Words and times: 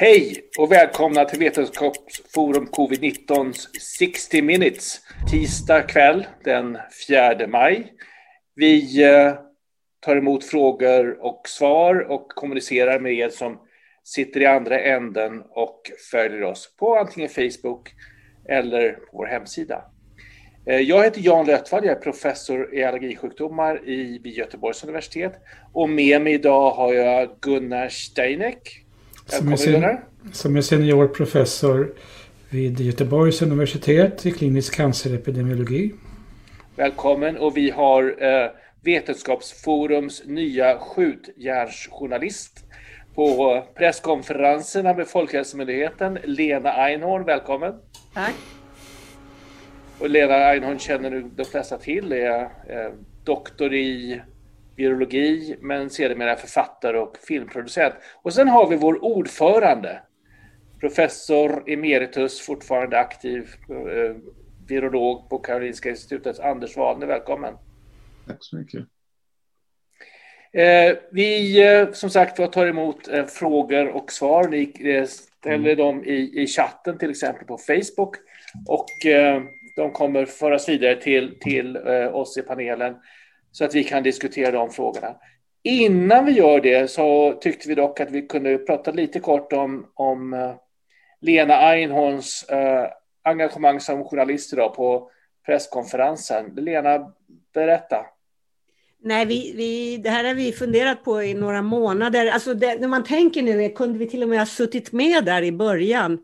Hej 0.00 0.36
och 0.58 0.72
välkomna 0.72 1.24
till 1.24 1.38
Vetenskapsforum 1.38 2.66
Covid-19 2.66 3.52
60 3.98 4.42
minutes. 4.42 5.00
Tisdag 5.30 5.82
kväll 5.82 6.26
den 6.44 6.78
4 7.08 7.46
maj. 7.46 7.92
Vi 8.54 9.04
eh, 9.04 9.34
tar 10.00 10.16
emot 10.16 10.44
frågor 10.44 11.24
och 11.24 11.42
svar 11.48 12.10
och 12.10 12.28
kommunicerar 12.28 13.00
med 13.00 13.12
er 13.12 13.28
som 13.28 13.60
sitter 14.04 14.40
i 14.40 14.46
andra 14.46 14.80
änden 14.80 15.42
och 15.50 15.80
följer 16.10 16.42
oss 16.42 16.76
på 16.76 16.96
antingen 16.96 17.28
Facebook 17.28 17.90
eller 18.48 18.92
på 18.92 19.16
vår 19.16 19.26
hemsida. 19.26 19.84
Eh, 20.66 20.80
jag 20.80 21.04
heter 21.04 21.20
Jan 21.24 21.46
Lötvall, 21.46 21.84
jag 21.84 21.96
är 21.96 22.00
professor 22.00 22.74
i 22.74 22.84
allergisjukdomar 22.84 23.80
vid 23.84 24.26
Göteborgs 24.26 24.84
universitet 24.84 25.32
och 25.72 25.90
med 25.90 26.22
mig 26.22 26.32
idag 26.32 26.70
har 26.70 26.94
jag 26.94 27.28
Gunnar 27.40 27.88
Steineck 27.88 28.84
som 29.28 29.52
är, 29.52 29.56
sen, 29.56 29.96
som 30.32 30.56
är 30.56 30.60
senior 30.60 31.08
professor 31.08 31.94
vid 32.50 32.80
Göteborgs 32.80 33.42
universitet 33.42 34.26
i 34.26 34.30
klinisk 34.30 34.74
cancerepidemiologi. 34.74 35.94
Välkommen 36.76 37.36
och 37.36 37.56
vi 37.56 37.70
har 37.70 38.02
eh, 38.22 38.50
Vetenskapsforums 38.82 40.22
nya 40.26 40.78
skjutjärnsjournalist 40.78 42.64
på 43.14 43.62
presskonferenserna 43.74 44.94
med 44.94 45.08
Folkhälsomyndigheten, 45.08 46.18
Lena 46.24 46.72
Einhorn. 46.72 47.24
Välkommen! 47.24 47.74
Tack! 48.14 48.34
Och 49.98 50.10
Lena 50.10 50.34
Einhorn 50.34 50.78
känner 50.78 51.10
nu 51.10 51.30
de 51.36 51.44
flesta 51.44 51.78
till, 51.78 52.12
är 52.12 52.40
eh, 52.42 52.92
doktor 53.24 53.74
i 53.74 54.22
virologi, 54.78 55.56
men 55.60 55.90
sedermera 55.90 56.36
författare 56.36 56.98
och 56.98 57.16
filmproducent. 57.28 57.94
Och 58.22 58.34
sen 58.34 58.48
har 58.48 58.68
vi 58.68 58.76
vår 58.76 59.04
ordförande, 59.04 60.02
professor 60.80 61.62
emeritus, 61.66 62.40
fortfarande 62.40 62.98
aktiv 62.98 63.48
eh, 63.70 64.16
virolog 64.68 65.30
på 65.30 65.38
Karolinska 65.38 65.90
institutet, 65.90 66.40
Anders 66.40 66.76
Wallner. 66.76 67.06
Välkommen! 67.06 67.54
Tack 68.26 68.36
så 68.40 68.56
mycket. 68.56 68.80
Eh, 70.52 70.96
vi 71.12 71.62
eh, 71.66 71.92
som 71.92 72.10
sagt 72.10 72.52
tar 72.52 72.66
emot 72.66 73.08
eh, 73.08 73.24
frågor 73.24 73.88
och 73.88 74.12
svar. 74.12 74.48
Ni 74.48 74.92
eh, 74.94 75.04
ställer 75.04 75.72
mm. 75.72 75.76
dem 75.76 76.04
i, 76.04 76.42
i 76.42 76.46
chatten 76.46 76.98
till 76.98 77.10
exempel 77.10 77.46
på 77.46 77.58
Facebook 77.58 78.16
och 78.68 79.06
eh, 79.06 79.42
de 79.76 79.92
kommer 79.92 80.24
föras 80.24 80.68
vidare 80.68 80.96
till, 80.96 81.38
till 81.40 81.76
oss 82.12 82.38
i 82.38 82.42
panelen 82.42 82.94
så 83.52 83.64
att 83.64 83.74
vi 83.74 83.84
kan 83.84 84.02
diskutera 84.02 84.50
de 84.50 84.70
frågorna. 84.70 85.16
Innan 85.62 86.24
vi 86.24 86.32
gör 86.32 86.60
det 86.60 86.90
så 86.90 87.32
tyckte 87.40 87.68
vi 87.68 87.74
dock 87.74 88.00
att 88.00 88.10
vi 88.10 88.22
kunde 88.22 88.58
prata 88.58 88.90
lite 88.90 89.20
kort 89.20 89.52
om, 89.52 89.86
om 89.94 90.34
eh, 90.34 90.54
Lena 91.20 91.54
Einhorns 91.54 92.42
eh, 92.42 92.86
engagemang 93.22 93.80
som 93.80 94.04
journalist 94.04 94.52
idag 94.52 94.74
på 94.74 95.10
presskonferensen. 95.46 96.54
Lena, 96.56 97.12
berätta. 97.54 98.06
Nej, 99.02 99.26
vi, 99.26 99.52
vi, 99.56 99.96
det 99.96 100.10
här 100.10 100.24
har 100.24 100.34
vi 100.34 100.52
funderat 100.52 101.04
på 101.04 101.22
i 101.22 101.34
några 101.34 101.62
månader. 101.62 102.26
Alltså 102.26 102.54
det, 102.54 102.80
när 102.80 102.88
man 102.88 103.04
tänker 103.04 103.42
nu, 103.42 103.68
kunde 103.68 103.98
vi 103.98 104.08
till 104.08 104.22
och 104.22 104.28
med 104.28 104.38
ha 104.38 104.46
suttit 104.46 104.92
med 104.92 105.24
där 105.24 105.42
i 105.42 105.52
början 105.52 106.18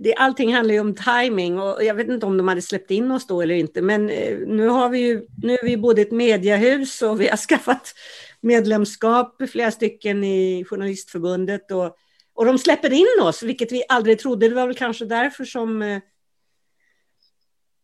det, 0.00 0.14
allting 0.14 0.54
handlar 0.54 0.74
ju 0.74 0.80
om 0.80 0.94
timing 0.94 1.58
och 1.58 1.84
jag 1.84 1.94
vet 1.94 2.08
inte 2.08 2.26
om 2.26 2.36
de 2.36 2.48
hade 2.48 2.62
släppt 2.62 2.90
in 2.90 3.10
oss 3.10 3.26
då 3.26 3.42
eller 3.42 3.54
inte, 3.54 3.82
men 3.82 4.10
eh, 4.10 4.38
nu 4.38 4.68
har 4.68 4.88
vi 4.88 4.98
ju, 4.98 5.26
nu 5.42 5.52
är 5.52 5.64
vi 5.64 5.76
både 5.76 6.02
ett 6.02 6.12
mediehus 6.12 7.02
och 7.02 7.20
vi 7.20 7.28
har 7.28 7.36
skaffat 7.48 7.94
medlemskap, 8.40 9.42
flera 9.50 9.70
stycken 9.70 10.24
i 10.24 10.64
Journalistförbundet 10.64 11.70
och, 11.70 11.96
och 12.34 12.44
de 12.44 12.58
släpper 12.58 12.92
in 12.92 13.22
oss, 13.22 13.42
vilket 13.42 13.72
vi 13.72 13.82
aldrig 13.88 14.18
trodde. 14.18 14.48
Det 14.48 14.54
var 14.54 14.66
väl 14.66 14.76
kanske 14.76 15.04
därför 15.04 15.44
som 15.44 15.82
eh, 15.82 16.00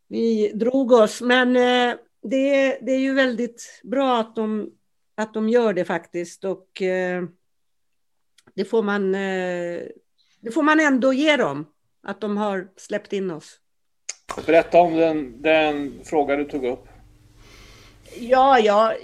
vi 0.08 0.52
drog 0.54 0.92
oss, 0.92 1.20
men 1.20 1.56
eh, 1.56 1.94
det, 2.22 2.78
det 2.82 2.92
är 2.92 2.98
ju 2.98 3.14
väldigt 3.14 3.80
bra 3.82 4.20
att 4.20 4.36
de, 4.36 4.70
att 5.14 5.34
de 5.34 5.48
gör 5.48 5.72
det 5.72 5.84
faktiskt 5.84 6.44
och 6.44 6.68
det 8.54 8.64
får 8.64 8.82
man 8.82 9.12
det 10.40 10.50
får 10.54 10.62
man 10.62 10.80
ändå 10.80 11.12
ge 11.12 11.36
dem 11.36 11.66
att 12.02 12.20
de 12.20 12.36
har 12.36 12.68
släppt 12.76 13.12
in 13.12 13.30
oss. 13.30 13.58
Berätta 14.46 14.80
om 14.80 14.96
den, 14.96 15.42
den 15.42 16.00
fråga 16.04 16.36
du 16.36 16.44
tog 16.44 16.64
upp. 16.64 16.88
Ja, 18.18 18.58
ja. 18.58 18.94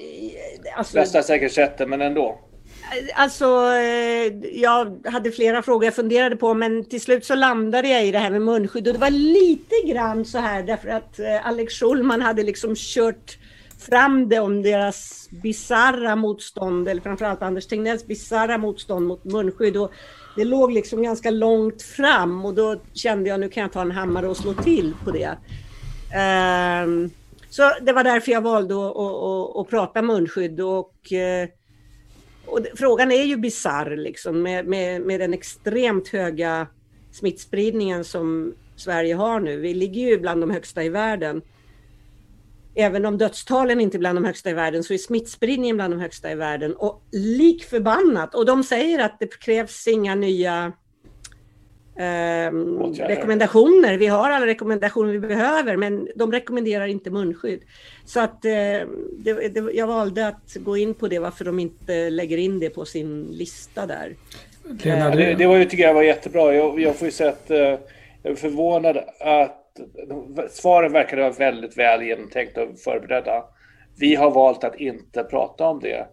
Alltså, 0.76 0.94
Bästa 0.94 1.22
säkerhetssättet, 1.22 1.88
men 1.88 2.02
ändå. 2.02 2.40
Alltså, 3.14 3.44
eh, 3.72 4.32
jag 4.60 5.06
hade 5.06 5.30
flera 5.30 5.62
frågor 5.62 5.84
jag 5.84 5.94
funderade 5.94 6.36
på, 6.36 6.54
men 6.54 6.84
till 6.84 7.00
slut 7.00 7.24
så 7.24 7.34
landade 7.34 7.88
jag 7.88 8.06
i 8.06 8.12
det 8.12 8.18
här 8.18 8.30
med 8.30 8.42
munskydd. 8.42 8.86
Och 8.88 8.94
det 8.94 9.00
var 9.00 9.10
lite 9.10 9.74
grann 9.86 10.24
så 10.24 10.38
här, 10.38 10.62
därför 10.62 10.88
att 10.88 11.18
eh, 11.18 11.46
Alex 11.46 11.74
Schulman 11.74 12.22
hade 12.22 12.42
liksom 12.42 12.74
kört 12.76 13.38
fram 13.78 14.28
det 14.28 14.38
om 14.38 14.62
deras 14.62 15.28
bizarra 15.42 16.16
motstånd, 16.16 16.88
eller 16.88 17.02
framförallt 17.02 17.42
Anders 17.42 17.66
Tegnells 17.66 18.06
bizarra 18.06 18.58
motstånd 18.58 19.06
mot 19.06 19.24
munskydd. 19.24 19.76
Och 19.76 19.92
det 20.36 20.44
låg 20.44 20.72
liksom 20.72 21.02
ganska 21.02 21.30
långt 21.30 21.82
fram 21.82 22.44
och 22.44 22.54
då 22.54 22.76
kände 22.92 23.28
jag 23.28 23.40
nu 23.40 23.48
kan 23.48 23.60
jag 23.60 23.72
ta 23.72 23.80
en 23.80 23.90
hammare 23.90 24.28
och 24.28 24.36
slå 24.36 24.54
till 24.54 24.94
på 25.04 25.10
det. 25.10 25.38
Um, 26.84 27.10
så 27.50 27.72
det 27.82 27.92
var 27.92 28.04
därför 28.04 28.32
jag 28.32 28.40
valde 28.40 28.74
att, 28.74 28.96
att, 28.96 28.96
att, 28.96 29.56
att 29.56 29.70
prata 29.70 30.02
munskydd 30.02 30.60
och, 30.60 31.12
eh, 31.12 31.48
och 32.46 32.60
frågan 32.74 33.12
är 33.12 33.22
ju 33.22 33.36
bizarr 33.36 33.96
liksom 33.96 34.42
med, 34.42 34.66
med, 34.66 35.02
med 35.02 35.20
den 35.20 35.34
extremt 35.34 36.08
höga 36.08 36.66
smittspridningen 37.12 38.04
som 38.04 38.54
Sverige 38.76 39.14
har 39.14 39.40
nu. 39.40 39.56
Vi 39.56 39.74
ligger 39.74 40.02
ju 40.02 40.18
bland 40.18 40.40
de 40.40 40.50
högsta 40.50 40.84
i 40.84 40.88
världen 40.88 41.42
även 42.76 43.06
om 43.06 43.18
dödstalen 43.18 43.80
inte 43.80 43.96
är 43.96 43.98
bland 43.98 44.16
de 44.16 44.24
högsta 44.24 44.50
i 44.50 44.52
världen 44.52 44.82
så 44.82 44.94
är 44.94 44.98
smittspridningen 44.98 45.76
bland 45.76 45.92
de 45.92 46.00
högsta 46.00 46.32
i 46.32 46.34
världen. 46.34 46.74
Och 46.74 47.02
lik 47.12 47.64
förbannat, 47.64 48.34
och 48.34 48.46
de 48.46 48.64
säger 48.64 48.98
att 48.98 49.16
det 49.18 49.38
krävs 49.40 49.86
inga 49.86 50.14
nya 50.14 50.72
eh, 51.96 52.52
rekommendationer. 53.06 53.98
Vi 53.98 54.06
har 54.06 54.30
alla 54.30 54.46
rekommendationer 54.46 55.12
vi 55.12 55.18
behöver, 55.18 55.76
men 55.76 56.08
de 56.16 56.32
rekommenderar 56.32 56.86
inte 56.86 57.10
munskydd. 57.10 57.60
Så 58.04 58.20
att 58.20 58.44
eh, 58.44 58.50
det, 59.18 59.54
det, 59.54 59.72
jag 59.72 59.86
valde 59.86 60.28
att 60.28 60.54
gå 60.54 60.76
in 60.76 60.94
på 60.94 61.08
det, 61.08 61.18
varför 61.18 61.44
de 61.44 61.58
inte 61.58 62.10
lägger 62.10 62.38
in 62.38 62.60
det 62.60 62.70
på 62.70 62.84
sin 62.84 63.24
lista 63.24 63.86
där. 63.86 64.16
Lena, 64.82 65.10
det, 65.10 65.34
det 65.34 65.46
var 65.46 65.56
ju, 65.56 65.64
tycker 65.64 65.84
jag 65.84 65.94
var 65.94 66.02
jättebra. 66.02 66.54
Jag, 66.54 66.80
jag 66.80 66.96
får 66.96 67.06
ju 67.06 67.12
sett, 67.12 67.50
eh, 67.50 67.58
jag 67.58 68.32
är 68.32 68.34
förvånad 68.34 68.96
att 69.20 69.65
svaren 70.50 70.92
verkar 70.92 71.16
vara 71.16 71.30
väldigt 71.30 71.78
väl 71.78 72.02
genomtänkta 72.02 72.62
och 72.62 72.78
förberedda. 72.78 73.44
Vi 73.98 74.14
har 74.14 74.30
valt 74.30 74.64
att 74.64 74.80
inte 74.80 75.24
prata 75.24 75.68
om 75.68 75.80
det 75.80 76.06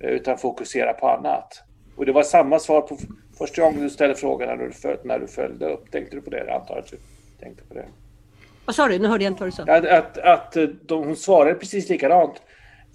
utan 0.00 0.38
fokusera 0.38 0.92
på 0.92 1.08
annat. 1.08 1.62
Och 1.96 2.06
det 2.06 2.12
var 2.12 2.22
samma 2.22 2.58
svar 2.58 2.80
på 2.80 2.98
första 3.38 3.62
gången 3.62 3.80
du 3.80 3.90
ställde 3.90 4.14
frågan 4.14 4.48
när 4.48 4.66
du, 4.66 4.72
följde, 4.72 5.02
när 5.04 5.18
du 5.18 5.26
följde 5.26 5.66
upp. 5.66 5.90
Tänkte 5.90 6.16
du 6.16 6.22
på 6.22 6.30
det? 6.30 6.38
Jag 6.38 6.60
antar 6.60 6.76
att 6.76 6.90
du 6.90 6.96
tänkte 7.40 7.64
på 7.64 7.74
det. 7.74 7.84
Vad 8.64 8.74
sa 8.74 8.88
du? 8.88 8.98
Nu 8.98 9.08
hörde 9.08 9.24
jag 9.24 9.30
inte 9.30 9.42
vad 9.42 9.48
du 9.48 9.52
sa. 9.52 9.62
Att, 9.62 9.86
att, 9.86 10.18
att 10.18 10.56
de, 10.86 11.04
hon 11.04 11.16
svarade 11.16 11.54
precis 11.54 11.88
likadant 11.88 12.42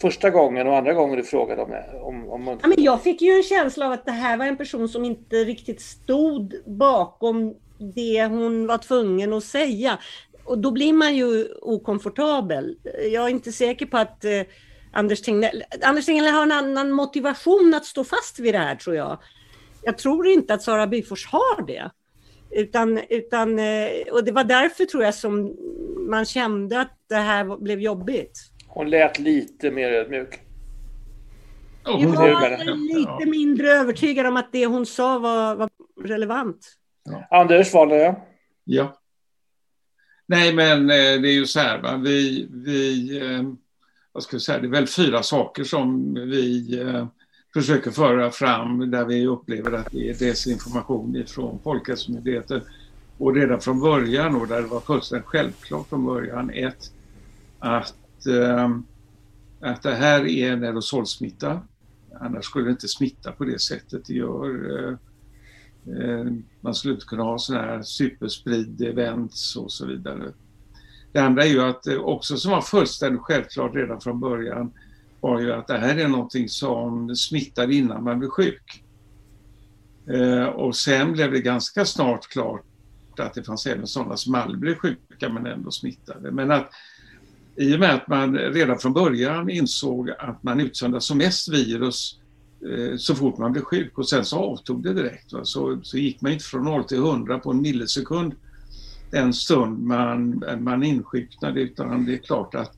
första 0.02 0.30
gången 0.30 0.68
och 0.68 0.78
andra 0.78 0.94
gången 0.94 1.18
du 1.18 1.24
frågade 1.24 1.62
om, 1.62 1.74
om, 2.02 2.30
om 2.30 2.60
ja, 2.62 2.68
men 2.68 2.84
Jag 2.84 3.02
fick 3.02 3.22
ju 3.22 3.32
en 3.32 3.44
känsla 3.44 3.86
av 3.86 3.92
att 3.92 4.06
det 4.06 4.12
här 4.12 4.38
var 4.38 4.46
en 4.46 4.58
person 4.58 4.90
som 4.90 5.06
inte 5.06 5.36
riktigt 5.36 5.82
stod 5.82 6.54
bakom 6.66 7.56
det 7.80 8.26
hon 8.26 8.68
var 8.68 8.78
tvungen 8.78 9.34
att 9.34 9.44
säga. 9.44 10.00
Och 10.44 10.58
då 10.58 10.72
blir 10.72 10.94
man 10.94 11.16
ju 11.16 11.48
okomfortabel. 11.62 12.78
Jag 13.12 13.26
är 13.26 13.30
inte 13.30 13.52
säker 13.52 13.86
på 13.86 13.98
att 13.98 14.26
eh, 14.26 14.42
Anders 14.92 15.22
Tegnell, 15.22 15.64
Anders 15.82 16.06
Tegnell 16.06 16.34
har 16.34 16.44
en 16.44 16.52
annan 16.52 16.92
motivation 16.92 17.74
att 17.74 17.86
stå 17.86 18.04
fast 18.04 18.40
vid 18.40 18.54
det 18.54 18.58
här 18.58 18.76
tror 18.76 18.96
jag. 18.96 19.20
Jag 19.84 19.98
tror 19.98 20.28
inte 20.28 20.54
att 20.54 20.64
Sara 20.64 20.88
Byfors 20.88 21.28
har 21.28 21.68
det. 21.68 21.92
Utan, 22.52 23.00
utan, 23.10 23.60
eh, 23.60 23.90
och 24.12 24.24
det 24.24 24.32
var 24.32 24.44
därför 24.44 24.86
tror 24.86 25.04
jag 25.04 25.16
som 25.16 25.56
man 26.10 26.26
kände 26.26 26.82
att 26.82 26.98
det 27.10 27.16
här 27.16 27.58
blev 27.58 27.80
jobbigt. 27.80 28.40
Hon 28.68 28.90
lät 28.90 29.20
lite 29.20 29.72
mer 29.72 29.92
ödmjuk. 29.92 30.40
Jag 31.84 32.08
var 32.08 32.76
lite 32.76 33.30
mindre 33.30 33.72
övertygad 33.72 34.26
om 34.26 34.38
att 34.38 34.52
det 34.52 34.66
hon 34.66 34.86
sa 34.86 35.20
var, 35.20 35.56
var 35.56 35.70
relevant. 36.04 36.78
Ja. 37.08 37.28
Anders, 37.32 37.74
var 37.74 37.88
det? 37.88 38.16
Ja. 38.64 38.98
Nej, 40.26 40.54
men 40.54 40.82
eh, 40.82 41.22
det 41.22 41.30
är 41.30 41.34
ju 41.34 41.46
så 41.46 41.60
här, 41.60 41.82
va? 41.82 41.98
vi, 41.98 42.48
vi 42.52 43.18
eh, 43.18 43.44
vad 44.12 44.24
ska 44.24 44.36
jag 44.36 44.42
säga, 44.42 44.60
det 44.60 44.68
är 44.68 44.72
väl 44.72 44.88
fyra 44.88 45.24
saker 45.24 45.64
som 45.64 46.14
vi 46.14 46.80
eh, 46.82 47.08
försöker 47.54 47.92
föra 47.92 48.32
fram 48.32 48.92
där 48.92 49.06
vi 49.06 49.28
upplever 49.28 49.72
att 49.72 49.92
det 49.92 50.10
är 50.10 50.14
desinformation 50.14 51.16
ifrån 51.16 51.60
Folkhälsomyndigheten. 51.64 52.62
Och 53.18 53.36
redan 53.36 53.62
från 53.62 53.80
början, 53.80 54.36
och 54.36 54.48
där 54.48 54.62
det 54.62 54.68
var 54.68 54.80
fullständigt 54.80 55.28
självklart 55.28 55.90
från 55.90 56.06
början, 56.06 56.50
ett, 56.50 56.92
att, 57.60 57.96
att 59.60 59.84
det 59.84 59.96
här 59.96 60.28
är 60.28 60.52
en 60.52 60.64
aerosolsmitta. 60.64 61.62
Annars 62.20 62.46
skulle 62.46 62.66
det 62.66 62.72
inte 62.72 62.88
smitta 62.88 63.32
på 63.32 63.46
det 63.46 63.62
sättet 63.62 64.06
det 64.06 64.14
gör 64.14 64.98
Eh, 65.88 66.34
man 66.62 66.76
skulle 66.76 66.94
inte 66.94 67.06
kunna 67.06 67.24
ha 67.24 67.40
sådana 67.40 67.66
här 67.66 67.82
supersprid-events 67.82 69.58
och 69.58 69.72
så 69.72 69.86
vidare. 69.86 70.34
Det 71.12 71.20
andra 71.20 71.44
är 71.44 71.50
ju 71.50 71.62
att 71.62 71.88
eh, 71.88 71.98
också 71.98 72.38
som 72.38 72.52
var 72.52 72.62
fullständigt 72.62 73.22
självklart 73.22 73.76
redan 73.76 74.02
från 74.02 74.20
början 74.20 74.72
var 75.22 75.40
ju 75.40 75.54
att 75.54 75.68
det 75.68 75.78
här 75.78 75.98
är 75.98 76.08
någonting 76.08 76.50
som 76.50 77.16
smittar 77.16 77.72
innan 77.72 78.04
man 78.04 78.20
blir 78.20 78.30
sjuk. 78.30 78.84
Eh, 80.08 80.46
och 80.46 80.76
sen 80.76 81.14
blev 81.14 81.32
det 81.32 81.42
ganska 81.42 81.86
snart 81.86 82.28
klart 82.28 82.64
att 83.18 83.34
det 83.34 83.44
fanns 83.44 83.68
även 83.68 83.88
sådana 83.88 84.18
som 84.18 84.36
aldrig 84.36 84.60
blev 84.60 84.76
sjuka 84.76 85.30
men 85.30 85.46
ändå 85.46 85.72
smittade. 85.72 86.32
Men 86.32 86.52
att 86.52 86.70
i 87.56 87.76
och 87.76 87.80
med 87.80 87.94
att 87.94 88.08
man 88.08 88.38
redan 88.38 88.80
från 88.80 88.94
början 88.94 89.50
insåg 89.50 90.10
att 90.10 90.44
man 90.44 90.60
utsöndrar 90.60 91.00
som 91.00 91.18
mest 91.18 91.50
virus 91.50 92.20
eh, 92.20 92.27
Eh, 92.62 92.98
så 92.98 93.16
fort 93.16 93.38
man 93.38 93.52
blev 93.52 93.62
sjuk 93.62 93.98
och 93.98 94.10
sen 94.10 94.26
så 94.26 94.38
avtog 94.38 94.84
det 94.84 94.94
direkt. 94.94 95.34
Så, 95.44 95.80
så 95.84 95.98
gick 95.98 96.22
man 96.22 96.32
inte 96.32 96.46
från 96.46 96.64
0 96.64 96.84
till 96.84 96.98
100 96.98 97.40
på 97.40 97.52
en 97.52 97.62
millisekund 97.62 98.34
den 99.12 99.34
stund 99.34 99.84
man, 99.84 100.44
man 100.60 100.84
insjuknade 100.84 101.62
utan 101.62 102.06
det 102.06 102.14
är 102.14 102.18
klart 102.18 102.56
att, 102.56 102.78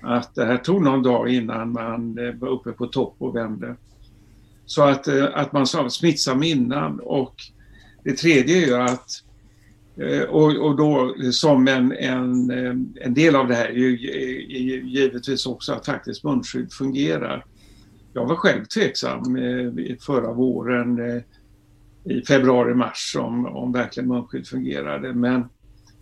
att 0.00 0.34
det 0.34 0.44
här 0.44 0.56
tog 0.56 0.82
någon 0.82 1.02
dag 1.02 1.28
innan 1.28 1.72
man 1.72 2.18
eh, 2.18 2.34
var 2.34 2.48
uppe 2.48 2.72
på 2.72 2.86
topp 2.86 3.14
och 3.18 3.36
vände. 3.36 3.76
Så 4.66 4.82
att, 4.82 5.08
eh, 5.08 5.26
att 5.34 5.52
man 5.52 5.66
sa 5.66 5.90
smittsam 5.90 6.42
innan 6.42 7.00
och 7.00 7.34
det 8.04 8.16
tredje 8.16 8.56
är 8.56 8.66
ju 8.66 8.74
att 8.74 9.10
och, 10.28 10.56
och 10.56 10.76
då 10.76 11.14
som 11.32 11.68
en, 11.68 11.92
en, 11.92 12.50
en 13.00 13.14
del 13.14 13.36
av 13.36 13.48
det 13.48 13.54
här 13.54 13.66
är 13.66 13.72
ju 13.72 13.96
givetvis 14.88 15.46
också 15.46 15.72
att 15.72 15.86
faktiskt 15.86 16.24
munskydd 16.24 16.72
fungerar. 16.72 17.44
Jag 18.14 18.26
var 18.26 18.36
själv 18.36 18.64
tveksam 18.64 19.36
eh, 19.36 19.96
förra 20.00 20.32
våren 20.32 21.10
eh, 21.10 21.22
i 22.04 22.22
februari-mars 22.22 23.16
om, 23.18 23.46
om 23.46 23.72
verkligen 23.72 24.08
munskydd 24.08 24.46
fungerade 24.46 25.14
men 25.14 25.44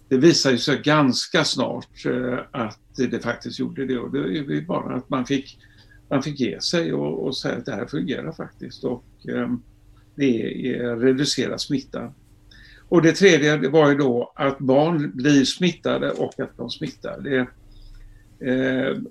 det 0.09 0.17
visade 0.17 0.59
sig 0.59 0.81
ganska 0.83 1.45
snart 1.45 2.07
eh, 2.07 2.39
att 2.51 2.79
det 2.97 3.23
faktiskt 3.23 3.59
gjorde 3.59 3.87
det 3.87 3.99
och 3.99 4.13
det 4.13 4.39
är 4.39 4.67
bara 4.67 4.95
att 4.95 5.11
man 5.11 5.27
fick, 5.27 5.59
man 6.11 6.23
fick 6.23 6.41
ge 6.41 6.61
sig 6.61 6.93
och, 6.93 7.27
och 7.27 7.37
säga 7.37 7.57
att 7.57 7.67
det 7.67 7.75
här 7.75 7.87
fungerar 7.87 8.33
faktiskt 8.33 8.85
och 8.85 9.05
eh, 9.29 9.53
det 10.15 10.69
är, 10.75 10.97
reducerar 10.97 11.57
smittan. 11.57 12.15
Och 12.89 13.03
det 13.03 13.13
tredje 13.13 13.57
det 13.57 13.69
var 13.69 13.91
ju 13.91 13.97
då 13.97 14.33
att 14.37 14.59
barn 14.59 15.13
blir 15.15 15.45
smittade 15.45 16.11
och 16.11 16.41
att 16.41 16.57
de 16.57 16.71
smittar. 16.71 17.21
Det, 17.21 17.47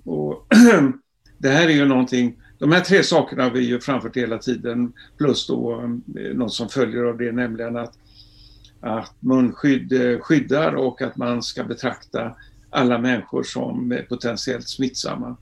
och 0.04 0.48
det 1.38 1.50
här 1.50 1.68
är 1.68 1.74
ju 1.74 1.86
någonting, 1.86 2.38
de 2.62 2.72
här 2.72 2.82
tre 2.82 3.04
sakerna 3.04 3.44
har 3.44 3.52
vi 3.52 3.60
ju 3.60 3.80
framfört 3.80 4.18
hela 4.18 4.38
tiden 4.38 4.94
plus 5.18 5.48
då 5.48 5.82
eh, 6.18 6.36
något 6.36 6.54
som 6.54 6.70
följer 6.70 7.04
av 7.04 7.18
det 7.18 7.32
nämligen 7.32 7.78
att 7.78 7.98
att 8.82 9.16
munskydd 9.20 9.94
eh, 9.94 10.20
skyddar 10.20 10.74
och 10.74 11.02
att 11.02 11.18
man 11.18 11.44
ska 11.44 11.64
betrakta 11.64 12.36
alla 12.70 12.98
människor 12.98 13.44
som 13.44 13.92
eh, 13.92 14.02
potentiellt 14.02 14.70
smittsamma. 14.70 15.38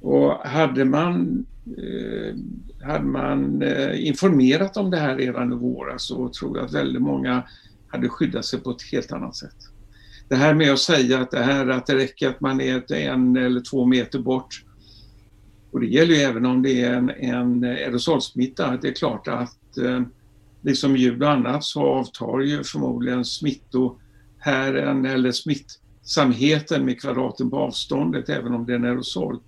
Och 0.00 0.32
hade 0.32 0.84
man, 0.84 1.46
eh, 1.78 2.36
hade 2.86 3.04
man 3.04 3.62
eh, 3.62 4.06
informerat 4.06 4.76
om 4.76 4.90
det 4.90 4.96
här 4.96 5.16
redan 5.16 5.52
i 5.52 5.56
våras 5.56 6.02
så 6.02 6.28
tror 6.28 6.56
jag 6.56 6.66
att 6.66 6.74
väldigt 6.74 7.02
många 7.02 7.42
hade 7.88 8.08
skyddat 8.08 8.44
sig 8.44 8.60
på 8.60 8.70
ett 8.70 8.82
helt 8.92 9.12
annat 9.12 9.36
sätt. 9.36 9.56
Det 10.28 10.36
här 10.36 10.54
med 10.54 10.72
att 10.72 10.78
säga 10.78 11.20
att 11.20 11.30
det, 11.30 11.42
här, 11.42 11.68
att 11.68 11.86
det 11.86 11.96
räcker 11.96 12.28
att 12.28 12.40
man 12.40 12.60
är 12.60 12.92
en 12.92 13.36
eller 13.36 13.60
två 13.60 13.86
meter 13.86 14.18
bort 14.18 14.64
och 15.74 15.80
det 15.80 15.86
gäller 15.86 16.14
ju 16.14 16.20
även 16.20 16.46
om 16.46 16.62
det 16.62 16.82
är 16.82 16.92
en, 16.92 17.10
en 17.10 17.64
aerosolsmitta. 17.64 18.78
Det 18.82 18.88
är 18.88 18.92
klart 18.92 19.28
att 19.28 19.78
eh, 19.78 20.02
liksom 20.62 20.96
ljud 20.96 21.22
och 21.22 21.30
annat 21.30 21.64
så 21.64 21.82
avtar 21.82 22.40
ju 22.40 22.64
förmodligen 22.64 23.24
smittohären 23.24 25.06
eller 25.06 25.32
smittsamheten 25.32 26.84
med 26.84 27.00
kvadraten 27.00 27.50
på 27.50 27.58
avståndet 27.58 28.28
även 28.28 28.54
om 28.54 28.66
det 28.66 28.72
är 28.72 28.76
en 28.76 28.84
aerosol. 28.84 29.40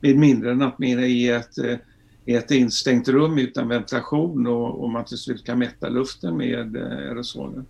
Med 0.00 0.16
mindre 0.16 0.52
än 0.52 0.62
att 0.62 0.78
man 0.78 0.88
är 0.88 0.98
i 0.98 1.28
ett, 1.28 1.58
eh, 1.58 1.78
ett 2.26 2.50
instängt 2.50 3.08
rum 3.08 3.38
utan 3.38 3.68
ventilation 3.68 4.46
och, 4.46 4.82
och 4.84 4.90
man 4.90 5.04
till 5.04 5.18
slut 5.18 5.44
kan 5.44 5.58
mätta 5.58 5.88
luften 5.88 6.36
med 6.36 6.76
eh, 6.76 6.82
aerosolen. 6.82 7.66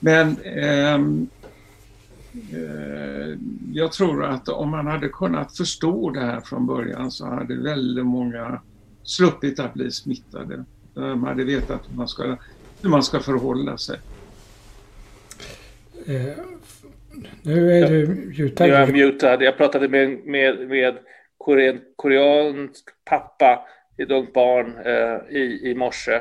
Men 0.00 0.36
eh, 0.42 0.98
jag 3.72 3.92
tror 3.92 4.24
att 4.24 4.48
om 4.48 4.70
man 4.70 4.86
hade 4.86 5.08
kunnat 5.08 5.56
förstå 5.56 6.10
det 6.10 6.20
här 6.20 6.40
från 6.40 6.66
början 6.66 7.10
så 7.10 7.26
hade 7.26 7.56
väldigt 7.56 8.06
många 8.06 8.60
sluppit 9.02 9.60
att 9.60 9.74
bli 9.74 9.90
smittade. 9.90 10.64
De 10.94 11.24
hade 11.24 11.44
vetat 11.44 11.80
hur 11.90 11.96
man 11.96 12.08
ska, 12.08 12.36
hur 12.82 12.90
man 12.90 13.02
ska 13.02 13.20
förhålla 13.20 13.78
sig. 13.78 13.98
Eh, 16.06 16.38
nu 17.42 17.72
är 17.72 17.90
du 17.90 18.06
mutad. 18.38 18.66
Nu 18.66 18.74
är 18.74 18.80
jag 18.80 18.92
mutad. 18.92 19.42
Jag 19.42 19.56
pratade 19.56 19.88
med, 19.88 20.26
med, 20.26 20.68
med 20.68 20.98
korean, 21.38 21.80
koreansk 21.96 22.84
pappa 23.04 23.66
ett 23.96 24.10
ungt 24.10 24.32
barn 24.32 24.74
eh, 24.84 25.36
i, 25.36 25.70
i 25.70 25.74
morse. 25.74 26.20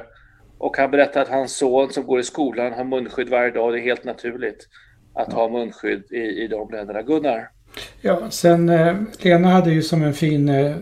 Och 0.57 0.77
han 0.77 0.91
berättade 0.91 1.21
att 1.21 1.31
hans 1.31 1.57
son 1.57 1.89
som 1.89 2.05
går 2.05 2.19
i 2.19 2.23
skolan 2.23 2.73
har 2.73 2.83
munskydd 2.83 3.29
varje 3.29 3.51
dag. 3.51 3.73
Det 3.73 3.79
är 3.79 3.83
helt 3.83 4.03
naturligt 4.03 4.67
att 5.13 5.27
ja. 5.31 5.35
ha 5.35 5.49
munskydd 5.49 6.03
i, 6.09 6.43
i 6.43 6.47
de 6.47 6.71
länderna. 6.71 7.01
Gunnar? 7.01 7.49
Ja, 8.01 8.31
sen 8.31 8.69
eh, 8.69 8.95
Lena 9.19 9.47
hade 9.47 9.71
ju 9.71 9.81
som 9.81 10.03
en 10.03 10.13
fin, 10.13 10.49
eh, 10.49 10.75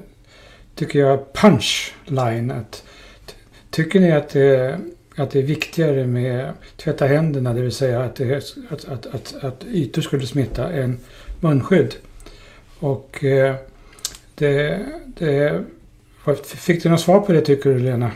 tycker 0.75 0.99
jag, 0.99 1.33
punchline 1.33 2.51
att 2.51 2.83
Tycker 3.71 3.99
ni 3.99 4.11
att 4.11 4.29
det, 4.29 4.79
att 5.15 5.31
det 5.31 5.39
är 5.39 5.43
viktigare 5.43 6.07
med 6.07 6.53
tvätta 6.77 7.05
händerna, 7.05 7.53
det 7.53 7.61
vill 7.61 7.71
säga 7.71 8.01
att, 8.01 8.15
det, 8.15 8.55
att, 8.69 8.85
att, 8.85 9.05
att, 9.05 9.43
att 9.43 9.63
ytor 9.63 10.01
skulle 10.01 10.25
smitta, 10.25 10.71
än 10.71 10.99
munskydd? 11.39 11.95
Och 12.79 13.23
eh, 13.23 13.55
det, 14.35 14.79
det, 15.05 15.63
fick 16.43 16.83
du 16.83 16.89
något 16.89 17.01
svar 17.01 17.19
på 17.19 17.31
det 17.31 17.41
tycker 17.41 17.69
du 17.69 17.79
Lena? 17.79 18.11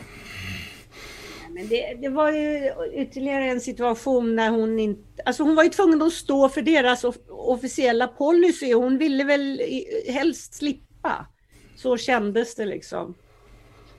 Men 1.56 1.68
det, 1.68 1.98
det, 2.02 2.10
var 2.10 2.32
ju 2.32 2.72
ytterligare 2.94 3.46
en 3.46 3.62
situation 3.62 4.36
när 4.36 4.50
hon 4.50 4.80
inte... 4.80 5.24
Alltså 5.26 5.44
hon 5.44 5.56
var 5.56 5.64
ju 5.64 5.70
tvungen 5.70 6.02
att 6.02 6.14
stå 6.14 6.50
för 6.50 6.62
deras 6.62 7.06
officiella 7.30 8.08
policy. 8.08 8.74
Hon 8.74 8.98
ville 8.98 9.24
väl 9.24 9.62
helst 10.08 10.54
slippa. 10.54 11.28
Så 11.76 11.98
kändes 11.98 12.56
det 12.56 12.66
liksom. 12.66 13.16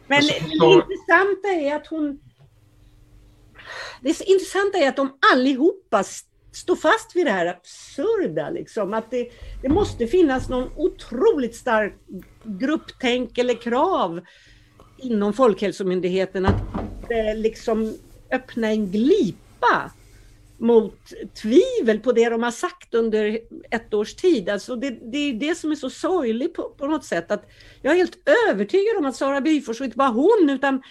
Men 0.06 0.16
alltså, 0.16 0.34
det 0.34 0.44
intressanta 0.44 1.48
är 1.48 1.76
att 1.76 1.86
hon... 1.86 2.20
Det 4.02 4.20
intressanta 4.20 4.78
är 4.78 4.88
att 4.88 4.96
de 4.96 5.18
allihopa 5.34 6.04
står 6.52 6.76
fast 6.76 7.16
vid 7.16 7.26
det 7.26 7.32
här 7.32 7.46
absurda. 7.46 8.50
Liksom. 8.50 8.94
Att 8.94 9.10
det, 9.10 9.30
det 9.62 9.68
måste 9.68 10.06
finnas 10.06 10.48
någon 10.48 10.70
otroligt 10.76 11.56
stark 11.56 11.94
grupptänk 12.44 13.38
eller 13.38 13.54
krav 13.54 14.20
inom 14.98 15.32
Folkhälsomyndigheten 15.32 16.46
att 16.46 16.62
eh, 17.10 17.36
liksom 17.36 17.94
öppna 18.30 18.70
en 18.70 18.90
glipa 18.90 19.92
mot 20.58 21.12
tvivel 21.42 22.00
på 22.00 22.12
det 22.12 22.28
de 22.28 22.42
har 22.42 22.50
sagt 22.50 22.94
under 22.94 23.38
ett 23.70 23.94
års 23.94 24.14
tid. 24.14 24.48
Alltså 24.48 24.76
det, 24.76 24.90
det 24.90 25.18
är 25.18 25.32
det 25.32 25.54
som 25.54 25.70
är 25.70 25.75
så 25.75 25.90
sorgligt 25.90 26.54
på, 26.54 26.75
på, 26.78 26.86
något 26.86 27.04
sätt. 27.04 27.30
Att 27.30 27.50
jag 27.82 27.92
är 27.92 27.96
helt 27.96 28.18
övertygad 28.50 28.96
om 28.98 29.06
att 29.06 29.16
Sara 29.16 29.40
Byfors, 29.40 29.80
och 29.80 29.84
inte 29.84 29.96
bara 29.96 30.08
hon, 30.08 30.50
utan 30.50 30.82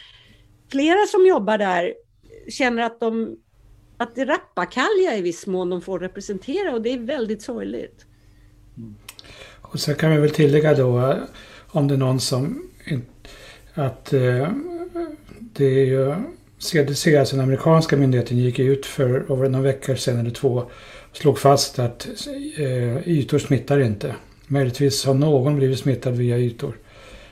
flera 0.71 1.05
som 1.07 1.25
jobbar 1.25 1.57
där 1.57 1.93
känner 2.49 2.83
att, 2.83 2.99
de, 2.99 3.37
att 3.97 4.15
det 4.15 4.25
rappakalja 4.25 5.17
i 5.17 5.21
viss 5.21 5.47
mån 5.47 5.69
de 5.69 5.81
får 5.81 5.99
representera 5.99 6.73
och 6.73 6.81
det 6.81 6.93
är 6.93 6.99
väldigt 6.99 7.41
sorgligt. 7.41 8.05
Mm. 8.77 8.95
Och 9.61 9.79
så 9.79 9.93
kan 9.93 10.11
vi 10.11 10.17
väl 10.17 10.29
tillägga 10.29 10.73
då 10.73 10.99
eh, 10.99 11.17
om 11.67 11.87
det 11.87 11.93
är 11.93 11.97
någon 11.97 12.19
som 12.19 12.71
att 13.73 14.13
eh, 14.13 14.51
det 15.57 15.65
är 15.65 15.85
ju 15.85 16.15
CDC, 16.57 17.17
alltså 17.17 17.35
den 17.35 17.45
amerikanska 17.45 17.97
myndigheten, 17.97 18.37
gick 18.37 18.59
ut 18.59 18.85
för 18.85 19.31
över 19.31 19.49
någon 19.49 19.63
vecka 19.63 19.95
sedan 19.95 20.19
eller 20.19 20.31
två 20.31 20.49
och 20.49 20.71
slog 21.17 21.39
fast 21.39 21.79
att 21.79 22.07
eh, 22.57 23.07
ytor 23.07 23.39
smittar 23.39 23.79
inte. 23.79 24.15
Möjligtvis 24.47 25.05
har 25.05 25.13
någon 25.13 25.55
blivit 25.55 25.79
smittad 25.79 26.13
via 26.13 26.37
ytor. 26.37 26.77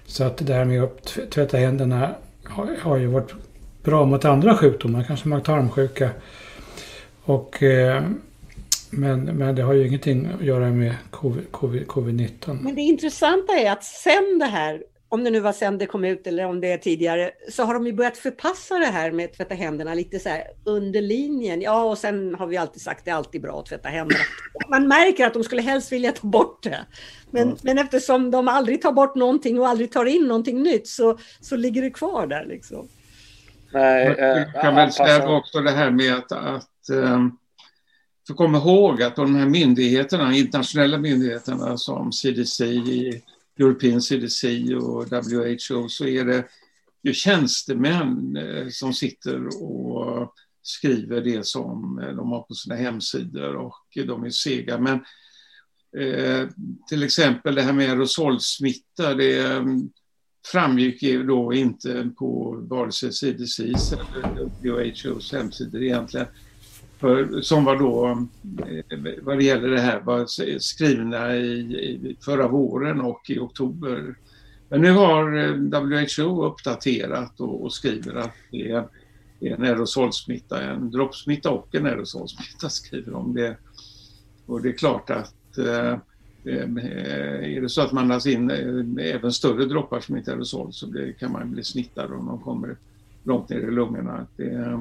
Så 0.06 0.24
att 0.24 0.38
det 0.38 0.54
här 0.54 0.66
med 0.66 0.84
att 0.84 1.18
tvätta 1.30 1.58
händerna 1.58 2.16
har, 2.44 2.76
har 2.82 2.98
ju 2.98 3.08
varit 3.08 3.34
bra 3.84 4.06
mot 4.06 4.26
andra 4.26 4.58
sjukdomar, 4.58 5.04
kanske 5.04 5.28
mag-tarmsjuka. 5.28 6.10
Och, 7.24 7.64
eh, 7.64 8.04
men, 8.90 9.24
men 9.24 9.56
det 9.56 9.62
har 9.62 9.74
ju 9.74 9.88
ingenting 9.88 10.30
att 10.40 10.46
göra 10.46 10.72
med 10.72 10.96
covid-19. 11.12 11.42
COVID, 11.52 11.88
COVID 11.88 12.30
men 12.46 12.76
det 12.76 12.82
intressanta 12.82 13.54
är 13.54 13.72
att 13.72 13.84
sen 13.84 14.40
det 14.40 14.46
här 14.46 14.84
om 15.14 15.24
det 15.24 15.30
nu 15.30 15.40
var 15.40 15.54
sen 15.54 15.78
det 15.78 15.86
kom 15.86 16.06
ut 16.06 16.28
eller 16.28 16.46
om 16.46 16.62
det 16.62 16.72
är 16.72 16.78
tidigare, 16.78 17.32
så 17.50 17.64
har 17.64 17.74
de 17.74 17.88
ju 17.88 17.94
börjat 17.94 18.18
förpassa 18.18 18.80
det 18.80 18.86
här 18.86 19.12
med 19.12 19.26
att 19.26 19.34
tvätta 19.34 19.56
händerna 19.56 19.94
lite 19.94 20.20
så 20.20 20.30
här 20.30 20.44
under 20.64 21.02
linjen. 21.02 21.62
Ja, 21.62 21.84
och 21.84 21.98
sen 21.98 22.36
har 22.36 22.48
vi 22.48 22.58
alltid 22.58 22.82
sagt 22.82 23.00
att 23.00 23.06
det 23.06 23.12
är 23.12 23.16
alltid 23.16 23.42
bra 23.42 23.60
att 23.60 23.66
tvätta 23.66 23.90
händerna. 23.90 24.24
Man 24.70 24.88
märker 24.88 25.28
att 25.28 25.34
de 25.34 25.44
skulle 25.44 25.62
helst 25.62 25.92
vilja 25.92 26.12
ta 26.12 26.28
bort 26.28 26.64
det. 26.64 26.86
Men, 27.32 27.44
mm. 27.44 27.58
men 27.64 27.78
eftersom 27.78 28.32
de 28.32 28.48
aldrig 28.48 28.82
tar 28.82 28.92
bort 28.92 29.16
någonting 29.16 29.60
och 29.60 29.68
aldrig 29.68 29.92
tar 29.92 30.06
in 30.06 30.28
någonting 30.28 30.64
nytt 30.64 30.88
så, 30.88 31.18
så 31.42 31.56
ligger 31.56 31.82
det 31.82 31.92
kvar 31.92 32.28
där 32.28 32.46
liksom. 32.46 32.88
Nej, 33.74 34.16
jag 34.18 34.38
eh, 34.38 34.62
kan 34.62 34.76
väl 34.76 34.92
säga 34.92 35.30
också 35.30 35.62
det 35.62 35.72
här 35.72 35.92
med 35.92 36.14
att, 36.14 36.32
att 36.32 36.90
eh, 36.90 37.28
för 38.28 38.34
kom 38.34 38.56
ihåg 38.56 39.04
att 39.04 39.16
de 39.16 39.36
här 39.36 39.46
myndigheterna, 39.46 40.36
internationella 40.36 40.98
myndigheterna 40.98 41.78
som 41.78 42.12
CDC, 42.12 42.66
European 43.60 44.02
CDC 44.02 44.76
och 44.76 45.06
WHO 45.12 45.90
så 45.90 46.06
är 46.06 46.26
det 46.26 46.46
ju 47.04 47.14
tjänstemän 47.14 48.38
eh, 48.38 48.68
som 48.70 48.94
sitter 48.94 49.64
och 49.64 50.34
skriver 50.62 51.22
det 51.22 51.46
som 51.46 52.00
eh, 52.00 52.16
de 52.16 52.32
har 52.32 52.42
på 52.42 52.54
sina 52.54 52.76
hemsidor 52.76 53.56
och 53.56 53.84
de 54.08 54.24
är 54.24 54.30
sega. 54.30 54.78
Men 54.78 54.96
eh, 55.98 56.50
till 56.90 57.04
exempel 57.04 57.56
det 57.56 57.62
här 57.62 57.74
med 57.74 57.90
aerosolsmitta, 57.90 59.14
det 59.14 59.46
mm, 59.46 59.90
framgick 60.52 61.04
ju 61.04 61.24
då 61.24 61.54
inte 61.54 62.12
på 62.18 62.58
vare 62.70 62.92
sig 62.92 63.14
CDCs 63.14 63.94
eller 63.94 64.50
WHOs 64.62 65.32
hemsidor 65.32 65.84
egentligen. 65.84 66.28
För, 67.04 67.42
som 67.42 67.66
var 67.66 67.76
då, 67.76 68.08
eh, 68.68 69.00
vad 69.22 69.38
det 69.38 69.44
gäller 69.44 69.70
det 69.70 69.82
här, 69.82 70.00
var 70.00 70.26
skrivna 70.60 71.36
i, 71.36 71.60
i 71.60 72.18
förra 72.22 72.48
våren 72.48 73.02
och 73.02 73.30
i 73.30 73.40
oktober. 73.40 74.16
Men 74.70 74.82
nu 74.82 74.92
har 74.92 75.38
eh, 75.38 75.54
WHO 75.54 76.46
uppdaterat 76.46 77.40
och, 77.40 77.64
och 77.64 77.74
skriver 77.74 78.16
att 78.16 78.36
det 78.52 78.72
är 78.72 78.88
en 79.40 79.64
aerosolsmitta, 79.64 80.62
en 80.62 80.92
droppsmitta 80.92 81.52
och 81.52 81.76
en 81.76 81.86
aerosolsmitta 81.86 82.70
skriver 82.70 83.12
de 83.12 83.34
det. 83.34 83.58
Och 84.46 84.62
det 84.62 84.70
är 84.70 84.78
klart 84.78 85.10
att 85.10 85.58
eh, 85.58 85.92
eh 86.46 87.56
är 87.56 87.62
det 87.62 87.70
så 87.70 87.82
att 87.82 87.92
man 87.92 88.04
andas 88.04 88.26
in 88.26 88.52
eh, 88.52 89.16
även 89.16 89.32
större 89.32 89.66
droppar 89.66 90.00
som 90.00 90.18
inte 90.18 90.32
är 90.32 90.36
aerosol 90.36 90.74
så 90.74 90.88
blir, 90.88 91.14
kan 91.14 91.32
man 91.32 91.52
bli 91.52 91.64
smittad 91.64 92.12
om 92.12 92.26
de 92.26 92.40
kommer 92.40 92.78
långt 93.24 93.50
ner 93.50 93.60
i 93.60 93.72
lungorna. 93.72 94.28
Det, 94.38 94.80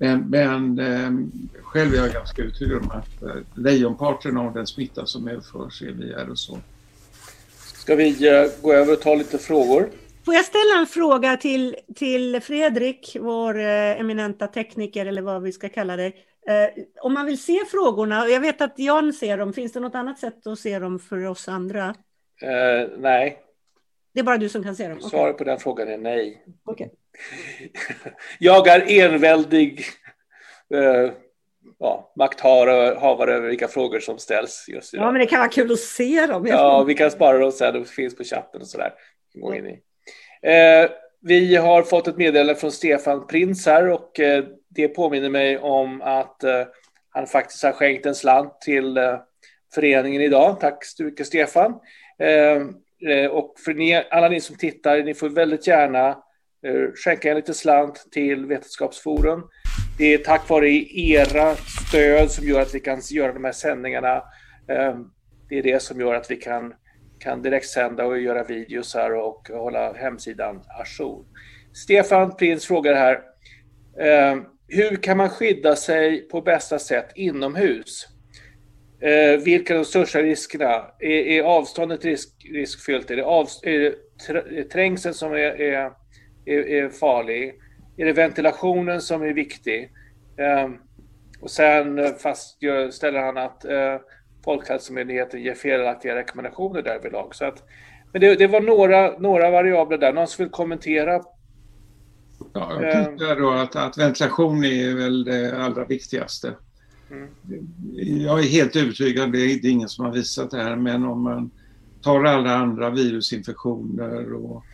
men 0.00 0.30
men 0.30 0.78
eh, 0.78 1.10
själv 1.62 1.94
är 1.94 1.98
jag 1.98 2.12
ganska 2.12 2.42
övertygad 2.42 2.82
om 2.82 2.90
att 2.90 3.22
eh, 3.22 3.42
lejonparten 3.54 4.36
av 4.36 4.52
den 4.54 4.66
smitta 4.66 5.06
som 5.06 5.28
överförs 5.28 5.82
är 5.82 5.92
via 5.92 6.18
aerosol. 6.18 6.58
Ska 7.74 7.94
vi 7.96 8.28
eh, 8.28 8.50
gå 8.62 8.72
över 8.72 8.92
och 8.92 9.00
ta 9.00 9.14
lite 9.14 9.38
frågor? 9.38 9.90
Får 10.24 10.34
jag 10.34 10.44
ställa 10.44 10.80
en 10.80 10.86
fråga 10.86 11.36
till, 11.36 11.76
till 11.94 12.40
Fredrik, 12.40 13.16
vår 13.20 13.58
eh, 13.58 14.00
eminenta 14.00 14.46
tekniker 14.46 15.06
eller 15.06 15.22
vad 15.22 15.42
vi 15.42 15.52
ska 15.52 15.68
kalla 15.68 15.96
det. 15.96 16.06
Eh, 16.06 16.84
om 17.02 17.14
man 17.14 17.26
vill 17.26 17.42
se 17.42 17.58
frågorna, 17.70 18.22
och 18.22 18.30
jag 18.30 18.40
vet 18.40 18.60
att 18.60 18.78
Jan 18.78 19.12
ser 19.12 19.38
dem, 19.38 19.52
finns 19.52 19.72
det 19.72 19.80
något 19.80 19.94
annat 19.94 20.18
sätt 20.18 20.46
att 20.46 20.58
se 20.58 20.78
dem 20.78 20.98
för 20.98 21.26
oss 21.26 21.48
andra? 21.48 21.94
Eh, 22.42 22.88
nej, 22.98 23.38
Det 24.14 24.20
är 24.20 24.24
bara 24.24 24.38
du 24.38 24.48
som 24.48 24.62
kan 24.64 24.76
se 24.76 24.88
dem? 24.88 25.00
Svaret 25.00 25.38
på 25.38 25.44
den 25.44 25.58
frågan 25.58 25.88
är 25.88 25.98
nej. 25.98 26.44
Okej. 26.64 26.90
Jag 28.38 28.68
är 28.68 29.04
enväldig 29.04 29.84
eh, 30.74 31.12
ja, 31.78 32.12
makthavare 32.16 33.34
över 33.34 33.48
vilka 33.48 33.68
frågor 33.68 34.00
som 34.00 34.18
ställs 34.18 34.64
just 34.68 34.92
Ja, 34.92 34.98
idag. 35.00 35.12
men 35.12 35.20
det 35.20 35.26
kan 35.26 35.38
vara 35.38 35.48
kul 35.48 35.72
att 35.72 35.78
se 35.78 36.26
dem. 36.26 36.46
Ja, 36.46 36.82
vi 36.82 36.94
kan 36.94 37.10
spara 37.10 37.38
dem 37.38 37.52
sen, 37.52 37.74
de 37.74 37.84
finns 37.84 38.16
på 38.16 38.24
chatten 38.24 38.60
och 38.60 38.66
sådär. 38.66 38.92
Gå 39.34 39.54
in 39.54 39.66
i. 39.66 39.80
Eh, 40.42 40.90
vi 41.22 41.56
har 41.56 41.82
fått 41.82 42.08
ett 42.08 42.16
meddelande 42.16 42.54
från 42.54 42.72
Stefan 42.72 43.26
Prins 43.26 43.66
här 43.66 43.88
och 43.88 44.20
eh, 44.20 44.44
det 44.68 44.88
påminner 44.88 45.28
mig 45.30 45.58
om 45.58 46.02
att 46.02 46.44
eh, 46.44 46.62
han 47.10 47.26
faktiskt 47.26 47.62
har 47.64 47.72
skänkt 47.72 48.06
en 48.06 48.14
slant 48.14 48.60
till 48.60 48.96
eh, 48.96 49.18
föreningen 49.74 50.22
idag. 50.22 50.60
Tack 50.60 50.84
så 50.84 51.04
mycket 51.04 51.26
Stefan. 51.26 51.74
Eh, 52.18 52.62
eh, 53.12 53.30
och 53.30 53.54
för 53.64 53.74
ni, 53.74 54.04
alla 54.10 54.28
ni 54.28 54.40
som 54.40 54.56
tittar, 54.56 55.02
ni 55.02 55.14
får 55.14 55.28
väldigt 55.28 55.66
gärna 55.66 56.22
Eh, 56.66 56.92
skänka 56.94 57.30
en 57.30 57.36
liten 57.36 57.54
slant 57.54 58.06
till 58.12 58.46
Vetenskapsforum. 58.46 59.42
Det 59.98 60.14
är 60.14 60.18
tack 60.18 60.48
vare 60.48 60.70
era 60.94 61.56
stöd 61.56 62.30
som 62.30 62.46
gör 62.46 62.60
att 62.60 62.74
vi 62.74 62.80
kan 62.80 63.00
göra 63.10 63.32
de 63.32 63.44
här 63.44 63.52
sändningarna. 63.52 64.22
Ehm, 64.68 65.10
det 65.48 65.58
är 65.58 65.62
det 65.62 65.82
som 65.82 66.00
gör 66.00 66.14
att 66.14 66.30
vi 66.30 66.36
kan, 66.36 66.74
kan 67.18 67.42
direktsända 67.42 68.04
och 68.04 68.20
göra 68.20 68.44
videos 68.44 68.94
här 68.94 69.14
och 69.14 69.48
hålla 69.48 69.92
hemsidan 69.92 70.62
ajour. 70.78 71.24
Stefan 71.72 72.36
Prins 72.36 72.66
frågar 72.66 72.94
här. 72.94 73.20
Ehm, 74.00 74.44
hur 74.68 74.96
kan 74.96 75.16
man 75.16 75.30
skydda 75.30 75.76
sig 75.76 76.28
på 76.28 76.40
bästa 76.40 76.78
sätt 76.78 77.08
inomhus? 77.14 78.06
Eh, 79.00 79.40
vilka 79.40 79.74
är 79.74 79.78
de 79.78 79.84
största 79.84 80.18
riskerna? 80.18 80.86
Är, 80.98 81.10
är 81.10 81.42
avståndet 81.42 82.04
risk, 82.04 82.28
riskfyllt? 82.52 83.10
Är 83.10 83.16
det, 83.16 83.24
av, 83.24 83.48
är 83.62 83.94
det 84.50 84.64
trängseln 84.64 85.14
som 85.14 85.32
är, 85.32 85.60
är, 85.60 85.92
är, 86.44 86.58
är 86.58 86.88
farlig? 86.88 87.54
Är 87.96 88.04
det 88.04 88.12
ventilationen 88.12 89.00
som 89.00 89.22
är 89.22 89.32
viktig? 89.32 89.92
Eh, 90.36 90.70
och 91.40 91.50
sen 91.50 91.98
eh, 91.98 92.12
fast 92.12 92.62
gör, 92.62 92.90
ställer 92.90 93.20
han 93.20 93.36
att 93.36 93.64
eh, 93.64 93.96
Folkhälsomyndigheten 94.44 95.42
ger 95.42 95.54
felaktiga 95.54 96.14
rekommendationer 96.14 96.82
därvidlag. 96.82 97.34
Så 97.34 97.44
att, 97.44 97.62
men 98.12 98.20
det, 98.20 98.34
det 98.34 98.46
var 98.46 98.60
några, 98.60 99.18
några 99.18 99.50
variabler 99.50 99.98
där. 99.98 100.12
Någon 100.12 100.26
som 100.26 100.44
vill 100.44 100.52
kommentera? 100.52 101.22
Ja, 102.52 102.82
jag 102.82 103.18
tycker 103.18 103.40
då 103.40 103.50
att, 103.50 103.76
att 103.76 103.98
ventilation 103.98 104.64
är 104.64 104.94
väl 104.94 105.24
det 105.24 105.58
allra 105.58 105.84
viktigaste. 105.84 106.54
Mm. 107.10 107.28
Jag 108.20 108.38
är 108.38 108.48
helt 108.48 108.76
övertygad, 108.76 109.32
det 109.32 109.38
är 109.38 109.66
ingen 109.66 109.88
som 109.88 110.04
har 110.04 110.12
visat 110.12 110.50
det 110.50 110.62
här, 110.62 110.76
men 110.76 111.04
om 111.04 111.22
man 111.22 111.50
tar 112.02 112.24
alla 112.24 112.54
andra 112.54 112.90
virusinfektioner 112.90 114.32
och 114.32 114.64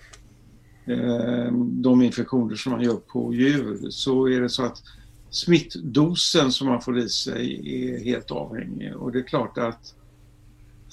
de 1.59 2.03
infektioner 2.03 2.57
som 2.57 2.73
man 2.73 2.83
gör 2.83 2.97
på 2.97 3.35
djur 3.35 3.91
så 3.91 4.29
är 4.29 4.41
det 4.41 4.49
så 4.49 4.63
att 4.63 4.83
smittdosen 5.31 6.53
som 6.53 6.69
man 6.69 6.81
får 6.81 6.99
i 6.99 7.09
sig 7.09 7.75
är 7.85 8.05
helt 8.05 8.31
avhängig 8.31 8.97
och 8.97 9.13
det 9.13 9.19
är 9.19 9.23
klart 9.23 9.59
att 9.59 9.95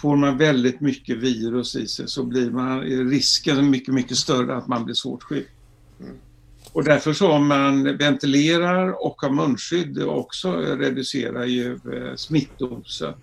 får 0.02 0.16
man 0.16 0.38
väldigt 0.38 0.82
mycket 0.82 1.18
virus 1.18 1.76
i 1.76 1.88
sig 1.88 2.08
så 2.08 2.24
blir 2.24 2.52
man, 2.52 2.80
är 2.80 3.10
risken 3.10 3.70
mycket, 3.70 3.94
mycket 3.94 4.18
större 4.18 4.56
att 4.56 4.68
man 4.68 4.86
blir 4.86 4.96
svårt 4.96 5.24
sjuk. 5.24 5.50
Och 6.72 6.84
därför 6.84 7.14
så 7.14 7.32
om 7.32 7.48
man 7.48 7.98
ventilerar 7.98 9.06
och 9.06 9.22
har 9.22 9.30
munskydd 9.30 10.04
också 10.04 10.52
reducerar 10.56 11.46
ju 11.46 11.72
eh, 11.74 12.16
smittdosen. 12.16 13.14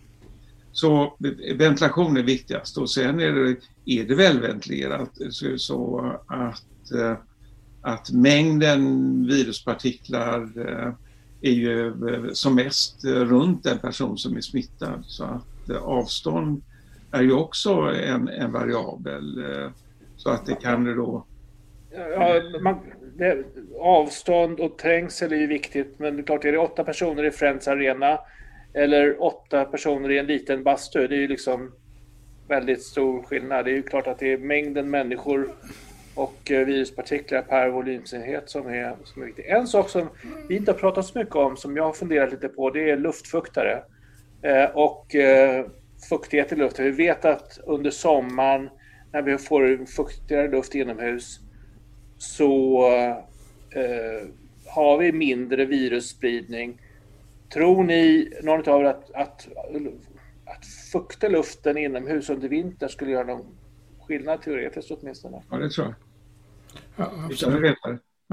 Så 0.72 1.16
ventilation 1.54 2.16
är 2.16 2.22
viktigast 2.22 2.78
och 2.78 2.90
sen 2.90 3.20
är 3.20 3.32
det, 3.32 3.56
är 3.90 4.04
det 4.04 4.14
välventilerat 4.14 5.10
så, 5.30 5.58
så 5.58 6.12
att, 6.26 6.92
eh, 6.92 7.16
att 7.82 8.10
mängden 8.10 9.26
viruspartiklar 9.26 10.68
eh, 10.68 10.92
är 11.40 11.50
ju 11.50 11.86
eh, 11.88 12.32
som 12.32 12.54
mest 12.54 13.04
runt 13.04 13.64
den 13.64 13.78
person 13.78 14.18
som 14.18 14.36
är 14.36 14.40
smittad. 14.40 15.04
Så 15.06 15.24
att 15.24 15.70
avstånd 15.82 16.62
är 17.12 17.22
ju 17.22 17.32
också 17.32 17.70
en, 18.04 18.28
en 18.28 18.52
variabel. 18.52 19.44
Så 20.16 20.30
att 20.30 20.46
det 20.46 20.54
kan 20.54 20.84
då 20.96 21.26
Ja, 21.92 22.42
man, 22.60 22.76
det, 23.16 23.44
avstånd 23.80 24.60
och 24.60 24.78
trängsel 24.78 25.32
är 25.32 25.36
ju 25.36 25.46
viktigt, 25.46 25.98
men 25.98 26.16
det 26.16 26.22
är 26.22 26.26
klart, 26.26 26.44
är 26.44 26.52
det 26.52 26.58
åtta 26.58 26.84
personer 26.84 27.24
i 27.24 27.30
Friends 27.30 27.68
Arena 27.68 28.18
eller 28.74 29.22
åtta 29.22 29.64
personer 29.64 30.10
i 30.10 30.18
en 30.18 30.26
liten 30.26 30.62
bastu, 30.62 31.06
det 31.06 31.14
är 31.14 31.20
ju 31.20 31.28
liksom 31.28 31.72
väldigt 32.50 32.82
stor 32.82 33.22
skillnad. 33.22 33.64
Det 33.64 33.70
är 33.70 33.74
ju 33.74 33.82
klart 33.82 34.06
att 34.06 34.18
det 34.18 34.32
är 34.32 34.38
mängden 34.38 34.90
människor 34.90 35.48
och 36.14 36.50
eh, 36.50 36.66
viruspartiklar 36.66 37.42
per 37.42 37.68
volymsenhet 37.68 38.50
som 38.50 38.66
är, 38.66 38.96
som 39.04 39.22
är 39.22 39.26
viktig. 39.26 39.46
En 39.46 39.66
sak 39.66 39.88
som 39.88 40.08
vi 40.48 40.56
inte 40.56 40.72
har 40.72 40.78
pratat 40.78 41.06
så 41.06 41.18
mycket 41.18 41.36
om, 41.36 41.56
som 41.56 41.76
jag 41.76 41.84
har 41.84 41.92
funderat 41.92 42.32
lite 42.32 42.48
på, 42.48 42.70
det 42.70 42.90
är 42.90 42.96
luftfuktare 42.96 43.82
eh, 44.42 44.64
och 44.64 45.14
eh, 45.14 45.66
fuktighet 46.08 46.52
i 46.52 46.56
luften. 46.56 46.84
Vi 46.84 46.90
vet 46.90 47.24
att 47.24 47.58
under 47.64 47.90
sommaren 47.90 48.70
när 49.12 49.22
vi 49.22 49.38
får 49.38 49.86
fuktigare 49.86 50.48
luft 50.48 50.74
inomhus 50.74 51.40
så 52.18 52.84
eh, 53.70 54.28
har 54.66 54.98
vi 54.98 55.12
mindre 55.12 55.64
virusspridning. 55.64 56.80
Tror 57.52 57.84
ni, 57.84 58.32
någon 58.42 58.68
av 58.68 58.80
er, 58.80 58.84
att, 58.84 59.10
att, 59.14 59.48
att 60.60 60.66
fukta 60.92 61.28
luften 61.28 61.78
inomhus 61.78 62.30
under 62.30 62.48
vintern 62.48 62.88
skulle 62.88 63.10
göra 63.10 63.26
någon 63.26 63.46
skillnad 64.06 64.42
teoretiskt 64.42 64.90
åtminstone? 64.90 65.42
Ja, 65.50 65.56
det 65.56 65.70
tror 65.70 65.86
jag. 65.86 65.94
Ja, 66.96 67.12
absolut. 67.30 67.76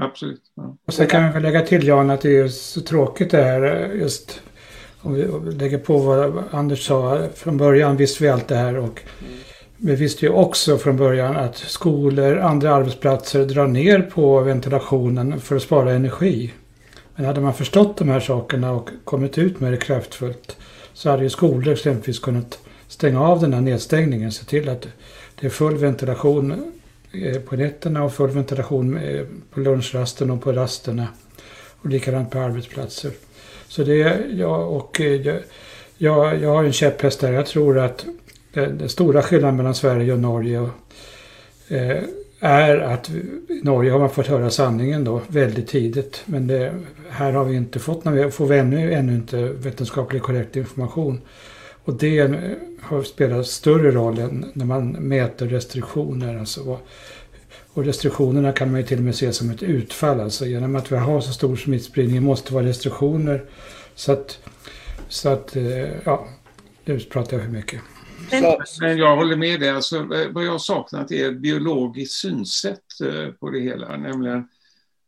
Absolut. 0.00 0.42
Ja. 0.54 0.76
Och 0.84 0.94
sen 0.94 1.06
kan 1.06 1.32
vi 1.32 1.40
lägga 1.40 1.60
till 1.60 1.86
Jan 1.86 2.10
att 2.10 2.20
det 2.20 2.38
är 2.38 2.48
så 2.48 2.80
tråkigt 2.80 3.30
det 3.30 3.42
här 3.42 3.92
just 3.94 4.40
om 5.00 5.14
vi 5.14 5.24
lägger 5.52 5.78
på 5.78 5.98
vad 5.98 6.44
Anders 6.50 6.86
sa 6.86 7.28
från 7.34 7.56
början 7.56 7.96
visste 7.96 8.24
vi 8.24 8.30
allt 8.30 8.48
det 8.48 8.56
här 8.56 8.76
och 8.76 9.02
vi 9.76 9.96
visste 9.96 10.26
ju 10.26 10.32
också 10.32 10.78
från 10.78 10.96
början 10.96 11.36
att 11.36 11.56
skolor, 11.56 12.38
andra 12.38 12.74
arbetsplatser 12.74 13.44
drar 13.44 13.66
ner 13.66 14.00
på 14.00 14.40
ventilationen 14.40 15.40
för 15.40 15.56
att 15.56 15.62
spara 15.62 15.92
energi. 15.92 16.52
Men 17.14 17.26
hade 17.26 17.40
man 17.40 17.54
förstått 17.54 17.96
de 17.96 18.08
här 18.08 18.20
sakerna 18.20 18.72
och 18.72 18.90
kommit 19.04 19.38
ut 19.38 19.60
med 19.60 19.72
det 19.72 19.76
kraftfullt 19.76 20.56
så 20.98 21.10
hade 21.10 21.22
ju 21.22 21.30
skolor 21.30 21.72
exempelvis 21.72 22.18
kunnat 22.18 22.58
stänga 22.88 23.22
av 23.22 23.40
den 23.40 23.52
här 23.52 23.60
nedstängningen, 23.60 24.32
se 24.32 24.44
till 24.44 24.68
att 24.68 24.88
det 25.40 25.46
är 25.46 25.50
full 25.50 25.76
ventilation 25.76 26.72
eh, 27.12 27.40
på 27.40 27.56
nätterna 27.56 28.04
och 28.04 28.14
full 28.14 28.30
ventilation 28.30 28.96
eh, 28.96 29.26
på 29.50 29.60
lunchrasten 29.60 30.30
och 30.30 30.42
på 30.42 30.52
rasterna. 30.52 31.08
Och 31.80 31.88
likadant 31.88 32.30
på 32.30 32.38
arbetsplatser. 32.38 33.10
Så 33.68 33.84
det 33.84 34.02
är 34.02 34.26
jag 34.30 34.72
och 34.72 35.00
eh, 35.00 35.36
jag, 35.98 36.42
jag, 36.42 36.50
har 36.50 36.64
en 36.64 36.72
käpphäst 36.72 37.20
där. 37.20 37.32
Jag 37.32 37.46
tror 37.46 37.78
att 37.78 38.06
den, 38.52 38.78
den 38.78 38.88
stora 38.88 39.22
skillnaden 39.22 39.56
mellan 39.56 39.74
Sverige 39.74 40.12
och 40.12 40.18
Norge 40.20 40.60
och, 40.60 40.70
eh, 41.68 42.02
är 42.40 42.78
att 42.78 43.10
i 43.10 43.60
Norge 43.62 43.90
har 43.90 43.98
man 43.98 44.10
fått 44.10 44.26
höra 44.26 44.50
sanningen 44.50 45.04
då 45.04 45.20
väldigt 45.28 45.68
tidigt. 45.68 46.22
Men 46.24 46.46
det, 46.46 46.74
här 47.08 47.32
har 47.32 47.44
vi 47.44 47.56
inte 47.56 47.78
fått, 47.78 48.06
vi 48.06 48.30
får 48.30 48.52
ännu, 48.52 48.92
ännu 48.92 49.14
inte 49.14 49.36
vetenskapligt 49.36 50.22
korrekt 50.22 50.56
information. 50.56 51.20
Och 51.84 51.94
det 51.94 52.34
har 52.80 53.02
spelat 53.02 53.46
större 53.46 53.90
roll 53.90 54.18
än 54.18 54.50
när 54.52 54.64
man 54.64 54.90
mäter 54.90 55.46
restriktioner. 55.46 56.38
Alltså, 56.38 56.78
och 57.72 57.84
restriktionerna 57.84 58.52
kan 58.52 58.70
man 58.70 58.80
ju 58.80 58.86
till 58.86 58.98
och 58.98 59.04
med 59.04 59.14
se 59.14 59.32
som 59.32 59.50
ett 59.50 59.62
utfall. 59.62 60.20
Alltså 60.20 60.46
genom 60.46 60.76
att 60.76 60.92
vi 60.92 60.96
har 60.96 61.20
så 61.20 61.32
stor 61.32 61.56
smittspridning 61.56 62.22
måste 62.22 62.50
det 62.50 62.54
vara 62.54 62.66
restriktioner. 62.66 63.44
Så 63.94 64.12
att, 64.12 64.38
så 65.08 65.28
att 65.28 65.56
eh, 65.56 65.88
ja, 66.04 66.28
nu 66.84 67.00
pratar 67.00 67.36
jag 67.36 67.46
för 67.46 67.52
mycket. 67.52 67.80
Men 68.80 68.98
jag 68.98 69.16
håller 69.16 69.36
med 69.36 69.60
dig. 69.60 69.70
Alltså, 69.70 70.02
vad 70.32 70.44
jag 70.44 70.50
har 70.50 70.58
saknat 70.58 71.10
är 71.10 71.28
ett 71.28 71.38
biologiskt 71.38 72.14
synsätt 72.14 73.00
eh, 73.04 73.32
på 73.32 73.50
det 73.50 73.60
hela. 73.60 73.96
Nämligen 73.96 74.48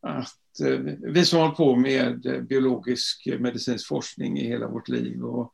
att 0.03 0.61
eh, 0.65 0.79
vi 1.03 1.25
som 1.25 1.41
har 1.41 1.51
på 1.51 1.77
med 1.77 2.47
biologisk 2.49 3.29
medicinsk 3.39 3.89
forskning 3.89 4.39
i 4.39 4.49
hela 4.49 4.69
vårt 4.69 4.89
liv 4.89 5.25
och 5.25 5.53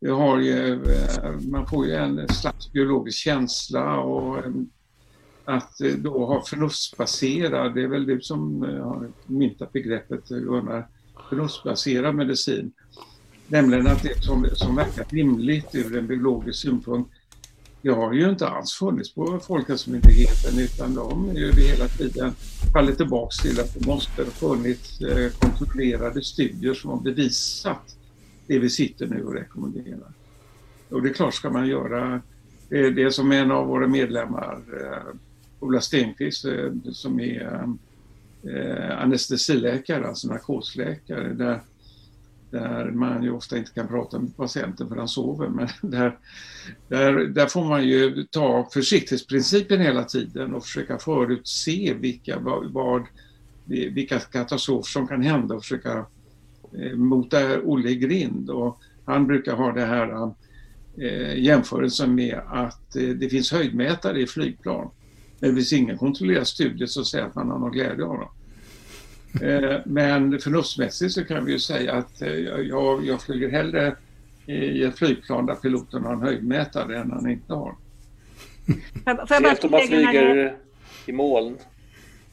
vi 0.00 0.10
har 0.10 0.40
ju, 0.40 0.72
eh, 0.72 1.40
man 1.50 1.66
får 1.66 1.86
ju 1.86 1.94
en 1.94 2.28
slags 2.28 2.72
biologisk 2.72 3.18
känsla 3.18 3.96
och 3.96 4.38
att 5.44 5.78
då 5.98 6.26
ha 6.26 6.44
förnuftsbaserad, 6.44 7.74
det 7.74 7.82
är 7.82 7.88
väl 7.88 8.06
du 8.06 8.20
som 8.20 8.62
har 8.62 9.10
myntat 9.26 9.72
begreppet 9.72 10.28
Gunnar, 10.28 10.88
förnuftsbaserad 11.28 12.14
medicin. 12.14 12.72
Nämligen 13.48 13.86
att 13.86 14.02
det 14.02 14.22
som, 14.22 14.48
som 14.52 14.76
verkar 14.76 15.04
rimligt 15.08 15.74
ur 15.74 15.96
en 15.98 16.06
biologisk 16.06 16.58
synpunkt, 16.58 17.10
det 17.82 17.90
har 17.90 18.12
ju 18.12 18.30
inte 18.30 18.48
alls 18.48 18.72
funnits 18.72 19.14
på 19.14 19.40
Folkhälsomyndigheten 19.46 20.58
utan 20.58 20.94
de 20.94 21.28
är 21.28 21.34
ju 21.34 21.52
hela 21.52 21.88
tiden 21.88 22.32
fallit 22.72 22.96
tillbaks 22.96 23.36
till 23.36 23.60
att 23.60 23.74
det 23.74 23.86
måste 23.86 24.22
ha 24.22 24.30
funnits 24.30 25.00
eh, 25.00 25.30
kontrollerade 25.30 26.22
studier 26.22 26.74
som 26.74 26.90
har 26.90 27.00
bevisat 27.00 27.96
det 28.46 28.58
vi 28.58 28.70
sitter 28.70 29.06
nu 29.06 29.24
och 29.24 29.34
rekommenderar. 29.34 30.12
Och 30.88 31.02
det 31.02 31.08
är 31.08 31.12
klart 31.12 31.34
ska 31.34 31.50
man 31.50 31.66
göra 31.66 32.14
eh, 32.70 32.86
det, 32.86 33.14
som 33.14 33.32
en 33.32 33.50
av 33.50 33.66
våra 33.66 33.86
medlemmar, 33.86 34.62
eh, 34.80 35.14
Ola 35.60 35.80
Stenqvist, 35.80 36.44
som 36.92 37.20
är 37.20 37.68
anestesiläkare, 38.98 40.08
alltså 40.08 40.28
narkosläkare, 40.28 41.32
där 41.32 41.60
där 42.54 42.90
man 42.90 43.22
ju 43.22 43.30
ofta 43.30 43.58
inte 43.58 43.70
kan 43.70 43.88
prata 43.88 44.18
med 44.18 44.36
patienten 44.36 44.88
för 44.88 44.96
han 44.96 45.08
sover. 45.08 45.48
Men 45.48 45.68
där, 45.90 46.18
där, 46.88 47.12
där 47.12 47.46
får 47.46 47.64
man 47.64 47.88
ju 47.88 48.24
ta 48.24 48.68
försiktighetsprincipen 48.72 49.80
hela 49.80 50.04
tiden 50.04 50.54
och 50.54 50.62
försöka 50.62 50.98
förutse 50.98 51.94
vilka, 51.94 52.38
vad, 52.72 53.02
vilka 53.66 54.18
katastrofer 54.18 54.90
som 54.90 55.06
kan 55.06 55.22
hända 55.22 55.54
och 55.54 55.62
försöka 55.62 56.06
eh, 56.78 56.96
mota 56.96 57.60
Olle 57.60 57.90
i 57.90 57.96
grind. 57.96 58.50
Och 58.50 58.80
han 59.04 59.26
brukar 59.26 59.56
ha 59.56 59.72
det 59.72 59.86
här 59.86 60.32
eh, 60.98 61.38
jämförelsen 61.38 62.14
med 62.14 62.40
att 62.46 62.96
eh, 62.96 63.08
det 63.08 63.28
finns 63.28 63.52
höjdmätare 63.52 64.20
i 64.20 64.26
flygplan. 64.26 64.90
Men 65.40 65.50
det 65.50 65.56
finns 65.56 65.72
ingen 65.72 65.98
kontrollerad 65.98 66.46
studie 66.46 66.86
som 66.86 67.04
säger 67.04 67.24
att 67.24 67.34
man 67.34 67.50
har 67.50 67.58
någon 67.58 67.72
glädje 67.72 68.04
av 68.04 68.18
dem. 68.18 68.28
Eh, 69.42 69.80
men 69.84 70.38
förnuftsmässigt 70.38 71.12
så 71.12 71.24
kan 71.24 71.44
vi 71.44 71.52
ju 71.52 71.58
säga 71.58 71.92
att 71.92 72.22
eh, 72.22 72.34
jag, 72.68 73.06
jag 73.06 73.22
flyger 73.22 73.48
hellre 73.48 73.96
i 74.46 74.82
ett 74.82 74.98
flygplan 74.98 75.46
där 75.46 75.54
piloten 75.54 76.04
har 76.04 76.12
en 76.12 76.20
höjdmätare 76.20 76.98
än 76.98 77.10
han 77.10 77.30
inte 77.30 77.54
har. 77.54 77.74
Får 79.04 79.26
jag 79.28 79.42
bara 79.42 79.54
tillägga 79.56 79.70
man 79.70 79.86
flyger 79.86 80.56
i 81.06 81.12
moln. 81.12 81.58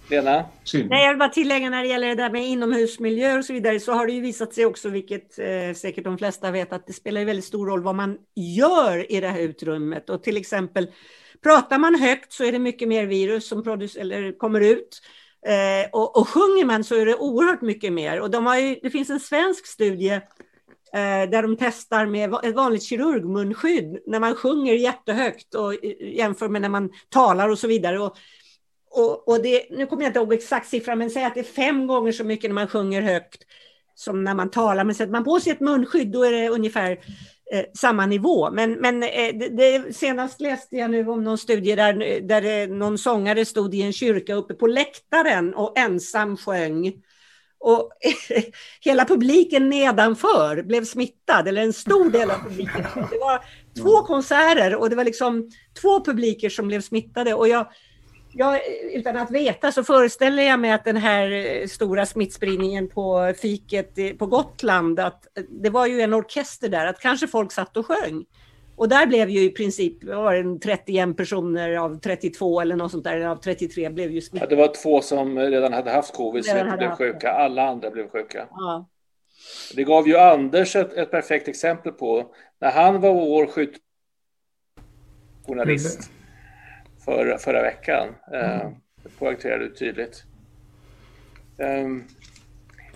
Lena? 0.10 0.46
Nej, 0.74 1.04
jag 1.04 1.10
vill 1.10 1.20
bara 1.20 1.30
tillägga 1.30 1.70
när 1.70 1.84
det 1.84 1.90
gäller 1.90 2.08
det 2.08 2.16
där 2.16 2.30
med 2.30 2.48
inomhusmiljöer 2.48 3.38
och 3.38 3.46
så 3.46 3.54
vidare 3.54 3.80
så 3.80 3.92
har 3.92 4.08
det 4.08 4.14
ju 4.14 4.22
visat 4.22 4.54
sig 4.54 4.66
också, 4.66 4.90
vilket 4.90 5.40
eh, 5.40 5.74
säkert 5.76 6.04
de 6.04 6.18
flesta 6.18 6.52
vet, 6.52 6.74
att 6.74 6.88
det 6.88 6.94
spelar 6.94 7.26
väldigt 7.26 7.46
stor 7.46 7.68
roll 7.68 7.84
vad 7.84 7.96
man 7.96 8.18
gör 8.36 9.12
i 9.12 9.20
det 9.20 9.28
här 9.28 9.40
utrymmet. 9.40 10.10
Och 10.10 10.24
till 10.24 10.38
exempel 10.38 10.92
pratar 11.44 11.80
man 11.80 11.96
högt 11.96 12.34
så 12.34 12.44
är 12.44 12.52
det 12.52 12.60
mycket 12.60 12.88
mer 12.88 13.06
virus 13.06 13.48
som 13.48 13.60
eller 14.00 14.38
kommer 14.38 14.62
ut. 14.62 15.02
Eh, 15.46 15.90
och, 15.92 16.18
och 16.18 16.30
sjunger 16.30 16.66
man 16.66 16.84
så 16.84 16.96
är 16.96 17.06
det 17.06 17.16
oerhört 17.16 17.62
mycket 17.62 17.94
mer. 17.94 18.22
Och 18.22 18.32
de 18.32 18.46
har 18.46 18.58
ju, 18.58 18.80
det 18.82 18.90
finns 18.90 19.10
en 19.10 19.20
svensk 19.20 19.68
studie 19.68 20.14
eh, 20.94 21.30
där 21.32 21.42
de 21.42 21.58
testar 21.58 22.06
med 22.06 22.34
ett 22.44 22.56
vanligt 22.56 22.84
kirurgmunskydd 22.84 23.98
när 24.06 24.20
man 24.20 24.36
sjunger 24.36 24.74
jättehögt 24.74 25.56
och 25.56 25.74
eh, 25.74 26.16
jämför 26.18 26.50
med 26.50 26.62
när 26.62 26.70
man 26.70 26.90
talar 27.10 27.50
och 27.50 27.60
så 27.60 27.68
vidare. 27.68 28.00
Och, 28.00 28.18
och, 28.92 29.28
och 29.28 29.42
det, 29.44 29.68
nu 29.70 29.86
kommer 29.86 30.04
jag 30.04 30.10
inte 30.10 30.20
ihåg 30.20 30.34
exakt 30.34 30.68
siffran, 30.68 30.98
men 30.98 31.10
säg 31.10 31.24
att 31.24 31.34
det 31.34 31.40
är 31.40 31.44
fem 31.44 31.88
gånger 31.88 32.12
så 32.12 32.24
mycket 32.24 32.50
när 32.50 32.56
man 32.56 32.68
sjunger 32.68 33.02
högt 33.02 33.44
som 33.96 34.24
när 34.24 34.34
man 34.34 34.52
talar. 34.52 34.84
Men 34.84 34.96
sätter 34.96 35.12
man 35.12 35.24
på 35.24 35.40
sig 35.40 35.52
ett 35.52 35.60
munskydd, 35.60 36.12
då 36.12 36.24
är 36.24 36.32
det 36.32 36.50
ungefär 36.50 37.00
eh, 37.52 37.66
samma 37.74 38.06
nivå. 38.06 38.52
Men, 38.52 38.74
men 38.74 39.04
eh, 39.04 39.10
det, 39.34 39.50
det, 39.50 39.96
senast 39.96 40.42
läste 40.42 40.76
jag 40.76 40.92
nu 40.92 41.08
om 41.08 41.24
någon 41.24 41.38
studie 41.38 41.76
där, 41.76 42.22
där 42.22 42.62
eh, 42.62 42.68
någon 42.68 42.98
sångare 42.98 43.46
stod 43.46 43.76
i 43.76 43.82
en 43.82 43.94
kyrka 43.94 44.34
uppe 44.34 44.54
på 44.54 44.68
läktaren 44.68 45.54
och 45.54 45.80
ensam 45.80 46.38
sjöng. 46.38 46.94
Och 47.60 47.90
hela 48.82 49.06
publiken 49.06 49.70
nedanför 49.70 50.64
blev 50.64 50.86
smittad, 50.86 51.48
eller 51.48 51.62
en 51.62 51.74
stor 51.74 52.10
del 52.10 52.32
av 52.32 52.44
publiken. 52.44 52.84
Det 52.94 53.20
var 53.20 53.46
två 53.82 54.02
konserter 54.02 54.76
och 54.76 54.90
det 54.90 54.96
var 54.96 55.04
liksom 55.04 55.50
två 55.82 56.06
publiker 56.06 56.50
som 56.50 56.68
blev 56.68 56.82
smittade. 56.82 57.34
Och 57.34 57.48
jag, 57.48 57.68
jag, 58.34 58.60
utan 58.94 59.18
att 59.18 59.32
veta 59.32 59.72
så 59.72 59.84
föreställer 59.84 60.44
jag 60.44 60.60
mig 60.60 60.72
att 60.72 60.86
den 60.86 60.98
här 60.98 61.32
eh, 61.32 61.68
stora 61.68 62.06
smittspridningen 62.06 62.90
på 62.90 63.34
fiket 63.42 64.18
på 64.18 64.26
Gotland, 64.26 65.00
att 65.00 65.28
det 65.50 65.70
var 65.70 65.88
ju 65.88 66.02
en 66.02 66.14
orkester 66.14 66.70
där, 66.70 66.86
att 66.86 67.00
kanske 67.00 67.28
folk 67.28 67.52
satt 67.52 67.78
och 67.78 67.86
sjöng. 67.86 68.26
Och 68.76 68.90
där 68.90 69.06
blev 69.06 69.30
ju 69.30 69.44
i 69.44 69.50
princip 69.50 70.04
var 70.04 70.36
det 70.36 70.60
31 70.60 71.18
personer 71.18 71.76
av 71.76 72.00
32 72.00 72.62
eller 72.62 72.76
något 72.76 72.92
sånt 72.92 73.04
där, 73.04 73.22
av 73.22 73.36
33 73.36 73.90
blev 73.90 74.12
ju 74.12 74.22
smittade. 74.22 74.56
Ja, 74.56 74.60
det 74.62 74.62
var 74.68 74.76
två 74.76 75.02
som 75.02 75.40
redan 75.40 75.74
hade 75.74 75.92
haft 75.92 76.16
covid 76.16 76.46
som 76.46 76.58
inte 76.58 76.78
blev 76.78 76.92
sjuka. 76.92 77.32
Alla 77.32 77.68
andra 77.68 77.92
blev 77.92 78.10
sjuka. 78.10 78.48
Ja. 78.52 78.88
Det 79.76 79.84
gav 79.84 80.08
ju 80.08 80.18
Anders 80.18 80.76
ett, 80.76 80.94
ett 80.94 81.12
perfekt 81.12 81.48
exempel 81.48 81.92
på 81.92 82.26
när 82.62 82.72
han 82.72 83.02
var 83.02 83.14
vår 83.14 83.46
skyttjournalist 83.46 86.04
för, 86.04 86.21
förra 87.40 87.62
veckan. 87.62 88.16
Eh, 88.34 88.62
mm. 88.62 88.76
Det 89.04 89.10
poängterade 89.20 89.68
du 89.68 89.76
tydligt. 89.76 90.24
Um, 91.58 92.08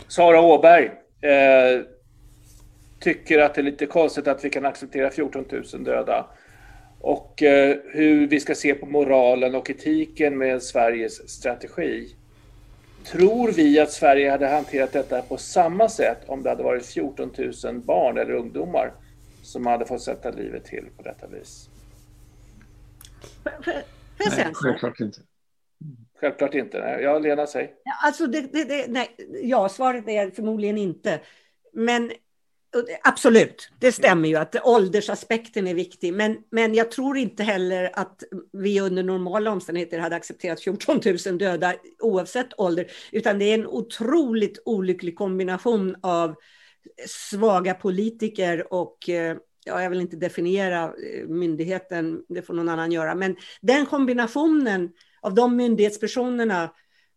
Sara 0.07 0.41
Åberg 0.41 0.91
eh, 1.21 1.81
tycker 2.99 3.39
att 3.39 3.55
det 3.55 3.61
är 3.61 3.63
lite 3.63 3.85
konstigt 3.85 4.27
att 4.27 4.45
vi 4.45 4.49
kan 4.49 4.65
acceptera 4.65 5.09
14 5.09 5.45
000 5.73 5.83
döda. 5.83 6.25
Och 6.99 7.43
eh, 7.43 7.77
hur 7.85 8.27
vi 8.27 8.39
ska 8.39 8.55
se 8.55 8.73
på 8.73 8.85
moralen 8.85 9.55
och 9.55 9.69
etiken 9.69 10.37
med 10.37 10.63
Sveriges 10.63 11.29
strategi. 11.29 12.15
Tror 13.05 13.51
vi 13.51 13.79
att 13.79 13.91
Sverige 13.91 14.31
hade 14.31 14.47
hanterat 14.47 14.93
detta 14.93 15.21
på 15.21 15.37
samma 15.37 15.89
sätt 15.89 16.17
om 16.27 16.43
det 16.43 16.49
hade 16.49 16.63
varit 16.63 16.85
14 16.85 17.31
000 17.63 17.81
barn 17.81 18.17
eller 18.17 18.33
ungdomar 18.33 18.91
som 19.41 19.65
hade 19.65 19.85
fått 19.85 20.01
sätta 20.01 20.31
livet 20.31 20.65
till 20.65 20.85
på 20.97 21.03
detta 21.03 21.27
vis? 21.27 21.69
Nej, 24.19 24.51
självklart 24.53 24.99
inte. 24.99 25.21
Självklart 26.19 26.53
inte. 26.53 26.77
Ja, 26.77 27.19
Lena, 27.19 27.47
säg. 27.47 27.73
Alltså, 28.03 28.27
det, 28.27 28.41
det, 28.53 28.63
det, 28.63 28.85
nej, 28.87 29.15
ja, 29.43 29.69
svaret 29.69 30.07
är 30.07 30.31
förmodligen 30.31 30.77
inte. 30.77 31.19
Men 31.73 32.11
absolut, 33.03 33.69
det 33.79 33.91
stämmer 33.91 34.29
ju 34.29 34.35
att 34.35 34.55
åldersaspekten 34.63 35.67
är 35.67 35.73
viktig. 35.73 36.13
Men, 36.13 36.37
men 36.49 36.73
jag 36.73 36.91
tror 36.91 37.17
inte 37.17 37.43
heller 37.43 37.91
att 37.93 38.23
vi 38.51 38.79
under 38.81 39.03
normala 39.03 39.51
omständigheter 39.51 39.99
hade 39.99 40.15
accepterat 40.15 40.61
14 40.61 41.01
000 41.25 41.37
döda 41.37 41.73
oavsett 41.99 42.59
ålder. 42.59 42.87
Utan 43.11 43.39
det 43.39 43.45
är 43.45 43.53
en 43.53 43.67
otroligt 43.67 44.61
olycklig 44.65 45.15
kombination 45.15 45.95
av 46.01 46.35
svaga 47.07 47.73
politiker 47.73 48.73
och 48.73 49.09
eh, 49.09 49.37
ja, 49.65 49.83
jag 49.83 49.89
vill 49.89 50.01
inte 50.01 50.17
definiera 50.17 50.83
eh, 50.83 51.27
myndigheten, 51.27 52.23
det 52.29 52.41
får 52.41 52.53
någon 52.53 52.69
annan 52.69 52.91
göra, 52.91 53.15
men 53.15 53.35
den 53.61 53.85
kombinationen 53.85 54.91
av 55.21 55.33
de 55.33 55.55
myndighetspersonerna 55.55 56.71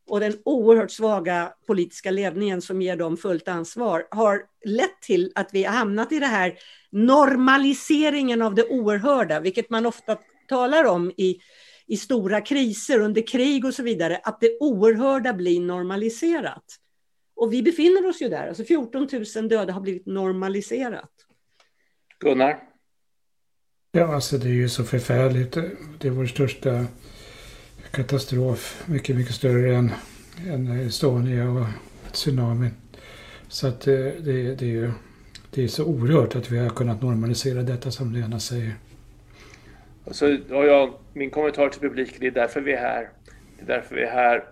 och 0.09 0.21
den 0.21 0.33
oerhört 0.45 0.91
svaga 0.91 1.53
politiska 1.67 2.11
ledningen 2.11 2.63
som 2.63 2.83
ger 2.83 2.97
dem 2.97 3.17
fullt 3.17 3.49
ansvar 3.49 4.09
har 4.11 4.43
lett 4.65 5.01
till 5.03 5.33
att 5.35 5.51
vi 5.53 5.65
har 5.65 5.75
hamnat 5.75 6.13
i 6.13 6.19
det 6.19 6.27
här 6.27 6.59
normaliseringen 6.91 8.43
av 8.43 8.55
det 8.55 8.65
oerhörda, 8.65 9.41
vilket 9.41 9.71
man 9.71 9.87
ofta 9.87 10.19
talar 10.49 10.85
om 10.85 11.11
i, 11.17 11.41
i 11.87 11.97
stora 11.97 12.41
kriser 12.41 13.01
under 13.01 13.27
krig 13.27 13.65
och 13.65 13.75
så 13.75 13.83
vidare, 13.83 14.21
att 14.25 14.41
det 14.41 14.59
oerhörda 14.61 15.33
blir 15.33 15.61
normaliserat. 15.61 16.65
Och 17.37 17.53
vi 17.53 17.63
befinner 17.63 18.07
oss 18.07 18.23
ju 18.23 18.29
där, 18.29 18.49
alltså 18.49 18.65
14 18.65 19.09
000 19.37 19.49
döda 19.49 19.73
har 19.73 19.81
blivit 19.81 20.07
normaliserat. 20.07 21.28
Gunnar? 22.21 22.59
Ja, 23.93 24.15
alltså 24.15 24.39
det 24.39 24.49
är 24.49 24.53
ju 24.53 24.69
så 24.69 24.85
förfärligt. 24.85 25.59
Det 25.99 26.09
är 26.09 26.11
vår 26.11 26.27
största 26.27 26.87
katastrof. 27.91 28.85
Mycket, 28.87 29.17
mycket 29.17 29.35
större 29.35 29.75
än, 29.77 29.91
än 30.49 30.81
Estonia 30.81 31.51
och 31.51 31.67
tsunamin. 32.13 32.71
Så 33.49 33.67
att 33.67 33.81
det, 33.81 34.09
eh, 34.09 34.23
det, 34.23 34.55
det, 34.55 34.65
är 34.65 34.71
ju, 34.71 34.91
det 35.51 35.65
är 35.65 35.69
så 35.69 35.85
oerhört 35.85 36.37
att 36.37 36.51
vi 36.51 36.59
har 36.59 36.71
kunnat 36.71 37.03
normalisera 37.03 37.63
detta 37.63 37.91
som 37.91 38.13
Lena 38.13 38.41
säger. 38.41 38.75
Så 40.11 40.27
har 40.51 40.65
jag, 40.65 40.95
min 41.13 41.31
kommentar 41.31 41.69
till 41.69 41.81
publiken, 41.81 42.17
det 42.21 42.27
är 42.27 42.31
därför 42.31 42.61
vi 42.61 42.73
är 42.73 42.81
här. 42.81 43.11
Det 43.57 43.63
är 43.63 43.77
därför 43.77 43.95
vi 43.95 44.03
är 44.03 44.11
här. 44.11 44.45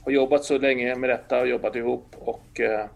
Har 0.00 0.12
jobbat 0.12 0.44
så 0.44 0.58
länge 0.58 0.96
med 0.96 1.10
detta 1.10 1.40
och 1.40 1.48
jobbat 1.48 1.76
ihop 1.76 2.14
och 2.18 2.60
eh, 2.60 2.86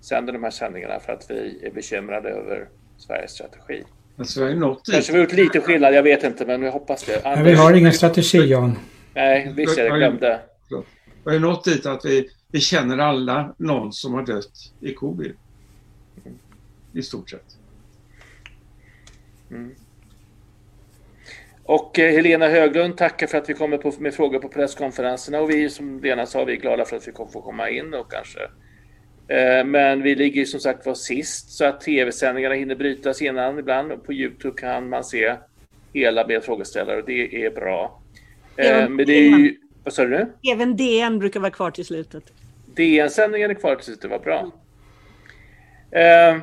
sänder 0.00 0.32
de 0.32 0.44
här 0.44 0.50
sändningarna 0.50 1.00
för 1.00 1.12
att 1.12 1.30
vi 1.30 1.66
är 1.66 1.70
bekymrade 1.70 2.28
över 2.28 2.68
Sveriges 2.98 3.30
strategi. 3.30 3.84
Alltså, 4.18 4.44
vi 4.44 4.52
har 4.52 4.60
nått 4.60 4.82
Kanske 4.92 5.12
vi 5.12 5.18
har 5.18 5.24
gjort 5.24 5.32
lite 5.32 5.60
skillnad, 5.60 5.94
jag 5.94 6.02
vet 6.02 6.24
inte, 6.24 6.46
men 6.46 6.62
jag 6.62 6.72
hoppas 6.72 7.04
det. 7.04 7.16
Anders, 7.16 7.36
men 7.36 7.44
vi 7.44 7.54
har 7.54 7.74
ingen 7.74 7.92
strategi, 7.92 8.38
Jan. 8.38 8.78
Nej, 9.14 9.52
visst 9.56 9.78
jag 9.78 9.98
glömde. 9.98 10.40
Vi 11.24 11.32
har 11.32 11.38
nått 11.38 11.64
dit 11.64 11.86
att 11.86 12.04
vi, 12.04 12.28
vi 12.52 12.60
känner 12.60 12.98
alla 12.98 13.54
någon 13.58 13.92
som 13.92 14.14
har 14.14 14.26
dött 14.26 14.72
i 14.80 14.94
covid. 14.94 15.32
I 16.92 17.02
stort 17.02 17.30
sett. 17.30 17.56
Mm. 19.50 19.74
Och 21.64 21.98
eh, 21.98 22.12
Helena 22.12 22.48
Höglund 22.48 22.96
tackar 22.96 23.26
för 23.26 23.38
att 23.38 23.48
vi 23.48 23.54
kommer 23.54 23.78
på, 23.78 23.92
med 23.98 24.14
frågor 24.14 24.38
på 24.38 24.48
presskonferenserna 24.48 25.40
och 25.40 25.50
vi 25.50 25.70
som 25.70 26.00
Lena 26.00 26.26
sa, 26.26 26.44
vi 26.44 26.52
är 26.52 26.60
glada 26.60 26.84
för 26.84 26.96
att 26.96 27.08
vi 27.08 27.12
får 27.12 27.42
komma 27.42 27.70
in 27.70 27.94
och 27.94 28.12
kanske 28.12 28.38
men 29.66 30.02
vi 30.02 30.14
ligger 30.14 30.44
som 30.44 30.60
sagt 30.60 30.86
var 30.86 30.94
sist 30.94 31.50
så 31.50 31.64
att 31.64 31.80
tv-sändningarna 31.80 32.54
hinner 32.54 32.74
brytas 32.74 33.22
innan 33.22 33.58
ibland. 33.58 34.04
På 34.04 34.12
Youtube 34.12 34.60
kan 34.60 34.88
man 34.88 35.04
se 35.04 35.34
hela 35.92 36.26
med 36.26 36.44
frågeställare 36.44 36.96
och 36.96 37.06
det 37.06 37.44
är 37.44 37.50
bra. 37.50 38.00
Eh, 38.56 38.88
men 38.88 39.06
det 39.06 39.12
är 39.12 39.38
ju, 39.38 39.56
vad 39.84 39.94
sa 39.94 40.04
du 40.04 40.10
nu? 40.10 40.26
Även 40.52 40.76
DN 40.76 41.18
brukar 41.18 41.40
vara 41.40 41.50
kvar 41.50 41.70
till 41.70 41.84
slutet. 41.84 42.32
DN-sändningen 42.74 43.50
är 43.50 43.54
kvar 43.54 43.76
till 43.76 43.84
slutet, 43.84 44.10
vad 44.10 44.20
bra. 44.20 44.50
Eh, 45.90 46.38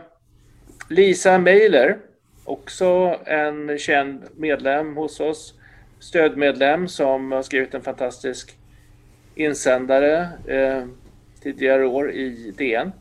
Lisa 0.89 1.37
Meiler 1.37 1.97
också 2.45 3.19
en 3.25 3.77
känd 3.77 4.23
medlem 4.35 4.95
hos 4.95 5.19
oss, 5.19 5.53
stödmedlem 5.99 6.87
som 6.87 7.31
har 7.31 7.41
skrivit 7.41 7.73
en 7.73 7.81
fantastisk 7.81 8.57
insändare 9.35 10.29
eh, 10.47 10.85
tidigare 11.43 11.85
år 11.85 12.11
i 12.11 12.53
DN. 12.57 12.91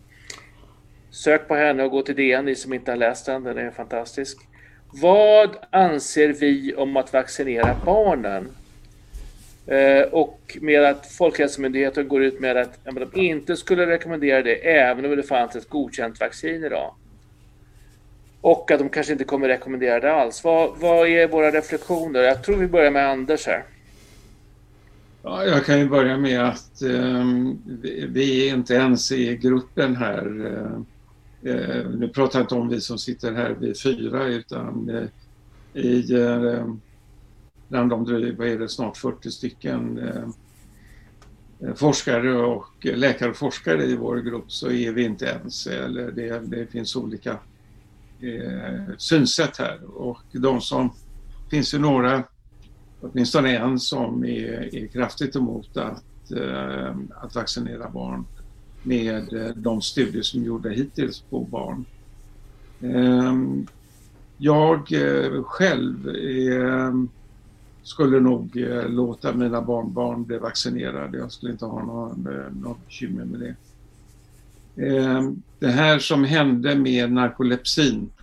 Sök 1.11 1.49
på 1.49 1.55
henne 1.55 1.83
och 1.83 1.91
gå 1.91 2.03
till 2.03 2.17
DN, 2.17 2.45
ni 2.45 2.55
som 2.55 2.73
inte 2.73 2.91
har 2.91 2.97
läst 2.97 3.27
den, 3.27 3.43
den 3.45 3.59
är 3.59 3.71
fantastisk. 3.71 4.39
Vad 5.03 5.57
anser 5.71 6.29
vi 6.29 6.75
om 6.75 6.97
att 6.97 7.13
vaccinera 7.13 7.77
barnen? 7.85 8.49
Eh, 9.67 10.03
och 10.03 10.59
med 10.61 10.85
att 10.85 11.07
Folkhälsomyndigheten 11.07 12.09
går 12.09 12.23
ut 12.23 12.41
med 12.41 12.57
att 12.57 12.79
ja, 12.85 12.93
de 12.93 13.21
inte 13.21 13.57
skulle 13.57 13.87
rekommendera 13.87 14.43
det 14.43 14.55
även 14.55 15.05
om 15.05 15.17
det 15.17 15.23
fanns 15.23 15.57
ett 15.57 15.69
godkänt 15.69 16.21
vaccin 16.21 16.65
idag. 16.65 16.95
Och 18.41 18.71
att 18.71 18.79
de 18.79 18.89
kanske 18.89 19.13
inte 19.13 19.25
kommer 19.25 19.49
rekommendera 19.49 20.01
det 20.01 20.13
alls. 20.13 20.45
Vad, 20.45 20.79
vad 20.79 21.09
är 21.09 21.29
våra 21.29 21.51
reflektioner? 21.51 22.23
Jag 22.23 22.45
tror 22.45 22.57
vi 22.57 22.67
börjar 22.67 22.91
med 22.91 23.09
Anders 23.09 23.47
här. 23.47 23.65
Ja, 25.25 25.45
jag 25.45 25.65
kan 25.65 25.79
ju 25.79 25.89
börja 25.89 26.19
med 26.19 26.49
att 26.49 26.83
eh, 26.83 27.27
vi 28.09 28.49
är 28.49 28.55
inte 28.55 28.75
ens 28.75 29.13
i 29.13 29.37
gruppen 29.37 29.97
här. 29.97 30.47
Eh, 30.47 31.53
eh, 31.53 31.91
nu 31.91 32.09
pratar 32.09 32.39
jag 32.39 32.45
inte 32.45 32.55
om 32.55 32.69
vi 32.69 32.81
som 32.81 32.99
sitter 32.99 33.33
här, 33.33 33.57
vi 33.61 33.75
fyra, 33.75 34.25
utan 34.25 34.89
eh, 34.89 35.83
i 35.83 36.15
eh, 36.15 36.67
bland 37.69 37.91
de 37.91 38.05
vad 38.39 38.49
är 38.49 38.59
det, 38.59 38.69
snart 38.69 38.97
40 38.97 39.31
stycken 39.31 39.99
eh, 39.99 40.29
eh, 41.69 41.75
forskare 41.75 42.35
och 42.35 42.73
läkare 42.83 43.31
och 43.31 43.37
forskare 43.37 43.85
i 43.85 43.97
vår 43.97 44.17
grupp 44.17 44.53
så 44.53 44.71
är 44.71 44.93
vi 44.93 45.05
inte 45.05 45.25
ens, 45.25 45.67
eller 45.67 46.13
det, 46.13 46.41
det 46.45 46.67
finns 46.67 46.97
olika 46.97 47.31
eh, 48.21 48.97
synsätt 48.99 49.57
här 49.57 49.81
och 49.97 50.23
de 50.33 50.61
som 50.61 50.93
finns 51.51 51.75
ju 51.75 51.79
några, 51.79 52.23
åtminstone 53.03 53.57
en 53.57 53.81
som 53.81 54.25
är, 54.25 54.75
är 54.75 54.87
kraftigt 54.87 55.37
emot 55.37 55.77
att, 55.77 56.33
eh, 56.33 56.97
att 57.15 57.35
vaccinera 57.35 57.91
barn 57.91 58.25
med 58.83 59.33
eh, 59.33 59.57
de 59.57 59.83
studier 59.83 60.23
som 60.23 60.43
är 60.43 60.47
gjorda 60.47 60.69
hittills 60.69 61.21
på 61.21 61.41
barn. 61.41 61.85
Eh, 62.81 63.35
jag 64.39 64.93
eh, 64.93 65.43
själv 65.43 66.09
är, 66.09 67.07
skulle 67.83 68.21
nog 68.21 68.57
eh, 68.57 68.89
låta 68.89 69.33
mina 69.33 69.63
barnbarn 69.63 70.25
bli 70.25 70.39
vaccinerade. 70.39 71.19
Jag 71.19 71.33
skulle 71.33 71.53
inte 71.53 71.65
ha 71.65 72.11
eh, 72.11 72.55
något 72.63 72.87
bekymmer 72.87 73.25
med 73.25 73.41
det. 73.41 73.55
Ehm, 74.77 75.43
det 75.59 75.69
här 75.69 75.99
som 75.99 76.25
hände 76.25 76.75
med 76.75 77.13
narkolepsin 77.13 78.11
eh, 78.19 78.22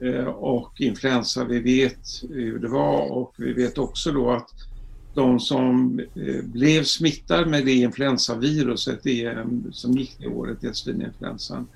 Eh, 0.00 0.24
och 0.24 0.80
influensa, 0.80 1.44
vi 1.44 1.60
vet 1.60 2.22
hur 2.30 2.58
det 2.58 2.68
var 2.68 3.12
och 3.12 3.34
vi 3.36 3.52
vet 3.52 3.78
också 3.78 4.12
då 4.12 4.30
att 4.30 4.50
de 5.14 5.40
som 5.40 6.00
eh, 6.14 6.44
blev 6.44 6.84
smittade 6.84 7.46
med 7.46 7.64
det 7.64 7.72
influensaviruset 7.72 9.06
eh, 9.06 9.44
som 9.72 9.92
gick 9.92 10.16
det 10.18 10.26
året, 10.26 10.58
det 10.60 10.76
svininfluensan, 10.76 11.66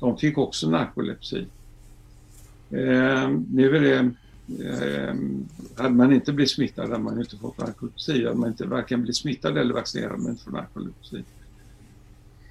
de 0.00 0.18
fick 0.18 0.38
också 0.38 0.70
narkolepsi. 0.70 1.46
Nu 3.48 3.76
är 3.76 3.80
det 3.80 4.10
hade 5.76 5.94
man 5.94 6.12
inte 6.12 6.32
blivit 6.32 6.50
smittad 6.50 6.90
hade 6.90 7.02
man 7.02 7.20
inte 7.20 7.36
fått 7.36 7.58
narkolepsi. 7.58 8.24
Hade 8.24 8.36
man 8.36 8.48
inte 8.48 8.66
varken 8.66 9.00
blivit 9.00 9.16
smittad 9.16 9.58
eller 9.58 9.74
vaccinerad 9.74 10.10
hade 10.10 10.22
man 10.22 10.32
inte 10.32 10.44
fått 10.44 10.52
narkolepsi. 10.52 11.24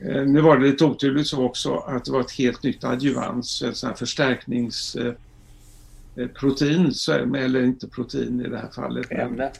Eh, 0.02 0.26
nu 0.26 0.42
var 0.42 0.58
det 0.58 0.68
lite 0.68 0.86
otydligt 0.86 1.28
så 1.28 1.46
också 1.46 1.76
att 1.76 2.06
det 2.06 2.12
var 2.12 2.22
ett 2.22 2.32
helt 2.32 2.64
nytt 2.64 2.84
adjuvans, 2.84 3.62
ett 3.62 3.78
sånt 3.78 3.92
här 3.92 3.98
förstärkningsprotein, 3.98 6.92
eh, 7.36 7.44
eller 7.44 7.64
inte 7.64 7.88
protein 7.88 8.42
i 8.42 8.50
det 8.50 8.58
här 8.58 8.70
fallet. 8.76 9.12
Ämne. 9.12 9.52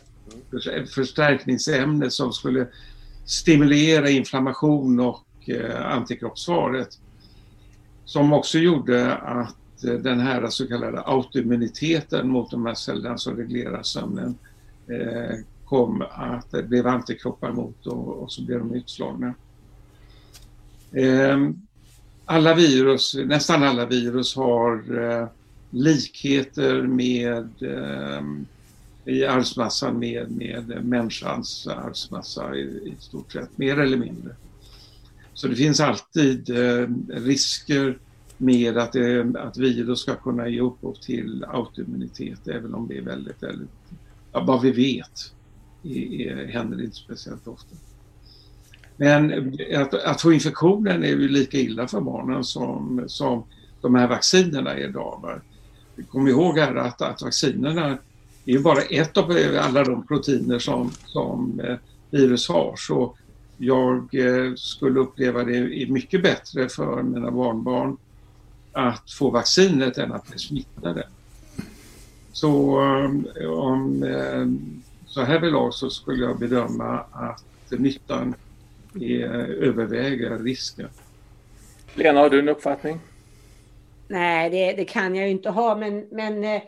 Mm. 0.52 0.88
Förstärkningsämne 0.88 2.10
som 2.10 2.34
skulle 2.34 2.68
stimulera 3.26 4.10
inflammation 4.10 5.00
och 5.00 5.26
eh, 5.46 5.92
antikroppssvaret. 5.92 7.00
Som 8.06 8.34
också 8.34 8.58
gjorde 8.58 9.16
att 9.16 9.56
den 9.82 10.20
här 10.20 10.48
så 10.48 10.68
kallade 10.68 11.02
autoimmuniteten 11.02 12.30
mot 12.30 12.52
de 12.52 12.66
här 12.66 12.74
cellerna 12.74 13.18
som 13.18 13.38
reglerar 13.38 13.84
sömnen 13.84 14.38
kom 15.66 16.04
att 16.12 16.52
det 16.52 16.64
blev 16.64 16.88
antikroppar 16.88 17.52
mot 17.52 17.88
och, 17.88 18.08
och 18.08 18.32
så 18.32 18.46
blev 18.46 18.60
de 18.60 18.74
utslagna. 18.74 19.34
Ehm, 20.94 21.62
alla 22.26 22.56
virus, 22.56 23.16
nästan 23.26 23.64
alla 23.64 23.86
virus 23.86 24.36
har 24.36 25.04
eh, 25.04 25.28
likheter 25.70 26.82
med 26.82 27.50
ehm, 27.62 28.46
i 29.06 29.26
arvsmassan 29.26 30.00
med, 30.00 30.32
med 30.32 30.86
människans 30.86 31.68
arvsmassa 31.68 32.56
i, 32.56 32.62
i 32.62 32.96
stort 33.00 33.32
sett, 33.32 33.58
mer 33.58 33.80
eller 33.80 33.98
mindre. 33.98 34.36
Så 35.34 35.48
det 35.48 35.56
finns 35.56 35.80
alltid 35.80 36.50
eh, 36.50 36.88
risker 37.08 37.98
med 38.38 38.78
att, 38.78 38.96
eh, 38.96 39.26
att 39.36 39.58
virus 39.58 40.00
ska 40.00 40.16
kunna 40.16 40.48
ge 40.48 40.62
upphov 40.62 40.94
till 40.94 41.46
autoimmunitet 41.48 42.48
även 42.48 42.74
om 42.74 42.88
det 42.88 42.98
är 42.98 43.02
väldigt, 43.02 43.44
väldigt, 43.44 43.70
ja, 44.32 44.44
vad 44.44 44.62
vi 44.62 44.72
vet, 44.72 45.34
är, 45.84 46.22
är, 46.22 46.48
händer 46.48 46.78
det 46.78 46.84
inte 46.84 46.96
speciellt 46.96 47.48
ofta. 47.48 47.76
Men 49.00 49.54
att, 49.76 49.94
att 49.94 50.22
få 50.22 50.34
infektionen 50.34 51.04
är 51.04 51.08
ju 51.08 51.28
lika 51.28 51.58
illa 51.58 51.88
för 51.88 52.02
barnen 52.02 52.44
som, 52.44 53.04
som 53.08 53.44
de 53.82 53.96
här 53.96 54.08
vaccinerna 54.08 54.74
är 54.74 54.90
idag. 54.90 55.42
Kom 56.10 56.28
ihåg 56.28 56.58
här 56.60 56.76
att, 56.76 57.02
att 57.02 57.22
vaccinerna 57.22 57.88
är 58.46 58.52
ju 58.52 58.60
bara 58.60 58.82
ett 58.82 59.18
av 59.18 59.32
alla 59.62 59.84
de 59.84 60.08
proteiner 60.08 60.60
som, 60.60 60.92
som 61.06 61.60
eh, 61.60 61.76
virus 62.10 62.50
har. 62.50 62.74
Så 62.78 63.16
jag 63.58 64.16
eh, 64.16 64.56
skulle 64.56 65.00
uppleva 65.00 65.44
det 65.44 65.90
mycket 65.90 66.24
bättre 66.24 66.70
för 66.70 67.04
mina 67.04 67.32
barnbarn 67.32 67.98
att 68.72 69.12
få 69.12 69.30
vaccinet 69.30 69.98
än 69.98 70.12
att 70.12 70.28
bli 70.28 70.40
smittade. 70.40 71.08
Så 72.32 72.82
eh, 73.42 73.50
om 73.50 74.06
så 75.06 75.22
här 75.22 75.72
så 75.72 75.90
skulle 75.90 76.24
jag 76.24 76.40
bedöma 76.40 77.00
att 77.12 77.44
nyttan 77.72 78.36
överväger 78.96 80.38
risken. 80.38 80.90
Lena, 81.96 82.20
har 82.20 82.30
du 82.30 82.40
en 82.40 82.50
uppfattning? 82.50 83.00
Nej, 84.08 84.50
det, 84.50 84.74
det, 84.74 84.86
kan 84.86 85.16
jag 85.16 85.26
ju 85.26 85.32
inte 85.32 85.50
ha, 85.50 85.76
men, 85.76 86.08
men 86.12 86.44
eh, 86.44 86.62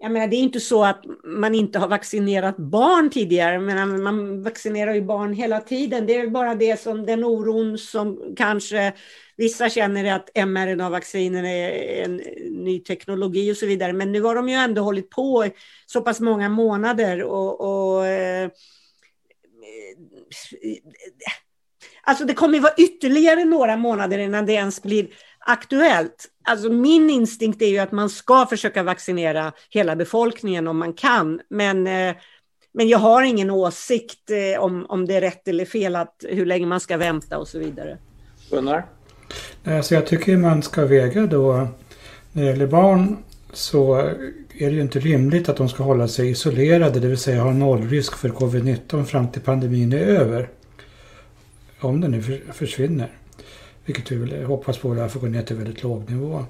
jag 0.00 0.12
menar, 0.12 0.26
det 0.26 0.36
är 0.36 0.42
inte 0.42 0.60
så 0.60 0.84
att 0.84 1.04
man 1.24 1.54
inte 1.54 1.78
har 1.78 1.88
vaccinerat 1.88 2.56
barn 2.56 3.10
tidigare, 3.10 3.58
men 3.58 4.02
man 4.02 4.42
vaccinerar 4.42 4.94
ju 4.94 5.02
barn 5.02 5.32
hela 5.32 5.60
tiden. 5.60 6.06
Det 6.06 6.16
är 6.16 6.26
bara 6.26 6.54
det 6.54 6.80
som 6.80 7.06
den 7.06 7.24
oron 7.24 7.78
som 7.78 8.34
kanske 8.36 8.92
vissa 9.36 9.68
känner 9.70 10.04
är 10.04 10.12
att 10.12 10.48
mRNA-vacciner 10.48 11.44
är 11.44 12.04
en 12.04 12.16
ny 12.64 12.80
teknologi 12.80 13.52
och 13.52 13.56
så 13.56 13.66
vidare. 13.66 13.92
Men 13.92 14.12
nu 14.12 14.22
har 14.22 14.34
de 14.34 14.48
ju 14.48 14.54
ändå 14.54 14.82
hållit 14.82 15.10
på 15.10 15.46
så 15.86 16.00
pass 16.00 16.20
många 16.20 16.48
månader 16.48 17.22
och, 17.22 17.60
och 17.60 18.06
eh, 18.06 18.50
Alltså 22.02 22.24
det 22.24 22.34
kommer 22.34 22.60
vara 22.60 22.74
ytterligare 22.76 23.44
några 23.44 23.76
månader 23.76 24.18
innan 24.18 24.46
det 24.46 24.52
ens 24.52 24.82
blir 24.82 25.08
aktuellt. 25.38 26.26
Alltså 26.44 26.68
min 26.68 27.10
instinkt 27.10 27.62
är 27.62 27.66
ju 27.66 27.78
att 27.78 27.92
man 27.92 28.10
ska 28.10 28.46
försöka 28.46 28.82
vaccinera 28.82 29.52
hela 29.70 29.96
befolkningen 29.96 30.68
om 30.68 30.78
man 30.78 30.92
kan. 30.92 31.40
Men, 31.50 31.86
eh, 31.86 32.14
men 32.72 32.88
jag 32.88 32.98
har 32.98 33.22
ingen 33.22 33.50
åsikt 33.50 34.30
eh, 34.30 34.62
om, 34.62 34.86
om 34.88 35.06
det 35.06 35.14
är 35.14 35.20
rätt 35.20 35.48
eller 35.48 35.64
fel, 35.64 35.96
att, 35.96 36.24
hur 36.28 36.46
länge 36.46 36.66
man 36.66 36.80
ska 36.80 36.96
vänta 36.96 37.38
och 37.38 37.48
så 37.48 37.58
vidare. 37.58 37.98
Gunnar? 38.50 38.86
Alltså 39.64 39.94
jag 39.94 40.06
tycker 40.06 40.36
man 40.36 40.62
ska 40.62 40.84
väga 40.84 41.26
då, 41.26 41.68
när 42.32 42.42
det 42.42 42.48
gäller 42.50 42.66
barn 42.66 43.16
så 43.52 44.10
är 44.58 44.70
det 44.70 44.76
ju 44.76 44.80
inte 44.80 44.98
rimligt 44.98 45.48
att 45.48 45.56
de 45.56 45.68
ska 45.68 45.82
hålla 45.82 46.08
sig 46.08 46.30
isolerade, 46.30 47.00
det 47.00 47.08
vill 47.08 47.18
säga 47.18 47.42
ha 47.42 47.52
nollrisk 47.52 48.16
för 48.16 48.28
covid-19 48.28 49.04
fram 49.04 49.28
till 49.28 49.42
pandemin 49.42 49.92
är 49.92 49.98
över. 49.98 50.48
Om 51.80 52.00
den 52.00 52.10
nu 52.10 52.40
försvinner. 52.52 53.12
Vilket 53.84 54.12
vi 54.12 54.42
hoppas 54.44 54.78
på, 54.78 54.94
därför 54.94 55.20
går 55.20 55.28
ner 55.28 55.42
till 55.42 55.56
väldigt 55.56 55.82
låg 55.82 56.10
nivå. 56.10 56.44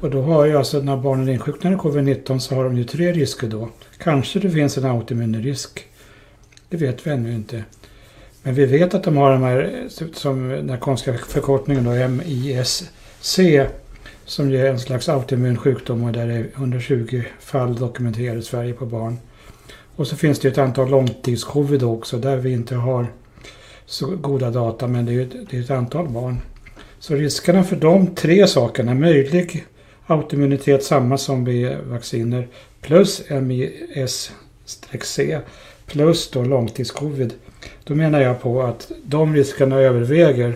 Och 0.00 0.10
då 0.10 0.22
har 0.22 0.44
ju 0.44 0.56
alltså 0.56 0.80
när 0.80 0.96
barnen 0.96 1.28
insjuknar 1.28 1.72
i 1.72 1.76
covid-19 1.76 2.38
så 2.38 2.54
har 2.54 2.64
de 2.64 2.76
ju 2.76 2.84
tre 2.84 3.12
risker 3.12 3.48
då. 3.48 3.68
Kanske 3.98 4.38
det 4.38 4.50
finns 4.50 4.78
en 4.78 4.84
autoimmun 4.84 5.42
risk. 5.42 5.84
Det 6.68 6.76
vet 6.76 7.06
vi 7.06 7.10
ännu 7.10 7.32
inte. 7.32 7.64
Men 8.42 8.54
vi 8.54 8.66
vet 8.66 8.94
att 8.94 9.04
de 9.04 9.16
har 9.16 9.32
de 9.32 9.42
här, 9.42 9.88
som 10.12 10.48
den 10.48 10.78
konstiga 10.78 11.18
förkortningen 11.18 11.84
då, 11.84 12.08
MISC, 12.08 12.90
som 14.30 14.50
ger 14.50 14.64
en 14.64 14.80
slags 14.80 15.08
autoimmun 15.08 15.56
sjukdom 15.56 16.04
och 16.04 16.12
där 16.12 16.26
det 16.26 16.34
är 16.34 16.50
120 16.54 17.22
fall 17.40 17.74
dokumenterade 17.76 18.38
i 18.38 18.42
Sverige 18.42 18.72
på 18.72 18.86
barn. 18.86 19.18
Och 19.96 20.06
så 20.06 20.16
finns 20.16 20.38
det 20.38 20.48
ett 20.48 20.58
antal 20.58 20.90
långtidscovid 20.90 21.82
också 21.82 22.18
där 22.18 22.36
vi 22.36 22.52
inte 22.52 22.74
har 22.74 23.06
så 23.86 24.06
goda 24.06 24.50
data 24.50 24.86
men 24.86 25.06
det 25.06 25.14
är, 25.14 25.28
det 25.50 25.56
är 25.56 25.60
ett 25.60 25.70
antal 25.70 26.08
barn. 26.08 26.36
Så 26.98 27.14
riskerna 27.14 27.64
för 27.64 27.76
de 27.76 28.14
tre 28.14 28.46
sakerna, 28.46 28.94
möjlig 28.94 29.66
autoimmunitet 30.06 30.84
samma 30.84 31.18
som 31.18 31.44
vid 31.44 31.76
vacciner 31.78 32.48
plus 32.80 33.22
MIS-C 33.30 34.30
plus 35.86 36.30
då 36.30 36.42
långtidscovid. 36.42 37.34
Då 37.84 37.94
menar 37.94 38.20
jag 38.20 38.42
på 38.42 38.62
att 38.62 38.92
de 39.04 39.34
riskerna 39.34 39.76
överväger 39.76 40.54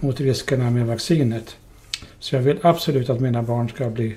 mot 0.00 0.20
riskerna 0.20 0.70
med 0.70 0.86
vaccinet. 0.86 1.56
Så 2.18 2.36
jag 2.36 2.42
vill 2.42 2.58
absolut 2.62 3.10
att 3.10 3.20
mina 3.20 3.42
barn 3.42 3.68
ska 3.68 3.90
bli 3.90 4.16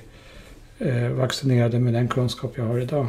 eh, 0.78 1.08
vaccinerade 1.08 1.78
med 1.78 1.92
den 1.92 2.08
kunskap 2.08 2.52
jag 2.56 2.64
har 2.64 2.78
idag. 2.78 3.06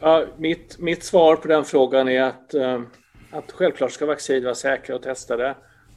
Ja, 0.00 0.24
mitt, 0.36 0.78
mitt 0.78 1.04
svar 1.04 1.36
på 1.36 1.48
den 1.48 1.64
frågan 1.64 2.08
är 2.08 2.22
att, 2.22 2.54
eh, 2.54 2.82
att 3.30 3.52
självklart 3.52 3.92
ska 3.92 4.06
vaccin 4.06 4.44
vara 4.44 4.54
säkra 4.54 4.96
och 4.96 5.02
testade 5.02 5.54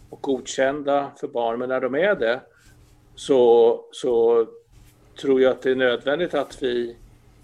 och 0.09 0.21
godkända 0.21 1.11
för 1.19 1.27
barn, 1.27 1.59
men 1.59 1.69
när 1.69 1.81
de 1.81 1.95
är 1.95 2.15
det 2.15 2.41
så, 3.15 3.79
så 3.91 4.45
tror 5.21 5.41
jag 5.41 5.51
att 5.51 5.61
det 5.61 5.71
är 5.71 5.75
nödvändigt 5.75 6.33
att 6.33 6.63
vi 6.63 6.95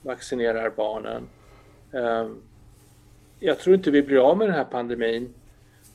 vaccinerar 0.01 0.69
barnen. 0.69 1.23
Eh, 1.93 2.29
jag 3.39 3.59
tror 3.59 3.75
inte 3.75 3.91
vi 3.91 4.01
blir 4.01 4.29
av 4.29 4.37
med 4.37 4.47
den 4.47 4.55
här 4.55 4.63
pandemin 4.63 5.33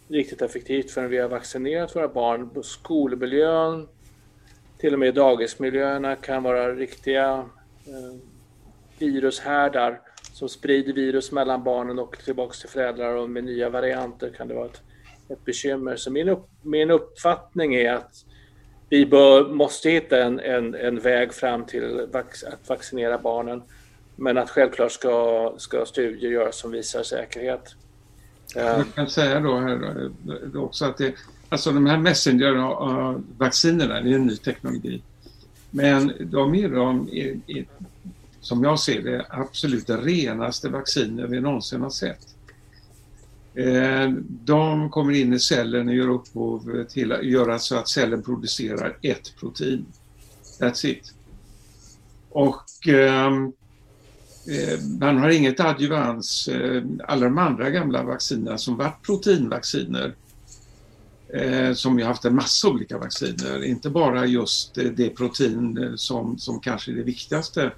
riktigt 0.09 0.43
effektivt 0.43 0.91
förrän 0.91 1.11
vi 1.11 1.19
har 1.19 1.29
vaccinerat 1.29 1.97
våra 1.97 2.09
barn. 2.09 2.63
Skolmiljön, 2.63 3.89
till 4.87 4.93
och 4.93 4.99
med 4.99 5.15
dagismiljöerna 5.15 6.17
kan 6.17 6.43
vara 6.43 6.75
riktiga 6.75 7.45
eh, 7.87 8.17
virushärdar 8.99 10.01
som 10.33 10.49
sprider 10.49 10.93
virus 10.93 11.33
mellan 11.33 11.65
barnen 11.65 11.99
och 11.99 12.19
tillbaks 12.25 12.61
till 12.61 12.69
föräldrar 12.69 13.15
och 13.15 13.31
med 13.31 13.45
nya 13.45 13.71
varianter 13.71 14.33
kan 14.37 14.49
det 14.49 14.55
vara 14.55 14.67
ett, 14.67 14.83
ett 15.29 15.45
bekymmer. 15.45 15.97
Så 15.97 16.11
min, 16.11 16.29
upp, 16.29 16.49
min 16.63 16.91
uppfattning 16.91 17.75
är 17.75 17.93
att 17.93 18.25
vi 18.89 19.07
bör, 19.07 19.49
måste 19.49 19.91
hitta 19.91 20.23
en, 20.25 20.41
en, 20.41 20.75
en 20.75 21.01
väg 21.01 21.35
fram 21.35 21.65
till 21.65 22.07
vax, 22.13 22.45
att 22.45 22.69
vaccinera 22.69 23.19
barnen. 23.19 23.63
Men 24.17 24.39
att 24.39 24.51
självklart 24.51 24.93
ska, 24.93 25.55
ska 25.59 25.87
studier 25.87 26.31
göras 26.31 26.59
som 26.59 26.71
visar 26.71 27.03
säkerhet. 27.03 27.75
Jag 28.55 28.85
kan 28.95 29.09
säga 29.09 29.41
då 29.41 29.57
här 29.57 30.11
också 30.55 30.85
att 30.85 30.99
det, 30.99 31.15
Alltså 31.49 31.73
de 31.73 31.87
här 31.87 31.99
messenger-vaccinerna, 31.99 34.01
det 34.01 34.11
är 34.11 34.15
en 34.15 34.27
ny 34.27 34.37
teknologi. 34.37 35.03
Men 35.71 36.13
de 36.21 36.55
är, 36.55 36.69
de 36.69 37.09
är, 37.13 37.41
är, 37.47 37.67
som 38.41 38.65
jag 38.65 38.81
ser 38.81 39.03
det, 39.03 39.27
absolut 39.31 39.91
renaste 39.91 40.69
vacciner 40.69 41.27
vi 41.27 41.41
någonsin 41.41 41.81
har 41.81 41.91
sett. 41.91 42.35
Eh, 43.55 44.11
de 44.29 44.91
kommer 44.91 45.13
in 45.13 45.33
i 45.33 45.39
cellen 45.39 45.89
och 45.89 45.95
gör 45.95 46.09
upphov 46.09 46.85
till 46.85 47.13
att 47.13 47.25
göra 47.25 47.59
så 47.59 47.77
att 47.77 47.89
cellen 47.89 48.23
producerar 48.23 48.97
ett 49.03 49.37
protein. 49.41 49.87
That's 50.61 50.87
it. 50.87 51.15
Och 52.31 52.89
ehm, 52.89 53.53
eh, 54.49 54.81
man 55.01 55.19
har 55.19 55.31
inget 55.31 55.61
adjuvans. 55.61 56.49
Eh, 56.49 56.83
alla 57.05 57.25
de 57.25 57.39
andra 57.39 57.71
gamla 57.71 58.03
vaccinerna 58.03 58.59
som 58.59 58.77
varit 58.77 59.03
proteinvacciner 59.03 60.15
Eh, 61.33 61.73
som 61.73 61.99
ju 61.99 62.05
haft 62.05 62.25
en 62.25 62.35
massa 62.35 62.69
olika 62.69 62.99
vacciner, 62.99 63.65
inte 63.65 63.91
bara 63.91 64.27
just 64.27 64.79
eh, 64.79 64.85
det 64.85 65.11
protein 65.11 65.83
eh, 65.83 65.95
som, 65.95 66.39
som 66.39 66.61
kanske 66.61 66.93
är 66.93 66.97
det 66.97 67.03
viktigaste 67.03 67.73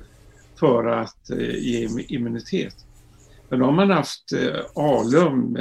för 0.59 0.87
att 0.87 1.31
ge 1.59 1.89
immunitet. 2.09 2.75
Men 3.49 3.59
då 3.59 3.65
har 3.65 3.73
man 3.73 3.91
haft 3.91 4.33
alum 4.75 5.57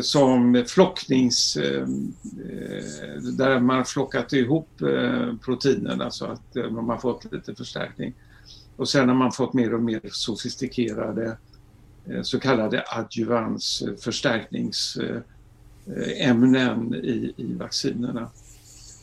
som 0.00 0.64
flocknings... 0.68 1.54
där 3.38 3.60
man 3.60 3.84
flockat 3.84 4.32
ihop 4.32 4.68
proteinerna 5.44 6.10
så 6.10 6.26
att 6.26 6.54
man 6.54 6.88
har 6.88 6.98
fått 6.98 7.32
lite 7.32 7.54
förstärkning. 7.54 8.14
Och 8.76 8.88
sen 8.88 9.08
har 9.08 9.16
man 9.16 9.32
fått 9.32 9.52
mer 9.52 9.74
och 9.74 9.82
mer 9.82 10.00
sofistikerade 10.04 11.38
så 12.22 12.40
kallade 12.40 12.84
adjuvansförstärknings 12.86 14.04
förstärknings 14.04 14.98
ämnen 16.16 16.94
i, 16.94 17.34
i 17.36 17.54
vaccinerna. 17.54 18.30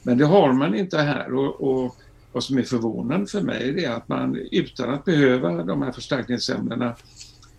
Men 0.03 0.17
det 0.17 0.25
har 0.25 0.53
man 0.53 0.75
inte 0.75 0.97
här 0.97 1.33
och, 1.33 1.61
och 1.61 1.95
vad 2.31 2.43
som 2.43 2.57
är 2.57 2.63
förvånande 2.63 3.27
för 3.27 3.41
mig 3.41 3.83
är 3.85 3.91
att 3.91 4.09
man 4.09 4.35
utan 4.51 4.89
att 4.89 5.05
behöva 5.05 5.63
de 5.63 5.81
här 5.81 5.91
förstärkningsämnena 5.91 6.95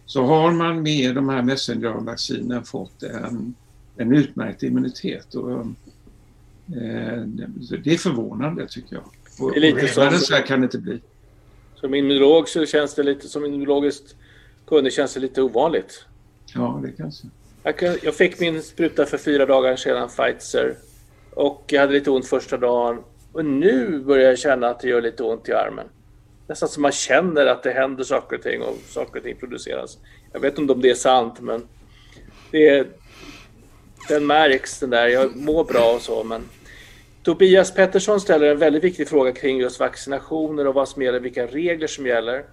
så 0.06 0.24
har 0.24 0.52
man 0.52 0.82
med 0.82 1.14
de 1.14 1.28
här 1.28 1.42
messenger-vaccinen 1.42 2.64
fått 2.64 3.02
en, 3.02 3.54
en 3.96 4.14
utmärkt 4.14 4.62
immunitet. 4.62 5.34
Och, 5.34 5.60
eh, 5.60 7.22
det 7.84 7.92
är 7.92 7.98
förvånande 7.98 8.66
tycker 8.68 8.96
jag. 8.96 9.04
Och, 9.38 9.52
det 9.52 9.56
är 9.56 9.60
lite 9.60 9.88
som, 9.88 10.10
så 10.10 10.34
här 10.34 10.46
kan 10.46 10.60
det 10.60 10.64
inte 10.64 10.78
bli. 10.78 11.00
Som 11.74 11.94
immunolog 11.94 12.48
så 12.48 12.66
känns 12.66 12.94
det 12.94 13.02
lite, 13.02 13.28
som 13.28 13.44
immunologiskt 13.44 14.16
kunnig 14.66 14.92
känns 14.92 15.14
det 15.14 15.20
lite 15.20 15.42
ovanligt. 15.42 16.06
Ja, 16.54 16.80
det 16.82 16.92
kanske. 16.92 17.26
Jag, 18.02 18.14
fick 18.14 18.40
min 18.40 18.62
spruta 18.62 19.06
för 19.06 19.18
fyra 19.18 19.46
dagar 19.46 19.76
sedan, 19.76 20.08
Pfizer. 20.08 20.76
Och 21.34 21.64
jag 21.66 21.80
hade 21.80 21.92
lite 21.92 22.10
ont 22.10 22.26
första 22.26 22.56
dagen. 22.56 23.02
Och 23.32 23.44
nu 23.44 23.98
börjar 23.98 24.28
jag 24.28 24.38
känna 24.38 24.68
att 24.68 24.80
det 24.80 24.88
gör 24.88 25.02
lite 25.02 25.22
ont 25.22 25.48
i 25.48 25.52
armen. 25.52 25.86
Nästan 26.46 26.68
som 26.68 26.82
man 26.82 26.92
känner 26.92 27.46
att 27.46 27.62
det 27.62 27.70
händer 27.70 28.04
saker 28.04 28.36
och 28.36 28.42
ting 28.42 28.62
och 28.62 28.76
saker 28.88 29.18
och 29.18 29.24
ting 29.24 29.36
produceras. 29.36 29.98
Jag 30.32 30.40
vet 30.40 30.58
inte 30.58 30.72
om 30.72 30.80
det 30.80 30.90
är 30.90 30.94
sant, 30.94 31.40
men 31.40 31.68
det 32.50 32.68
är, 32.68 32.86
den 34.08 34.26
märks 34.26 34.80
den 34.80 34.90
där. 34.90 35.08
Jag 35.08 35.36
mår 35.36 35.64
bra 35.64 35.94
och 35.94 36.00
så, 36.00 36.24
men 36.24 36.42
Tobias 37.22 37.74
Pettersson 37.74 38.20
ställer 38.20 38.50
en 38.50 38.58
väldigt 38.58 38.84
viktig 38.84 39.08
fråga 39.08 39.32
kring 39.32 39.58
just 39.58 39.80
vaccinationer 39.80 40.66
och 40.66 40.74
vad 40.74 40.88
som 40.88 41.02
gäller, 41.02 41.20
vilka 41.20 41.46
regler 41.46 41.86
som 41.86 42.06
gäller. 42.06 42.44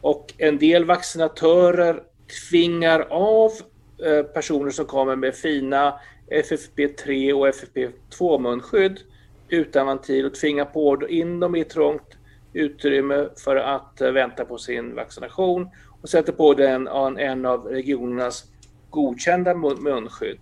Och 0.00 0.34
en 0.38 0.58
del 0.58 0.84
vaccinatörer 0.84 2.02
tvingar 2.50 3.00
av 3.10 3.52
personer 4.34 4.70
som 4.70 4.84
kommer 4.84 5.16
med 5.16 5.34
fina 5.34 6.00
FFP3 6.30 7.32
och 7.32 7.48
FFP2 7.48 8.38
munskydd 8.38 9.00
utan 9.48 9.86
ventil 9.86 10.26
och 10.26 10.34
tvinga 10.34 10.64
på 10.64 11.08
in 11.08 11.40
dem 11.40 11.56
i 11.56 11.60
ett 11.60 11.70
trångt 11.70 12.16
utrymme 12.52 13.28
för 13.44 13.56
att 13.56 14.00
eh, 14.00 14.10
vänta 14.10 14.44
på 14.44 14.58
sin 14.58 14.94
vaccination 14.94 15.68
och 16.02 16.08
sätter 16.08 16.32
på 16.32 16.54
den 16.54 16.88
en 17.18 17.46
av 17.46 17.66
regionernas 17.66 18.44
godkända 18.90 19.54
munskydd. 19.54 20.38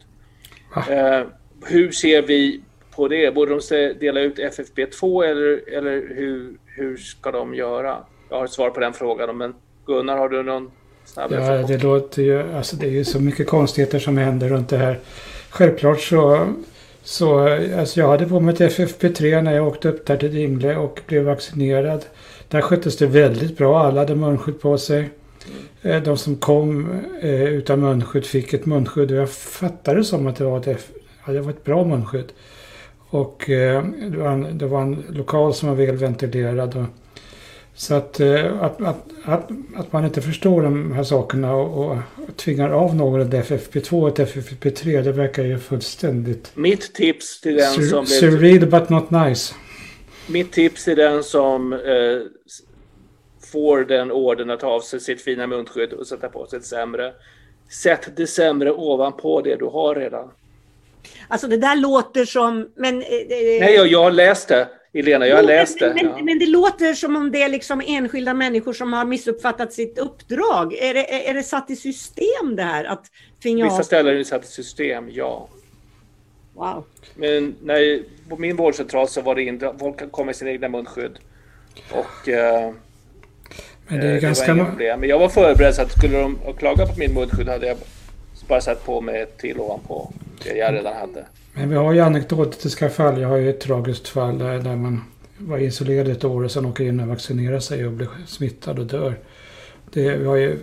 Eh, 0.90 1.22
hur 1.64 1.90
ser 1.90 2.22
vi 2.22 2.60
på 2.96 3.08
det? 3.08 3.34
Borde 3.34 3.58
de 3.58 3.94
dela 4.00 4.20
ut 4.20 4.38
FFP2 4.38 5.24
eller, 5.24 5.68
eller 5.68 6.14
hur, 6.14 6.58
hur 6.66 6.96
ska 6.96 7.30
de 7.30 7.54
göra? 7.54 8.04
jag 8.28 8.36
har 8.36 8.44
ett 8.44 8.50
svar 8.50 8.70
på 8.70 8.80
den 8.80 8.92
frågan. 8.92 9.36
Men 9.36 9.54
Gunnar, 9.86 10.16
har 10.16 10.28
du 10.28 10.42
någon 10.42 10.70
Ja, 11.16 11.28
det 11.68 11.82
låter 11.82 12.22
ju, 12.22 12.56
alltså 12.56 12.76
det 12.76 12.86
är 12.86 12.90
ju 12.90 13.04
så 13.04 13.20
mycket 13.20 13.46
konstigheter 13.46 13.98
som 13.98 14.18
händer 14.18 14.48
runt 14.48 14.68
det 14.68 14.78
här. 14.78 14.98
Självklart 15.50 16.00
så, 16.00 16.46
så 17.02 17.38
alltså 17.78 18.00
jag 18.00 18.08
hade 18.08 18.26
på 18.26 18.40
mig 18.40 18.54
ett 18.54 18.60
FFP3 18.60 19.42
när 19.42 19.54
jag 19.54 19.66
åkte 19.66 19.88
upp 19.88 20.06
där 20.06 20.16
till 20.16 20.34
Dingle 20.34 20.76
och 20.76 21.00
blev 21.06 21.24
vaccinerad. 21.24 22.04
Där 22.48 22.60
sköttes 22.60 22.96
det 22.96 23.06
väldigt 23.06 23.56
bra. 23.56 23.80
Alla 23.80 24.00
hade 24.00 24.14
munskydd 24.14 24.60
på 24.60 24.78
sig. 24.78 25.10
Eh, 25.82 26.02
de 26.02 26.16
som 26.16 26.36
kom 26.36 26.90
eh, 27.20 27.44
utan 27.44 27.80
munskydd 27.80 28.26
fick 28.26 28.52
ett 28.52 28.66
munskydd 28.66 29.10
och 29.10 29.16
jag 29.16 29.30
fattade 29.30 30.04
som 30.04 30.26
att 30.26 30.36
det 30.36 30.44
var 30.44 30.58
ett, 30.58 30.88
ja, 31.26 31.32
det 31.32 31.40
var 31.40 31.50
ett 31.50 31.64
bra 31.64 31.84
munskydd. 31.84 32.32
Och 33.10 33.50
eh, 33.50 33.84
det, 33.84 34.18
var 34.18 34.30
en, 34.30 34.58
det 34.58 34.66
var 34.66 34.82
en 34.82 35.04
lokal 35.08 35.54
som 35.54 35.68
var 35.68 35.76
väl 35.76 35.96
ventilerad. 35.96 36.76
Och, 36.76 36.84
så 37.78 37.94
att, 37.94 38.20
att, 38.60 38.80
att, 38.80 39.04
att, 39.24 39.50
att 39.76 39.92
man 39.92 40.04
inte 40.04 40.22
förstår 40.22 40.62
de 40.62 40.92
här 40.92 41.02
sakerna 41.02 41.54
och, 41.54 41.90
och 41.90 41.96
tvingar 42.36 42.70
av 42.70 42.96
någon 42.96 43.20
ett 43.20 43.48
FFP2 43.48 44.02
och 44.02 44.08
ett 44.08 44.34
FFP3 44.34 45.02
det 45.02 45.12
verkar 45.12 45.42
ju 45.42 45.58
fullständigt... 45.58 46.50
Mitt 46.54 46.94
tips 46.94 47.40
till 47.40 47.56
den 47.56 47.88
som... 47.88 48.06
Surreal 48.06 48.66
but 48.66 48.88
not 48.88 49.10
nice. 49.10 49.54
Mitt 50.26 50.52
tips 50.52 50.84
till 50.84 50.96
den 50.96 51.24
som 51.24 51.72
eh, 51.72 51.78
får 53.52 53.84
den 53.84 54.12
orden 54.12 54.50
att 54.50 54.60
ta 54.60 54.66
av 54.66 54.80
sig 54.80 55.00
sitt 55.00 55.22
fina 55.22 55.46
munskydd 55.46 55.92
och 55.92 56.06
sätta 56.06 56.28
på 56.28 56.46
sig 56.46 56.58
ett 56.58 56.66
sämre. 56.66 57.12
Sätt 57.70 58.16
det 58.16 58.26
sämre 58.26 58.72
ovanpå 58.72 59.40
det 59.40 59.56
du 59.56 59.64
har 59.64 59.94
redan. 59.94 60.30
Alltså 61.28 61.46
det 61.46 61.56
där 61.56 61.76
låter 61.76 62.24
som... 62.24 62.68
Men, 62.76 63.02
eh, 63.02 63.08
Nej, 63.60 63.74
jag, 63.74 63.86
jag 63.86 64.02
har 64.02 64.10
läst 64.10 64.48
det. 64.48 64.68
Elena, 64.92 65.26
jag 65.26 65.36
har 65.36 65.42
läst 65.42 65.78
det. 65.78 65.94
Men, 65.94 66.06
ja. 66.06 66.22
men, 66.22 66.38
det 66.38 66.46
låter 66.46 66.94
som 66.94 67.16
om 67.16 67.32
det 67.32 67.42
är 67.42 67.48
liksom 67.48 67.82
enskilda 67.86 68.34
människor 68.34 68.72
som 68.72 68.92
har 68.92 69.04
missuppfattat 69.04 69.72
sitt 69.72 69.98
uppdrag. 69.98 70.72
Är 70.72 70.94
det, 70.94 71.28
är 71.28 71.34
det 71.34 71.42
satt 71.42 71.70
i 71.70 71.76
system 71.76 72.56
det 72.56 72.62
här? 72.62 72.84
Att 72.84 73.06
tvinga 73.42 73.64
Vissa 73.64 73.82
ställen 73.82 74.14
är 74.14 74.18
det 74.18 74.24
satt 74.24 74.44
i 74.44 74.48
system, 74.48 75.08
ja. 75.10 75.48
Wow. 76.54 76.84
Men 77.14 77.54
när, 77.62 78.02
på 78.28 78.36
min 78.36 78.56
vårdcentral 78.56 79.08
så 79.08 79.20
var 79.20 79.34
det 79.34 79.42
inte, 79.42 79.74
folk 79.78 80.12
kom 80.12 80.26
med 80.26 80.36
sina 80.36 80.50
egna 80.50 80.68
munskydd. 80.68 81.18
Och 81.90 82.28
eh, 82.28 82.72
men 83.88 84.00
det 84.00 84.06
är 84.06 84.14
det 84.14 84.20
ganska... 84.20 84.54
Var 84.54 84.64
problem. 84.64 85.00
Men 85.00 85.08
jag 85.08 85.18
var 85.18 85.28
förberedd 85.28 85.74
så 85.74 85.82
att 85.82 85.92
skulle 85.92 86.18
de 86.18 86.38
klaga 86.58 86.86
på 86.86 86.98
min 86.98 87.14
munskydd 87.14 87.48
hade 87.48 87.66
jag 87.66 87.76
bara 88.48 88.60
satt 88.60 88.84
på 88.84 89.00
mig 89.00 89.20
ett 89.20 89.38
till 89.38 89.60
ovanpå 89.60 90.12
det 90.44 90.56
jag 90.56 90.74
redan 90.74 90.96
hade. 90.96 91.26
Men 91.58 91.68
vi 91.68 91.76
har 91.76 91.92
ju 91.92 92.00
anekdotiska 92.00 92.90
fall. 92.90 93.20
Jag 93.20 93.28
har 93.28 93.36
ju 93.36 93.50
ett 93.50 93.60
tragiskt 93.60 94.08
fall 94.08 94.38
där, 94.38 94.58
där 94.58 94.76
man 94.76 95.04
var 95.38 95.58
isolerad 95.58 96.08
ett 96.08 96.24
år 96.24 96.44
och 96.44 96.50
sen 96.50 96.66
åker 96.66 96.84
in 96.84 97.00
och 97.00 97.08
vaccinerar 97.08 97.60
sig 97.60 97.86
och 97.86 97.92
blir 97.92 98.08
smittad 98.26 98.78
och 98.78 98.86
dör. 98.86 99.18
Det, 99.92 100.16
vi 100.16 100.26
har 100.26 100.36
ju, 100.36 100.58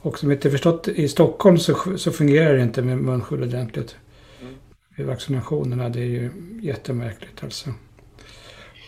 och 0.00 0.18
som 0.18 0.32
inte 0.32 0.50
förstått, 0.50 0.88
i 0.88 1.08
Stockholm 1.08 1.58
så, 1.58 1.98
så 1.98 2.12
fungerar 2.12 2.54
det 2.54 2.62
inte 2.62 2.82
med 2.82 2.98
munskydd 2.98 3.42
ordentligt. 3.42 3.96
Mm. 4.40 4.54
Vid 4.96 5.06
vaccinationerna, 5.06 5.88
det 5.88 6.00
är 6.00 6.04
ju 6.04 6.30
jättemärkligt 6.62 7.44
alltså. 7.44 7.70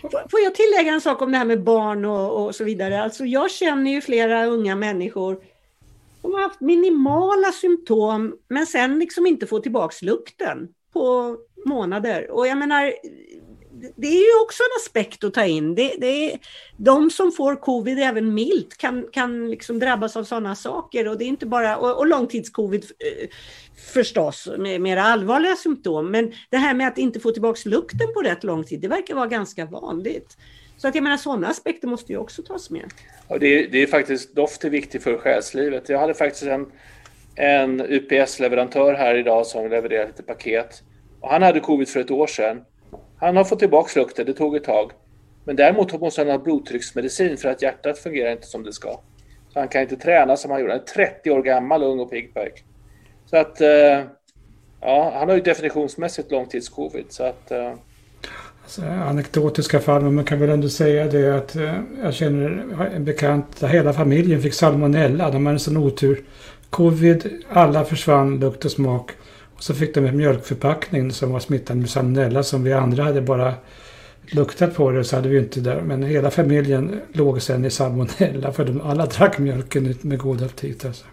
Får 0.02 0.40
jag 0.40 0.54
tillägga 0.54 0.92
en 0.92 1.00
sak 1.00 1.22
om 1.22 1.32
det 1.32 1.38
här 1.38 1.44
med 1.44 1.62
barn 1.62 2.04
och, 2.04 2.44
och 2.44 2.54
så 2.54 2.64
vidare? 2.64 3.02
Alltså 3.02 3.24
jag 3.24 3.50
känner 3.50 3.90
ju 3.90 4.00
flera 4.00 4.46
unga 4.46 4.76
människor 4.76 5.40
som 6.20 6.34
har 6.34 6.42
haft 6.42 6.60
minimala 6.60 7.52
symptom 7.52 8.36
men 8.48 8.66
sen 8.66 8.98
liksom 8.98 9.26
inte 9.26 9.46
får 9.46 9.60
tillbaks 9.60 10.02
lukten 10.02 10.68
på 10.92 11.36
månader. 11.66 12.30
Och 12.30 12.46
jag 12.46 12.58
menar, 12.58 12.92
det 13.96 14.06
är 14.06 14.36
ju 14.36 14.42
också 14.42 14.62
en 14.62 14.76
aspekt 14.76 15.24
att 15.24 15.34
ta 15.34 15.44
in. 15.44 15.74
Det, 15.74 15.94
det 15.98 16.32
är, 16.32 16.38
de 16.76 17.10
som 17.10 17.32
får 17.32 17.56
covid 17.56 17.98
även 17.98 18.34
milt 18.34 18.76
kan, 18.76 19.06
kan 19.12 19.50
liksom 19.50 19.78
drabbas 19.78 20.16
av 20.16 20.24
sådana 20.24 20.54
saker 20.54 21.08
och 21.08 21.18
det 21.18 21.24
är 21.24 21.28
inte 21.28 21.46
bara, 21.46 21.76
och, 21.76 21.98
och 21.98 22.06
långtidscovid 22.06 22.84
eh, 22.84 23.28
förstås 23.92 24.48
med 24.58 24.80
mera 24.80 25.02
allvarliga 25.02 25.56
symptom. 25.56 26.10
Men 26.10 26.32
det 26.50 26.56
här 26.56 26.74
med 26.74 26.88
att 26.88 26.98
inte 26.98 27.20
få 27.20 27.30
tillbaka 27.30 27.68
lukten 27.68 28.14
på 28.14 28.22
rätt 28.22 28.44
lång 28.44 28.64
tid, 28.64 28.80
det 28.80 28.88
verkar 28.88 29.14
vara 29.14 29.26
ganska 29.26 29.66
vanligt. 29.66 30.36
Så 30.76 30.88
att 30.88 30.94
jag 30.94 31.04
menar 31.04 31.16
sådana 31.16 31.48
aspekter 31.48 31.88
måste 31.88 32.12
ju 32.12 32.18
också 32.18 32.42
tas 32.42 32.70
med. 32.70 32.84
Ja, 33.28 33.38
det, 33.38 33.46
är, 33.46 33.68
det 33.68 33.82
är 33.82 33.86
faktiskt, 33.86 34.34
doft 34.34 34.64
är 34.64 34.70
viktigt 34.70 35.02
för 35.02 35.18
själslivet. 35.18 35.88
Jag 35.88 35.98
hade 35.98 36.14
faktiskt 36.14 36.42
en, 36.42 36.66
en 37.36 37.80
UPS-leverantör 37.80 38.94
här 38.94 39.14
idag 39.14 39.46
som 39.46 39.70
levererar 39.70 40.06
lite 40.06 40.22
paket. 40.22 40.82
Och 41.20 41.30
han 41.30 41.42
hade 41.42 41.60
covid 41.60 41.88
för 41.88 42.00
ett 42.00 42.10
år 42.10 42.26
sedan. 42.26 42.64
Han 43.16 43.36
har 43.36 43.44
fått 43.44 43.58
tillbaka 43.58 44.00
lukten, 44.00 44.26
det 44.26 44.32
tog 44.32 44.56
ett 44.56 44.64
tag. 44.64 44.92
Men 45.44 45.56
däremot 45.56 46.00
måste 46.00 46.20
han 46.20 46.30
ha 46.30 46.38
blodtrycksmedicin 46.38 47.36
för 47.36 47.48
att 47.48 47.62
hjärtat 47.62 47.98
fungerar 47.98 48.32
inte 48.32 48.46
som 48.46 48.62
det 48.62 48.72
ska. 48.72 49.00
Så 49.52 49.58
han 49.58 49.68
kan 49.68 49.82
inte 49.82 49.96
träna 49.96 50.36
som 50.36 50.50
han 50.50 50.60
gjorde. 50.60 50.72
Han 50.72 50.80
är 50.80 50.84
30 50.84 51.30
år 51.30 51.42
gammal, 51.42 51.82
ung 51.82 52.00
och 52.00 52.10
pigg 52.10 52.32
Så 53.30 53.36
att, 53.36 53.60
eh, 53.60 54.00
ja, 54.80 55.12
han 55.18 55.28
har 55.28 55.34
ju 55.34 55.42
definitionsmässigt 55.42 56.30
långtidscovid. 56.30 57.04
Så 57.08 57.24
att, 57.24 57.50
eh. 57.50 57.72
alltså, 58.62 58.82
anekdotiska 58.82 59.80
fall, 59.80 60.02
men 60.02 60.14
man 60.14 60.24
kan 60.24 60.40
väl 60.40 60.50
ändå 60.50 60.68
säga 60.68 61.06
det 61.06 61.36
att 61.36 61.56
eh, 61.56 61.74
jag 62.02 62.14
känner 62.14 62.64
en 62.94 63.04
bekant 63.04 63.60
där 63.60 63.68
hela 63.68 63.92
familjen 63.92 64.42
fick 64.42 64.54
salmonella. 64.54 65.30
De 65.30 65.46
hade 65.46 65.54
en 65.54 65.60
sån 65.60 65.76
otur. 65.76 66.24
Covid, 66.72 67.44
alla 67.48 67.84
försvann, 67.84 68.40
lukt 68.40 68.64
och 68.64 68.70
smak. 68.70 69.10
Och 69.56 69.62
så 69.62 69.74
fick 69.74 69.94
de 69.94 70.06
en 70.06 70.16
mjölkförpackning 70.16 71.10
som 71.10 71.32
var 71.32 71.40
smittad 71.40 71.76
med 71.76 71.90
salmonella 71.90 72.42
som 72.42 72.64
vi 72.64 72.72
andra 72.72 73.02
hade 73.02 73.22
bara 73.22 73.54
luktat 74.26 74.74
på 74.74 74.90
det 74.90 75.04
så 75.04 75.16
hade 75.16 75.28
vi 75.28 75.38
inte 75.38 75.60
det. 75.60 75.82
Men 75.82 76.02
hela 76.02 76.30
familjen 76.30 77.00
låg 77.12 77.42
sen 77.42 77.64
i 77.64 77.70
salmonella 77.70 78.52
för 78.52 78.64
de 78.64 78.80
alla 78.80 79.06
drack 79.06 79.38
mjölken 79.38 79.94
med 80.00 80.18
god 80.18 80.42
aptit. 80.42 80.84
Alltså. 80.84 81.04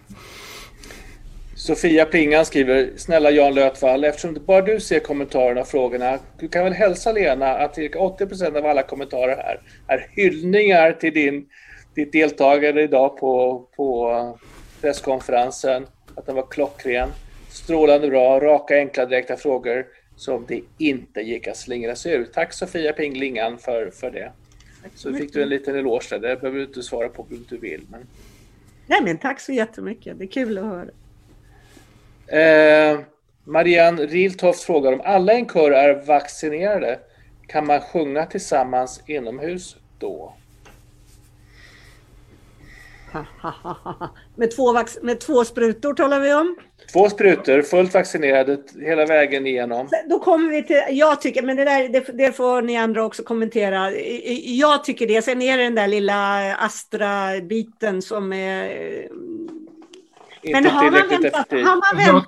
Sofia 1.56 2.04
Plingan 2.04 2.44
skriver, 2.44 2.90
snälla 2.96 3.30
Jan 3.30 3.54
Lötvall, 3.54 4.04
eftersom 4.04 4.38
bara 4.46 4.62
du 4.62 4.80
ser 4.80 5.00
kommentarerna 5.00 5.60
och 5.60 5.68
frågorna, 5.68 6.18
du 6.38 6.48
kan 6.48 6.64
väl 6.64 6.72
hälsa 6.72 7.12
Lena 7.12 7.48
att 7.48 7.74
cirka 7.74 7.98
80 7.98 8.26
procent 8.26 8.56
av 8.56 8.66
alla 8.66 8.82
kommentarer 8.82 9.36
här 9.36 9.60
är 9.86 10.06
hyllningar 10.10 10.92
till 10.92 11.14
din, 11.14 11.46
ditt 11.94 12.12
deltagande 12.12 12.82
idag 12.82 13.18
på, 13.18 13.64
på 13.76 14.10
presskonferensen, 14.80 15.86
att 16.14 16.26
den 16.26 16.34
var 16.34 16.46
klockren 16.50 17.10
strålande 17.50 18.08
bra, 18.08 18.40
raka, 18.40 18.76
enkla, 18.76 19.06
direkta 19.06 19.36
frågor 19.36 19.86
som 20.16 20.46
det 20.48 20.60
inte 20.78 21.20
gick 21.20 21.48
att 21.48 21.56
slingra 21.56 21.96
sig 21.96 22.12
ur. 22.12 22.24
Tack 22.24 22.52
Sofia 22.52 22.92
Pinglingan 22.92 23.58
för, 23.58 23.90
för 23.90 24.10
det. 24.10 24.32
Så 24.94 25.14
fick 25.14 25.32
du 25.32 25.42
en 25.42 25.48
liten 25.48 25.76
eloge 25.76 26.06
där. 26.10 26.18
Det 26.18 26.36
behöver 26.36 26.58
du 26.58 26.64
inte 26.64 26.82
svara 26.82 27.08
på 27.08 27.22
om 27.22 27.44
du 27.48 27.58
vill. 27.58 27.86
Men... 27.90 28.06
Nej, 28.86 29.02
men 29.02 29.18
tack 29.18 29.40
så 29.40 29.52
jättemycket. 29.52 30.18
Det 30.18 30.24
är 30.24 30.28
kul 30.28 30.58
att 30.58 30.64
höra. 30.64 30.90
Eh, 32.26 33.00
Marianne 33.44 34.06
Riltoft 34.06 34.60
frågar 34.62 34.92
om 34.92 35.00
alla 35.04 35.32
i 35.32 35.36
en 35.36 35.48
kör 35.48 35.70
är 35.70 36.06
vaccinerade. 36.06 36.98
Kan 37.46 37.66
man 37.66 37.80
sjunga 37.80 38.26
tillsammans 38.26 39.02
inomhus 39.06 39.76
då? 39.98 40.34
med, 44.36 44.56
två 44.56 44.72
med 45.02 45.20
två 45.20 45.44
sprutor 45.44 45.94
talar 45.94 46.20
vi 46.20 46.34
om. 46.34 46.56
Två 46.92 47.10
sprutor, 47.10 47.62
fullt 47.62 47.94
vaccinerade 47.94 48.58
hela 48.80 49.06
vägen 49.06 49.46
igenom. 49.46 49.88
Då 50.10 50.18
kommer 50.18 50.50
vi 50.50 50.62
till, 50.62 50.82
jag 50.90 51.20
tycker, 51.20 51.42
men 51.42 51.56
det 51.56 51.64
där 51.64 51.88
det, 51.88 52.00
det, 52.00 52.32
får 52.32 52.62
ni 52.62 52.76
andra 52.76 53.04
också 53.04 53.22
kommentera. 53.22 53.92
Jag 54.44 54.84
tycker 54.84 55.06
det. 55.06 55.22
Sen 55.22 55.42
är 55.42 55.58
det 55.58 55.64
den 55.64 55.74
där 55.74 55.88
lilla 55.88 56.54
Astra-biten 56.56 58.02
som 58.02 58.32
är... 58.32 59.08
men 60.42 60.66
har 60.66 60.90
man, 60.90 60.92
väntat, 60.92 61.50
har 61.50 61.62
man 61.62 62.06
väntat, 62.06 62.26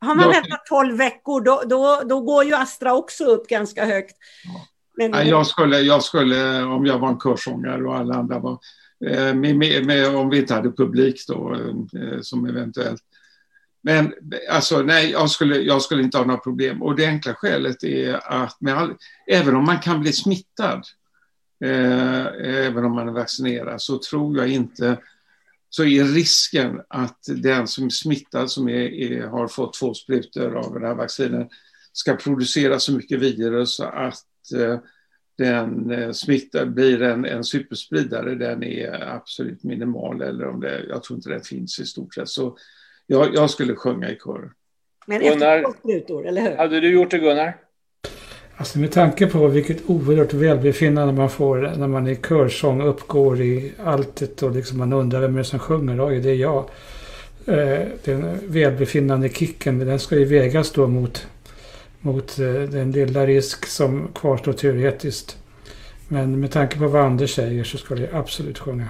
har 0.00 0.14
man 0.14 0.30
väntat 0.30 0.66
12 0.68 0.96
veckor 0.96 1.40
då, 1.40 1.62
då, 1.66 2.02
då 2.04 2.20
går 2.20 2.44
ju 2.44 2.54
Astra 2.54 2.94
också 2.94 3.24
upp 3.24 3.48
ganska 3.48 3.84
högt. 3.84 4.16
Men, 4.96 5.28
jag, 5.28 5.46
skulle, 5.46 5.78
jag 5.78 6.02
skulle, 6.02 6.62
om 6.62 6.86
jag 6.86 6.98
var 6.98 7.08
en 7.08 7.20
körsångare 7.20 7.84
och 7.84 7.96
alla 7.96 8.14
andra 8.14 8.38
var 8.38 8.58
Eh, 9.06 9.34
med, 9.34 9.56
med, 9.56 9.86
med, 9.86 10.16
om 10.16 10.30
vi 10.30 10.38
inte 10.38 10.54
hade 10.54 10.72
publik 10.72 11.26
då, 11.28 11.54
eh, 11.54 12.20
som 12.20 12.46
eventuellt. 12.46 13.02
Men 13.82 14.14
alltså, 14.50 14.82
nej, 14.82 15.10
jag 15.10 15.30
skulle, 15.30 15.56
jag 15.56 15.82
skulle 15.82 16.02
inte 16.02 16.18
ha 16.18 16.24
några 16.24 16.40
problem. 16.40 16.82
Och 16.82 16.96
det 16.96 17.06
enkla 17.06 17.34
skälet 17.34 17.84
är 17.84 18.14
att 18.14 18.68
all, 18.68 18.94
även 19.26 19.56
om 19.56 19.64
man 19.64 19.78
kan 19.78 20.00
bli 20.00 20.12
smittad, 20.12 20.82
eh, 21.64 22.26
även 22.66 22.84
om 22.84 22.92
man 22.92 23.08
är 23.08 23.12
vaccinerad, 23.12 23.82
så 23.82 23.98
tror 23.98 24.38
jag 24.38 24.48
inte 24.48 24.98
så 25.68 25.84
är 25.84 26.04
risken 26.04 26.80
att 26.88 27.18
den 27.26 27.68
som 27.68 27.86
är 27.86 27.90
smittad, 27.90 28.50
som 28.50 28.68
är, 28.68 28.72
är, 28.72 29.26
har 29.26 29.48
fått 29.48 29.74
två 29.74 29.94
sprutor 29.94 30.56
av 30.56 30.74
den 30.74 30.84
här 30.84 30.94
vaccinen, 30.94 31.48
ska 31.92 32.16
producera 32.16 32.80
så 32.80 32.92
mycket 32.92 33.20
virus 33.20 33.80
att 33.80 34.52
eh, 34.56 34.78
den 35.38 35.90
eh, 35.90 36.12
smittar, 36.12 36.66
blir 36.66 37.02
en, 37.02 37.24
en 37.24 37.44
superspridare, 37.44 38.34
den 38.34 38.62
är 38.62 39.14
absolut 39.16 39.64
minimal. 39.64 40.22
Eller 40.22 40.46
om 40.46 40.60
det, 40.60 40.84
jag 40.88 41.02
tror 41.02 41.16
inte 41.16 41.30
det 41.30 41.46
finns 41.46 41.78
i 41.78 41.86
stort 41.86 42.14
sett. 42.14 42.28
Så 42.28 42.56
jag, 43.06 43.34
jag 43.34 43.50
skulle 43.50 43.74
sjunga 43.74 44.10
i 44.10 44.18
kör. 44.24 44.52
Men 45.06 45.22
efter 45.22 45.38
Gunnar, 45.38 45.62
två 45.62 45.72
sprutor, 45.78 46.26
eller 46.26 46.42
hur? 46.42 46.56
Hade 46.56 46.80
du 46.80 46.92
gjort 46.92 47.10
det 47.10 47.18
Gunnar? 47.18 47.56
Alltså 48.56 48.78
med 48.78 48.92
tanke 48.92 49.26
på 49.26 49.48
vilket 49.48 49.82
oerhört 49.86 50.34
välbefinnande 50.34 51.12
man 51.12 51.30
får 51.30 51.72
när 51.76 51.88
man 51.88 52.08
i 52.08 52.16
körsång 52.16 52.82
uppgår 52.82 53.40
i 53.40 53.72
alltet 53.84 54.42
och 54.42 54.50
liksom 54.50 54.78
man 54.78 54.92
undrar 54.92 55.20
vem 55.20 55.34
det 55.34 55.40
är 55.40 55.42
som 55.42 55.58
sjunger. 55.58 56.08
Oj, 56.08 56.20
det 56.20 56.30
är 56.30 56.34
jag. 56.34 56.64
Eh, 57.46 57.86
den 58.04 58.38
välbefinnande 58.46 59.28
kicken, 59.28 59.78
den 59.78 59.98
ska 59.98 60.18
ju 60.18 60.24
vägas 60.24 60.72
då 60.72 60.86
mot, 60.86 61.26
mot 62.04 62.38
eh, 62.38 62.46
den 62.46 62.92
lilla 62.92 63.26
risk 63.26 63.66
som 63.66 64.08
kvarstår 64.14 64.52
teoretiskt. 64.52 65.36
Men 66.08 66.40
med 66.40 66.52
tanke 66.52 66.78
på 66.78 66.88
vad 66.88 67.02
Anders 67.02 67.34
säger 67.34 67.64
så 67.64 67.78
ska 67.78 67.96
jag 67.96 68.14
absolut 68.14 68.58
sjunga. 68.58 68.88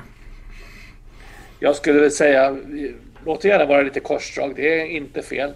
Jag 1.60 1.76
skulle 1.76 2.00
väl 2.00 2.10
säga, 2.10 2.56
låt 3.24 3.40
det 3.40 3.48
gärna 3.48 3.64
vara 3.64 3.82
lite 3.82 4.00
korsdrag, 4.00 4.52
det 4.56 4.80
är 4.80 4.86
inte 4.86 5.22
fel. 5.22 5.54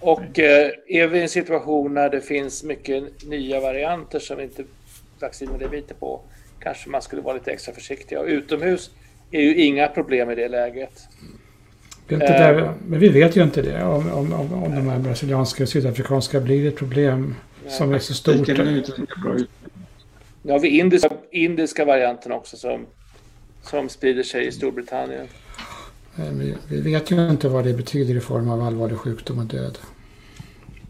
Och 0.00 0.38
eh, 0.38 0.70
är 0.86 1.06
vi 1.06 1.18
i 1.18 1.22
en 1.22 1.28
situation 1.28 1.94
när 1.94 2.10
det 2.10 2.20
finns 2.20 2.64
mycket 2.64 3.24
nya 3.26 3.60
varianter 3.60 4.18
som 4.18 4.40
inte 4.40 4.64
vaccinet 5.20 5.62
är 5.62 5.68
vite 5.68 5.94
på, 5.94 6.20
kanske 6.60 6.90
man 6.90 7.02
skulle 7.02 7.22
vara 7.22 7.34
lite 7.34 7.52
extra 7.52 7.74
försiktig. 7.74 8.18
Och 8.18 8.26
utomhus 8.26 8.90
är 9.30 9.40
ju 9.40 9.54
inga 9.54 9.88
problem 9.88 10.30
i 10.30 10.34
det 10.34 10.48
läget. 10.48 11.08
Där, 12.18 12.74
men 12.86 13.00
vi 13.00 13.08
vet 13.08 13.36
ju 13.36 13.42
inte 13.42 13.62
det, 13.62 13.84
om, 13.84 14.12
om, 14.12 14.32
om, 14.32 14.52
om 14.52 14.74
de 14.74 14.88
här 14.88 14.98
brasilianska 14.98 15.62
och 15.62 15.68
sydafrikanska 15.68 16.40
blir 16.40 16.68
ett 16.68 16.76
problem 16.76 17.34
Nej, 17.64 17.72
som 17.72 17.92
är 17.92 17.98
så 17.98 18.14
stort. 18.14 18.48
Nu 20.42 20.52
har 20.52 20.58
vi 20.58 20.68
indiska, 20.68 21.10
indiska 21.30 21.84
varianten 21.84 22.32
också 22.32 22.56
som, 22.56 22.86
som 23.62 23.88
sprider 23.88 24.22
sig 24.22 24.46
i 24.46 24.52
Storbritannien. 24.52 25.26
Vi, 26.32 26.54
vi 26.68 26.80
vet 26.80 27.10
ju 27.10 27.30
inte 27.30 27.48
vad 27.48 27.64
det 27.64 27.72
betyder 27.72 28.16
i 28.16 28.20
form 28.20 28.50
av 28.50 28.62
allvarlig 28.62 28.98
sjukdom 28.98 29.38
och 29.38 29.44
död. 29.44 29.78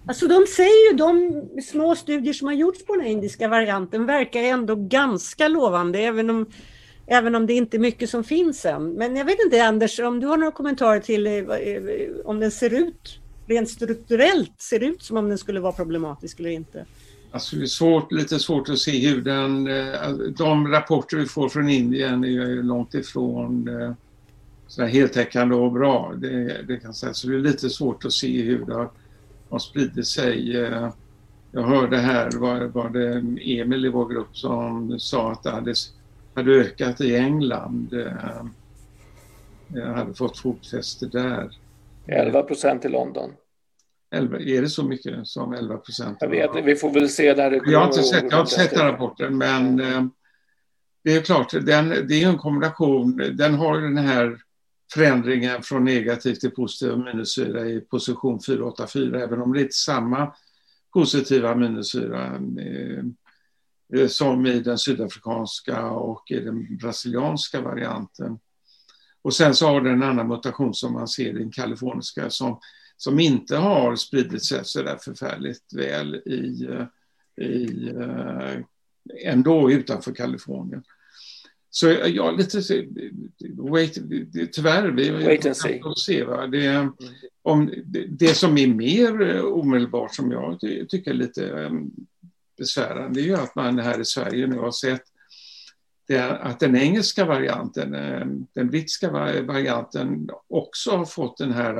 Alltså 0.06 0.28
de 0.28 0.46
säger 0.46 0.92
ju, 0.92 0.96
de 0.96 1.42
små 1.62 1.96
studier 1.96 2.32
som 2.32 2.46
har 2.46 2.54
gjorts 2.54 2.84
på 2.84 2.96
den 2.96 3.06
indiska 3.06 3.48
varianten 3.48 4.06
verkar 4.06 4.40
ändå 4.40 4.74
ganska 4.74 5.48
lovande, 5.48 5.98
även 5.98 6.30
om, 6.30 6.46
även 7.12 7.34
om 7.34 7.46
det 7.46 7.52
inte 7.52 7.76
är 7.76 7.78
mycket 7.78 8.10
som 8.10 8.24
finns 8.24 8.64
än. 8.64 8.92
Men 8.92 9.16
jag 9.16 9.24
vet 9.24 9.38
inte 9.44 9.64
Anders, 9.64 10.00
om 10.00 10.20
du 10.20 10.26
har 10.26 10.36
några 10.36 10.52
kommentarer 10.52 11.00
till 11.00 11.26
eh, 11.26 11.32
eh, 11.32 11.82
om 12.24 12.40
den 12.40 12.50
ser 12.50 12.74
ut, 12.74 13.20
rent 13.46 13.68
strukturellt, 13.68 14.60
ser 14.60 14.82
ut 14.82 15.02
som 15.02 15.16
om 15.16 15.28
den 15.28 15.38
skulle 15.38 15.60
vara 15.60 15.72
problematisk 15.72 16.40
eller 16.40 16.50
inte? 16.50 16.84
Alltså 17.30 17.56
det 17.56 17.62
är 17.62 17.66
svårt, 17.66 18.12
lite 18.12 18.38
svårt 18.38 18.68
att 18.68 18.78
se 18.78 19.08
hur 19.08 19.22
den... 19.22 19.66
Eh, 19.66 20.10
de 20.36 20.68
rapporter 20.68 21.16
vi 21.16 21.26
får 21.26 21.48
från 21.48 21.68
Indien 21.68 22.24
är 22.24 22.28
ju 22.28 22.62
långt 22.62 22.94
ifrån 22.94 23.68
så 24.66 24.84
heltäckande 24.84 25.54
och 25.54 25.72
bra. 25.72 26.14
Det, 26.16 26.62
det 26.68 26.76
kan 26.76 26.94
sägas. 26.94 27.18
Så 27.18 27.28
det 27.28 27.34
är 27.34 27.38
lite 27.38 27.70
svårt 27.70 28.04
att 28.04 28.12
se 28.12 28.42
hur 28.42 28.64
det 28.64 28.74
har, 28.74 28.90
har 29.48 29.58
spridit 29.58 30.06
sig. 30.06 30.50
Jag 31.52 31.62
hörde 31.62 31.98
här, 31.98 32.30
var, 32.30 32.60
var 32.60 32.90
det 32.90 33.12
Emil 33.60 33.84
i 33.84 33.88
vår 33.88 34.08
grupp 34.08 34.36
som 34.36 35.00
sa 35.00 35.32
att 35.32 35.42
det 35.42 35.50
hade, 35.50 35.74
hade 36.34 36.52
ökat 36.52 37.00
i 37.00 37.16
England. 37.16 37.92
Eh, 37.92 38.44
jag 39.74 39.94
hade 39.94 40.14
fått 40.14 40.38
fotfäste 40.38 41.06
där. 41.06 41.50
11 42.06 42.42
procent 42.42 42.84
i 42.84 42.88
London. 42.88 43.30
11, 44.14 44.40
är 44.40 44.62
det 44.62 44.68
så 44.68 44.84
mycket 44.84 45.26
som 45.26 45.52
11 45.52 45.76
procent? 45.76 46.18
Jag 46.20 46.28
vet 46.28 46.50
vi 46.64 46.76
får 46.76 46.90
väl 46.94 47.08
se 47.08 47.34
det 47.34 47.60
Jag 47.66 47.78
har 47.78 47.86
inte 47.86 48.02
sett, 48.02 48.22
jag 48.22 48.36
har 48.36 48.40
inte 48.40 48.54
sett 48.54 48.70
den 48.70 48.86
rapporten 48.86 49.38
men 49.38 49.80
eh, 49.80 50.04
det 51.04 51.16
är 51.16 51.22
klart, 51.22 51.50
den, 51.50 51.88
det 51.88 52.22
är 52.22 52.28
en 52.28 52.38
kombination. 52.38 53.16
Den 53.16 53.54
har 53.54 53.80
den 53.80 53.98
här 53.98 54.38
förändringen 54.94 55.62
från 55.62 55.84
negativ 55.84 56.34
till 56.34 56.50
positiv 56.50 56.92
aminosyra 56.92 57.66
i 57.66 57.80
position 57.80 58.40
484, 58.40 59.22
även 59.22 59.42
om 59.42 59.52
det 59.52 59.60
är 59.60 59.68
samma 59.70 60.34
positiva 60.92 61.50
aminosyra 61.50 62.26
eh, 62.26 63.04
som 64.08 64.46
i 64.46 64.60
den 64.60 64.78
sydafrikanska 64.78 65.90
och 65.90 66.30
i 66.30 66.40
den 66.40 66.76
brasilianska 66.76 67.60
varianten. 67.60 68.38
Och 69.22 69.34
sen 69.34 69.54
så 69.54 69.66
har 69.66 69.80
den 69.80 69.92
en 69.92 70.02
annan 70.02 70.28
mutation 70.28 70.74
som 70.74 70.92
man 70.92 71.08
ser 71.08 71.26
i 71.26 71.38
den 71.38 71.50
kaliforniska 71.50 72.30
som, 72.30 72.60
som 72.96 73.20
inte 73.20 73.56
har 73.56 73.96
spridit 73.96 74.44
sig 74.44 74.60
så 74.64 74.82
där 74.82 74.96
förfärligt 74.96 75.74
väl 75.74 76.14
i, 76.14 76.68
eh, 76.70 77.46
i, 77.46 77.88
eh, 77.88 78.58
ändå 79.24 79.70
utanför 79.70 80.12
Kalifornien. 80.12 80.82
Så 81.70 81.90
ja, 81.90 82.30
lite 82.30 82.86
wait, 83.56 83.98
tyvärr, 84.52 84.88
vi 84.90 85.10
wait 85.10 85.46
and 85.46 85.56
see. 85.56 85.82
se. 85.96 86.24
Va? 86.24 86.46
Det, 86.46 86.88
om, 87.42 87.72
det, 87.84 88.06
det, 88.06 88.34
som 88.34 88.58
är 88.58 88.66
mer 88.66 89.22
eh, 89.22 89.44
omedelbart 89.44 90.14
som 90.14 90.30
jag 90.30 90.60
tycker 90.88 91.10
är 91.10 91.14
lite 91.14 91.70
besvärande 92.60 93.20
är 93.20 93.22
ju 93.22 93.34
att 93.34 93.54
man 93.54 93.78
här 93.78 94.00
i 94.00 94.04
Sverige 94.04 94.46
nu 94.46 94.58
har 94.58 94.70
sett 94.70 95.02
det, 96.06 96.30
att 96.30 96.60
den 96.60 96.76
engelska 96.76 97.24
varianten, 97.24 97.94
eh, 97.94 98.26
den 98.52 98.70
brittiska 98.70 99.10
varianten 99.42 100.30
också 100.48 100.90
har 100.90 101.04
fått 101.04 101.36
den 101.38 101.52
här 101.52 101.76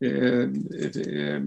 eh, 0.00 0.10
eh, 0.10 1.14
eh 1.14 1.42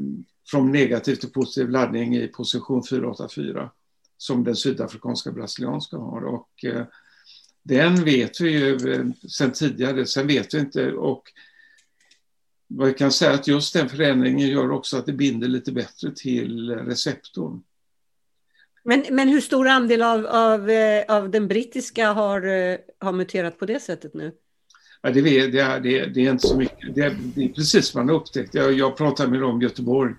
från 0.48 0.72
negativ 0.72 1.16
till 1.16 1.30
positiv 1.30 1.70
laddning 1.70 2.16
i 2.16 2.28
position 2.28 2.84
484 2.84 3.72
som 4.18 4.44
den 4.44 4.56
sydafrikanska 4.56 5.32
brasilianska 5.32 5.98
har. 5.98 6.26
Och, 6.26 6.66
eh, 6.66 6.86
den 7.64 8.04
vet 8.04 8.42
vi 8.42 8.50
ju 8.50 9.14
sen 9.30 9.52
tidigare, 9.52 10.06
sen 10.06 10.28
vet 10.28 10.54
vi 10.54 10.60
inte 10.60 10.92
och 10.92 11.24
vad 12.68 12.88
jag 12.88 12.98
kan 12.98 13.12
säga 13.12 13.34
att 13.34 13.48
just 13.48 13.74
den 13.74 13.90
förändringen 13.90 14.48
gör 14.48 14.72
också 14.72 14.98
att 14.98 15.06
det 15.06 15.14
binder 15.14 15.48
lite 15.48 15.72
bättre 15.72 16.12
till 16.12 16.70
receptorn. 16.70 17.64
Men, 18.88 19.06
men 19.12 19.30
hur 19.30 19.42
stor 19.42 19.68
andel 19.68 20.02
av, 20.02 20.26
av, 20.26 20.70
eh, 20.70 21.04
av 21.08 21.30
den 21.30 21.48
brittiska 21.48 22.12
har, 22.12 22.48
eh, 22.48 22.78
har 23.00 23.12
muterat 23.12 23.60
på 23.60 23.66
det 23.66 23.80
sättet 23.80 24.14
nu? 24.14 24.32
Ja, 25.02 25.10
det, 25.10 25.20
är, 25.20 25.48
det, 25.48 25.60
är, 25.60 26.08
det, 26.08 26.26
är, 26.26 26.32
inte 26.32 26.48
så 26.48 26.58
mycket. 26.58 26.96
Det 26.96 27.02
är, 27.02 27.18
det 27.36 27.46
är 27.46 27.50
precis 27.50 27.88
som 27.88 28.00
man 28.00 28.10
har 28.10 28.16
upptäckt. 28.16 28.54
Jag, 28.54 28.74
jag 28.74 28.98
pratade 28.98 29.32
med 29.32 29.42
dem 29.42 29.62
i 29.62 29.64
Göteborg 29.66 30.14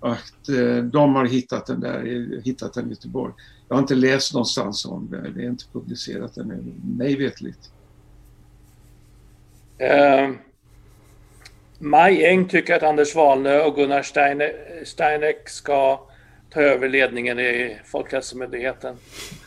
att 0.00 0.48
eh, 0.48 0.76
de 0.76 1.14
har 1.14 1.24
hittat 1.24 1.66
den 1.66 1.80
där, 1.80 2.42
hittat 2.44 2.74
den 2.74 2.86
i 2.86 2.90
Göteborg. 2.90 3.34
Jag 3.68 3.76
har 3.76 3.80
inte 3.80 3.94
läst 3.94 4.34
någonstans 4.34 4.84
om 4.84 5.08
det, 5.10 5.30
det 5.30 5.42
är 5.42 5.48
inte 5.48 5.64
publicerat 5.72 6.36
ännu, 6.36 6.64
mig 6.98 7.16
vetligt. 7.16 7.70
Uh, 9.80 10.36
Maj 11.78 12.24
Eng 12.24 12.48
tycker 12.48 12.74
att 12.74 12.82
Anders 12.82 13.14
Wahlnö 13.14 13.60
och 13.60 13.76
Gunnar 13.76 14.02
Steine, 14.02 14.52
Steineck 14.84 15.48
ska 15.48 16.06
ta 16.50 16.60
över 16.60 16.88
ledningen 16.88 17.38
i 17.38 17.78
Folkhälsomyndigheten. 17.84 18.96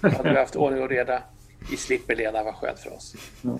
Då 0.01 0.09
hade 0.09 0.29
vi 0.29 0.35
haft 0.35 0.55
ordning 0.55 0.83
och 0.83 0.89
reda. 0.89 1.23
Vi 1.71 1.77
slipper 1.77 2.15
Lena, 2.15 2.43
vad 2.43 2.55
skönt 2.55 2.79
för 2.79 2.93
oss. 2.93 3.15
Mm. 3.43 3.57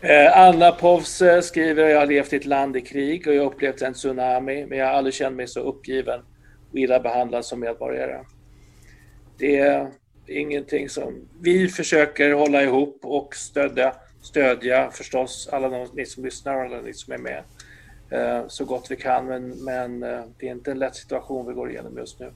Eh, 0.00 0.38
Anna 0.38 0.72
Povs 0.72 1.22
skriver 1.42 1.88
jag 1.88 1.98
har 1.98 2.06
levt 2.06 2.32
i 2.32 2.36
ett 2.36 2.44
land 2.44 2.76
i 2.76 2.80
krig 2.80 3.26
och 3.28 3.34
jag 3.34 3.42
har 3.42 3.52
upplevt 3.52 3.82
en 3.82 3.94
tsunami 3.94 4.66
men 4.66 4.78
jag 4.78 4.86
har 4.86 4.92
aldrig 4.92 5.14
känt 5.14 5.36
mig 5.36 5.48
så 5.48 5.60
uppgiven 5.60 6.20
och 6.70 6.78
illa 6.78 7.00
behandlad 7.00 7.44
som 7.44 7.60
medborgare. 7.60 8.24
Det 9.38 9.58
är 9.58 9.90
ingenting 10.26 10.88
som... 10.88 11.28
Vi 11.40 11.68
försöker 11.68 12.32
hålla 12.32 12.62
ihop 12.62 13.00
och 13.02 13.34
stödja, 13.34 13.94
stödja 14.22 14.90
förstås 14.90 15.48
alla 15.52 15.68
de, 15.68 15.88
ni 15.94 16.06
som 16.06 16.24
lyssnar 16.24 16.54
och 16.54 16.62
alla 16.62 16.80
ni 16.80 16.94
som 16.94 17.12
är 17.12 17.18
med 17.18 17.38
eh, 17.38 17.44
så 18.48 18.64
gott 18.64 18.90
vi 18.90 18.96
kan 18.96 19.26
men, 19.26 19.64
men 19.64 20.02
eh, 20.02 20.22
det 20.38 20.48
är 20.48 20.50
inte 20.50 20.70
en 20.70 20.78
lätt 20.78 20.96
situation 20.96 21.46
vi 21.46 21.54
går 21.54 21.70
igenom 21.70 21.96
just 21.98 22.20
nu. 22.20 22.30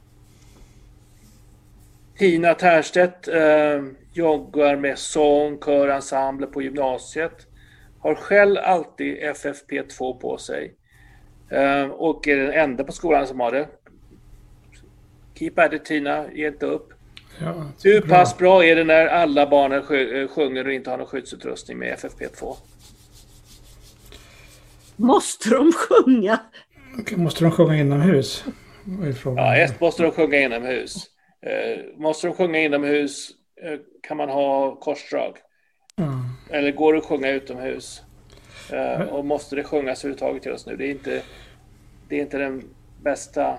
Tina 2.19 2.55
Ternstedt 2.55 3.29
eh, 3.29 3.85
joggar 4.13 4.77
med 4.77 4.99
sång, 4.99 5.59
kör, 5.59 5.89
ensemble 5.89 6.47
på 6.47 6.63
gymnasiet. 6.63 7.47
Har 8.01 8.15
själv 8.15 8.57
alltid 8.59 9.17
FFP2 9.17 10.21
på 10.21 10.39
sig. 10.39 10.75
Eh, 11.51 11.85
och 11.85 12.29
är 12.29 12.37
den 12.37 12.53
enda 12.53 12.85
på 12.85 12.93
skolan 12.93 13.27
som 13.27 13.41
har 13.41 13.53
det. 13.53 13.69
Keep 15.35 15.53
at 15.57 15.73
it 15.73 15.85
Tina, 15.85 16.33
ge 16.33 16.49
inte 16.49 16.67
upp. 16.67 16.93
Ja, 17.41 17.55
Hur 17.85 18.01
pass 18.01 18.39
bra 18.39 18.65
är 18.65 18.77
det 18.77 18.85
när 18.85 19.07
alla 19.07 19.47
barnen 19.47 19.79
eh, 19.79 20.29
sjunger 20.29 20.67
och 20.67 20.73
inte 20.73 20.91
har 20.91 20.99
någon 20.99 21.07
skyddsutrustning 21.07 21.79
med 21.79 21.99
FFP2? 21.99 22.57
Måste 24.99 25.51
de 25.51 25.73
sjunga? 25.73 26.39
Måste 27.17 27.45
de 27.45 27.51
sjunga 27.51 27.77
inomhus? 27.77 28.45
Ja, 29.37 29.57
ett 29.57 29.81
måste 29.81 30.03
de 30.03 30.13
sjunga 30.13 30.39
inomhus. 30.41 31.07
Eh, 31.43 32.01
måste 32.01 32.27
de 32.27 32.37
sjunga 32.37 32.59
inomhus 32.59 33.31
eh, 33.63 33.79
kan 34.03 34.17
man 34.17 34.29
ha 34.29 34.77
korsdrag. 34.77 35.37
Mm. 35.99 36.21
Eller 36.51 36.73
går 36.73 36.93
det 36.93 36.99
att 36.99 37.05
sjunga 37.05 37.31
utomhus? 37.31 38.03
Eh, 38.73 39.01
och 39.01 39.25
måste 39.25 39.57
det 39.57 39.65
sjungas 39.65 40.05
överhuvudtaget 40.05 40.43
till 40.43 40.53
oss 40.53 40.67
nu? 40.67 40.77
Det 40.77 40.87
är 40.87 40.91
inte, 40.91 41.23
det 42.09 42.17
är 42.17 42.21
inte 42.21 42.39
den 42.39 42.65
bästa 43.03 43.59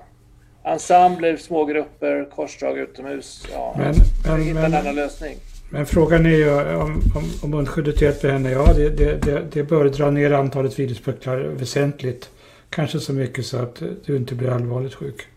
ensembler, 0.63 1.37
små 1.37 1.65
grupper, 1.65 2.29
korsdrag 2.35 2.77
utomhus. 2.77 3.47
Ja, 3.53 3.75
men, 3.77 3.95
men, 4.25 4.41
hitta 4.41 4.65
en 4.65 4.73
annan 4.73 4.95
lösning. 4.95 5.37
Men 5.69 5.85
frågan 5.85 6.25
är 6.25 6.29
ju 6.29 6.75
om, 6.75 7.01
om, 7.15 7.23
om 7.43 7.51
munskyddet 7.51 8.01
hjälper 8.01 8.29
henne. 8.29 8.51
Ja, 8.51 8.73
det, 8.73 8.89
det, 8.89 9.43
det, 9.51 9.63
bör 9.63 9.85
dra 9.85 10.11
ner 10.11 10.31
antalet 10.31 10.79
viruspucklar 10.79 11.37
väsentligt. 11.37 12.29
Kanske 12.69 12.99
så 12.99 13.13
mycket 13.13 13.45
så 13.45 13.57
att 13.57 13.83
du 14.05 14.15
inte 14.15 14.35
blir 14.35 14.49
allvarligt 14.49 14.93
sjuk. 14.93 15.27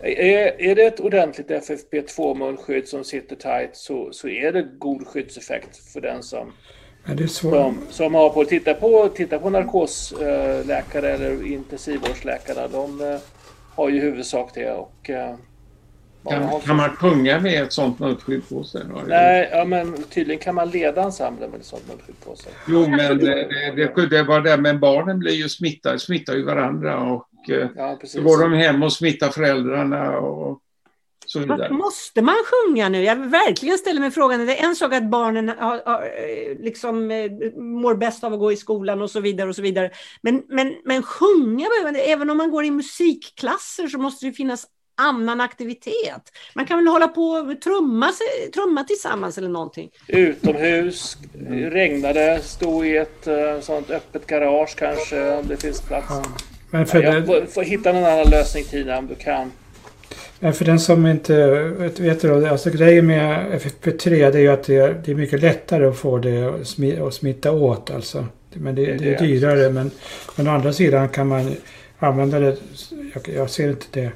Är, 0.00 0.60
är 0.60 0.74
det 0.74 0.82
ett 0.82 1.00
ordentligt 1.00 1.48
FFP2-munskydd 1.48 2.84
som 2.84 3.04
sitter 3.04 3.36
tight 3.36 3.76
så, 3.76 4.12
så 4.12 4.28
är 4.28 4.52
det 4.52 4.68
god 4.78 5.06
skyddseffekt 5.06 5.76
för 5.92 6.00
den 6.00 6.22
som, 6.22 6.52
som, 7.28 7.78
som 7.90 8.14
har 8.14 8.30
på. 8.30 8.44
Titta 8.44 8.74
på, 8.74 9.08
titta 9.08 9.38
på 9.38 9.50
narkosläkare 9.50 11.10
eller 11.10 11.46
intensivvårdsläkarna. 11.46 12.68
De 12.68 13.00
eh, 13.00 13.18
har 13.74 13.88
ju 13.88 14.00
huvudsak 14.00 14.50
det. 14.54 14.72
Och, 14.72 15.10
eh, 15.10 15.34
kan, 16.28 16.60
kan, 16.60 16.76
man 16.76 16.90
sjunga 16.90 17.40
med 17.40 17.62
ett 17.62 17.72
sånt 17.72 17.98
munskydd 17.98 18.48
på 18.48 18.64
sig? 18.64 18.82
Nej, 19.06 19.48
ja, 19.52 19.64
men 19.64 20.02
tydligen 20.02 20.42
kan 20.42 20.54
man 20.54 20.70
leda 20.70 21.02
ensemblen 21.02 21.50
med 21.50 21.60
ett 21.60 21.66
sånt 21.66 21.88
munskydd 21.88 22.20
på 22.24 22.36
sig. 22.36 22.52
Jo, 22.68 22.88
men 22.88 23.18
det, 23.18 23.48
det, 23.76 24.06
det 24.06 24.22
var 24.22 24.40
det, 24.40 24.56
men 24.56 24.80
barnen 24.80 25.18
blir 25.18 25.32
ju 25.32 25.48
smittade, 25.48 25.98
smittar 25.98 26.34
ju 26.34 26.44
varandra 26.44 26.98
och 26.98 27.26
Eh, 27.48 27.68
ja, 27.76 27.98
så 28.04 28.22
går 28.22 28.42
de 28.42 28.52
hem 28.52 28.82
och 28.82 28.92
smittar 28.92 29.28
föräldrarna 29.30 30.18
och 30.18 30.60
så 31.26 31.38
vidare. 31.38 31.72
Måste 31.72 32.22
man 32.22 32.34
sjunga 32.44 32.88
nu? 32.88 33.02
Jag 33.02 33.16
verkligen 33.16 33.78
ställer 33.78 34.00
mig 34.00 34.10
frågan. 34.10 34.46
Det 34.46 34.60
är 34.60 34.64
en 34.68 34.76
sak 34.76 34.92
att 34.92 35.10
barnen 35.10 35.48
har, 35.48 35.82
har, 35.86 36.02
eh, 36.02 36.58
liksom, 36.58 37.10
eh, 37.10 37.30
mår 37.56 37.94
bäst 37.94 38.24
av 38.24 38.32
att 38.32 38.38
gå 38.38 38.52
i 38.52 38.56
skolan 38.56 39.02
och 39.02 39.10
så 39.10 39.20
vidare. 39.20 39.48
och 39.48 39.56
så 39.56 39.62
vidare. 39.62 39.90
Men, 40.22 40.42
men, 40.48 40.76
men 40.84 41.02
sjunga, 41.02 41.66
även 42.06 42.30
om 42.30 42.36
man 42.36 42.50
går 42.50 42.64
i 42.64 42.70
musikklasser 42.70 43.88
så 43.88 43.98
måste 43.98 44.26
det 44.26 44.32
finnas 44.32 44.66
annan 45.00 45.40
aktivitet. 45.40 46.32
Man 46.54 46.66
kan 46.66 46.78
väl 46.78 46.86
hålla 46.86 47.08
på 47.08 47.22
och 47.22 47.60
trumma, 47.60 48.12
trumma 48.54 48.84
tillsammans 48.84 49.38
eller 49.38 49.48
någonting. 49.48 49.90
Utomhus, 50.06 51.16
regnade, 51.50 52.40
stå 52.42 52.84
i 52.84 52.96
ett 52.96 53.28
sånt 53.60 53.90
öppet 53.90 54.26
garage 54.26 54.76
kanske 54.76 55.30
om 55.30 55.48
det 55.48 55.56
finns 55.56 55.80
plats. 55.80 56.06
Ja. 56.10 56.22
Men 56.70 56.86
för 56.86 57.02
ja, 57.02 57.14
jag 57.14 57.52
får, 57.52 57.62
hitta 57.62 57.92
någon 57.92 58.04
annan 58.04 58.30
lösning 58.30 58.64
Tina 58.64 58.98
om 58.98 59.06
du 59.06 59.14
kan. 59.14 59.52
Men 60.38 60.52
för 60.52 60.64
den 60.64 60.80
som 60.80 61.06
inte 61.06 61.46
vet, 61.98 62.20
det, 62.20 62.50
alltså 62.50 62.70
grejen 62.70 63.06
med 63.06 63.60
FFP3 63.60 64.08
det 64.08 64.38
är 64.38 64.42
ju 64.42 64.48
att 64.48 64.64
det 64.64 64.76
är, 64.76 65.02
det 65.04 65.10
är 65.10 65.14
mycket 65.14 65.40
lättare 65.40 65.86
att 65.86 65.98
få 65.98 66.18
det 66.18 66.44
att 67.06 67.14
smitta 67.14 67.52
åt 67.52 67.90
alltså. 67.90 68.26
Men 68.52 68.74
det, 68.74 68.86
det, 68.86 68.96
det 68.96 69.14
är 69.14 69.18
dyrare. 69.18 69.70
Men, 69.70 69.90
men 70.36 70.48
å 70.48 70.50
andra 70.50 70.72
sidan 70.72 71.08
kan 71.08 71.26
man 71.26 71.56
använda 71.98 72.38
det. 72.38 72.56
Jag, 73.14 73.34
jag 73.36 73.50
ser 73.50 73.70
inte 73.70 73.86
det. 73.90 74.10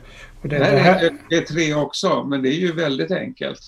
Och 0.44 0.50
det, 0.50 0.58
Nej, 0.58 0.72
det, 0.72 0.78
här... 0.78 1.10
det 1.28 1.36
är 1.36 1.40
tre 1.40 1.74
också, 1.74 2.24
men 2.24 2.42
det 2.42 2.48
är 2.48 2.58
ju 2.58 2.72
väldigt 2.72 3.10
enkelt. 3.10 3.60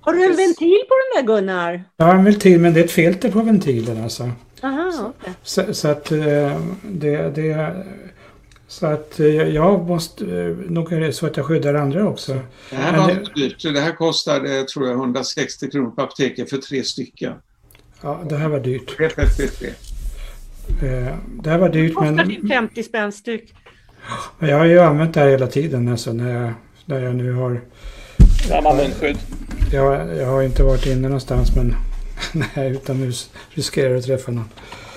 Har 0.00 0.12
du 0.12 0.24
en 0.24 0.36
ventil 0.36 0.80
på 0.88 0.94
den 0.94 1.26
där 1.26 1.34
Gunnar? 1.34 1.84
Har 1.98 2.14
en 2.14 2.24
ventil 2.24 2.60
men 2.60 2.74
det 2.74 2.80
är 2.80 2.84
ett 2.84 2.90
filter 2.90 3.30
på 3.30 3.42
ventilen 3.42 4.02
alltså. 4.02 4.30
Aha, 4.62 5.14
okay. 5.20 5.32
så, 5.42 5.74
så, 5.74 5.88
att 5.88 6.12
eh, 6.12 6.60
det, 6.82 7.34
det 7.34 7.84
så 8.68 8.86
att 8.86 9.20
eh, 9.20 9.26
jag 9.26 9.88
måste, 9.88 10.24
eh, 10.24 10.70
nog 10.70 10.92
är 10.92 11.00
det 11.00 11.12
så 11.12 11.26
att 11.26 11.36
jag 11.36 11.46
skyddar 11.46 11.74
andra 11.74 12.08
också. 12.08 12.40
Det 12.70 12.76
här 12.76 12.98
var 12.98 13.08
det, 13.08 13.34
dyrt. 13.34 13.62
Det 13.62 13.80
här 13.80 13.92
kostade, 13.92 14.64
tror 14.64 14.86
jag, 14.86 14.94
160 14.94 15.70
kronor 15.70 15.90
på 15.90 16.02
apoteket 16.02 16.50
för 16.50 16.56
tre 16.56 16.82
stycken. 16.82 17.32
Ja, 18.02 18.22
det 18.28 18.36
här 18.36 18.48
var 18.48 18.60
dyrt. 18.60 18.98
FFP3. 18.98 19.72
Det 21.42 21.50
här 21.50 21.58
var 21.58 21.68
dyrt 21.68 21.94
det 22.00 22.10
men... 22.10 22.40
Det 22.42 22.48
50 22.48 22.82
spänn 22.82 23.12
styck. 23.12 23.54
Jag 24.38 24.58
har 24.58 24.64
ju 24.64 24.78
använt 24.78 25.14
det 25.14 25.20
här 25.20 25.28
hela 25.28 25.46
tiden 25.46 25.88
alltså 25.88 26.12
när 26.12 26.42
jag, 26.42 26.52
när 26.84 27.00
jag 27.00 27.14
nu 27.14 27.32
har... 27.32 27.60
Samma 28.48 28.74
munskydd. 28.74 29.16
Jag, 29.72 30.16
jag 30.16 30.26
har 30.26 30.42
inte 30.42 30.62
varit 30.62 30.86
inne 30.86 31.08
någonstans 31.08 31.56
men 31.56 31.74
när 32.34 32.46
jag 32.54 32.66
är 32.66 32.70
utomhus 32.70 33.30
riskerar 33.50 33.96
att 33.96 34.04
träffa 34.04 34.32
någon. 34.32 34.48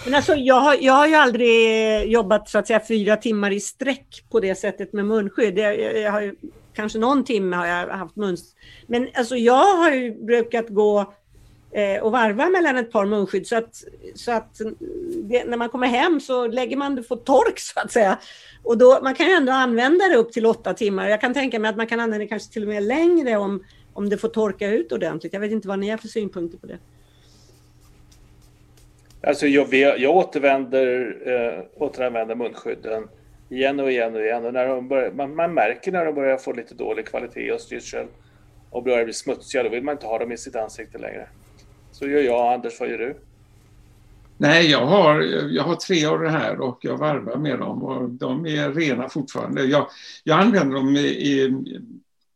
Men 0.05 0.15
alltså, 0.15 0.35
jag, 0.35 0.55
har, 0.55 0.77
jag 0.81 0.93
har 0.93 1.07
ju 1.07 1.15
aldrig 1.15 2.11
jobbat 2.11 2.49
så 2.49 2.57
att 2.57 2.67
säga 2.67 2.81
fyra 2.87 3.17
timmar 3.17 3.51
i 3.51 3.59
sträck 3.59 4.23
på 4.31 4.39
det 4.39 4.55
sättet 4.55 4.93
med 4.93 5.05
munskydd. 5.05 5.57
Jag, 5.57 5.79
jag, 5.79 5.97
jag 5.97 6.11
har 6.11 6.21
ju, 6.21 6.35
kanske 6.73 6.99
någon 6.99 7.23
timme 7.23 7.55
har 7.55 7.65
jag 7.65 7.87
haft 7.87 8.15
muns... 8.15 8.55
Men 8.87 9.07
alltså 9.13 9.35
jag 9.35 9.77
har 9.77 9.91
ju 9.91 10.25
brukat 10.25 10.65
gå 10.69 11.13
Eh, 11.71 12.03
och 12.03 12.11
varva 12.11 12.49
mellan 12.49 12.77
ett 12.77 12.91
par 12.91 13.05
munskydd 13.05 13.47
så 13.47 13.55
att, 13.55 13.83
så 14.15 14.31
att 14.31 14.61
det, 15.23 15.45
när 15.45 15.57
man 15.57 15.69
kommer 15.69 15.87
hem 15.87 16.19
så 16.19 16.47
lägger 16.47 16.77
man 16.77 16.95
det 16.95 17.03
på 17.03 17.15
tork 17.15 17.59
så 17.59 17.79
att 17.79 17.91
säga. 17.91 18.17
Och 18.63 18.77
då, 18.77 18.99
man 19.03 19.15
kan 19.15 19.25
ju 19.25 19.33
ändå 19.33 19.51
använda 19.51 20.07
det 20.07 20.15
upp 20.15 20.31
till 20.31 20.45
åtta 20.45 20.73
timmar. 20.73 21.09
Jag 21.09 21.21
kan 21.21 21.33
tänka 21.33 21.59
mig 21.59 21.69
att 21.69 21.77
man 21.77 21.87
kan 21.87 21.99
använda 21.99 22.23
det 22.23 22.27
kanske 22.27 22.53
till 22.53 22.63
och 22.63 22.69
med 22.69 22.83
längre 22.83 23.37
om, 23.37 23.63
om 23.93 24.09
det 24.09 24.17
får 24.17 24.29
torka 24.29 24.67
ut 24.69 24.91
ordentligt. 24.91 25.33
Jag 25.33 25.39
vet 25.39 25.51
inte 25.51 25.67
vad 25.67 25.79
ni 25.79 25.89
har 25.89 25.97
för 25.97 26.07
synpunkter 26.07 26.57
på 26.57 26.67
det. 26.67 26.77
Alltså 29.23 29.47
jag, 29.47 29.73
jag 29.73 30.15
återvänder, 30.15 31.17
eh, 31.25 31.83
återanvänder 31.83 32.35
munskydden 32.35 33.07
igen 33.49 33.79
och 33.79 33.91
igen 33.91 34.15
och 34.15 34.21
igen. 34.21 34.45
Och 34.45 34.53
när 34.53 34.67
de 34.67 34.87
börjar, 34.87 35.11
man, 35.11 35.35
man, 35.35 35.53
märker 35.53 35.91
när 35.91 36.05
de 36.05 36.15
börjar 36.15 36.37
få 36.37 36.53
lite 36.53 36.75
dålig 36.75 37.05
kvalitet 37.05 37.51
och 37.51 37.61
styrsel 37.61 38.07
och 38.69 38.83
börjar 38.83 39.03
bli 39.03 39.13
smutsiga, 39.13 39.63
då 39.63 39.69
vill 39.69 39.83
man 39.83 39.91
inte 39.91 40.07
ha 40.07 40.19
dem 40.19 40.31
i 40.31 40.37
sitt 40.37 40.55
ansikte 40.55 40.97
längre. 40.97 41.27
Så 41.99 42.07
gör 42.07 42.21
jag. 42.21 42.53
Anders, 42.53 42.79
vad 42.79 42.89
gör 42.89 42.97
du? 42.97 43.15
Nej, 44.37 44.71
jag 44.71 44.85
har, 44.85 45.21
jag 45.49 45.63
har 45.63 45.75
tre 45.75 46.05
av 46.05 46.19
det 46.19 46.29
här 46.29 46.61
och 46.61 46.79
jag 46.81 46.97
varvar 46.97 47.35
med 47.35 47.59
dem 47.59 47.83
och 47.83 48.09
de 48.09 48.45
är 48.45 48.73
rena 48.73 49.09
fortfarande. 49.09 49.63
Jag, 49.63 49.87
jag 50.23 50.39
använder 50.39 50.75
dem 50.75 50.95
i, 50.95 50.99
i 50.99 51.53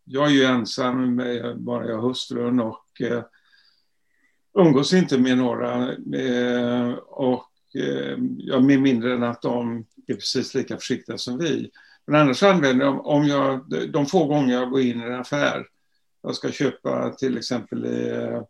jag 0.05 0.27
är 0.27 0.31
ju 0.31 0.43
ensam, 0.43 1.15
med 1.15 1.59
bara 1.59 1.87
jag 1.87 1.97
och 1.97 2.09
hustrun 2.09 2.59
och 2.59 3.01
eh, 3.01 3.23
umgås 4.57 4.93
inte 4.93 5.17
med 5.17 5.37
några 5.37 5.91
eh, 6.15 6.93
och 7.07 7.51
eh, 7.75 8.17
ja, 8.37 8.59
med 8.59 8.81
mindre 8.81 9.13
än 9.13 9.23
att 9.23 9.41
de 9.41 9.85
är 10.07 10.13
precis 10.13 10.55
lika 10.55 10.77
försiktiga 10.77 11.17
som 11.17 11.37
vi. 11.37 11.69
Men 12.05 12.21
annars 12.21 12.43
använder 12.43 12.85
jag, 12.85 13.05
om 13.05 13.27
jag, 13.27 13.65
de 13.93 14.05
få 14.05 14.25
gånger 14.25 14.53
jag 14.53 14.69
går 14.69 14.81
in 14.81 15.01
i 15.01 15.05
en 15.05 15.15
affär, 15.19 15.65
jag 16.21 16.35
ska 16.35 16.51
köpa 16.51 17.09
till 17.09 17.37
exempel 17.37 17.85
eh, 17.85 18.41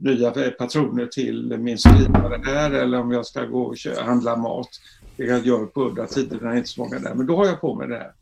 nya 0.00 0.30
patroner 0.30 1.06
till 1.06 1.58
min 1.58 1.78
skrivare 1.78 2.40
här 2.44 2.70
eller 2.70 3.00
om 3.00 3.10
jag 3.10 3.26
ska 3.26 3.44
gå 3.44 3.62
och 3.62 3.76
handla 4.04 4.36
mat. 4.36 4.68
Det 5.16 5.26
kan 5.26 5.34
jag 5.34 5.46
göra 5.46 5.66
på 5.66 5.82
udda 5.82 6.06
tider 6.06 6.38
när 6.40 6.48
det 6.48 6.54
är 6.54 6.56
inte 6.56 6.68
så 6.68 6.80
många 6.80 6.98
där, 6.98 7.14
men 7.14 7.26
då 7.26 7.36
har 7.36 7.46
jag 7.46 7.60
på 7.60 7.74
mig 7.74 7.88
det 7.88 7.96
här. 7.96 8.12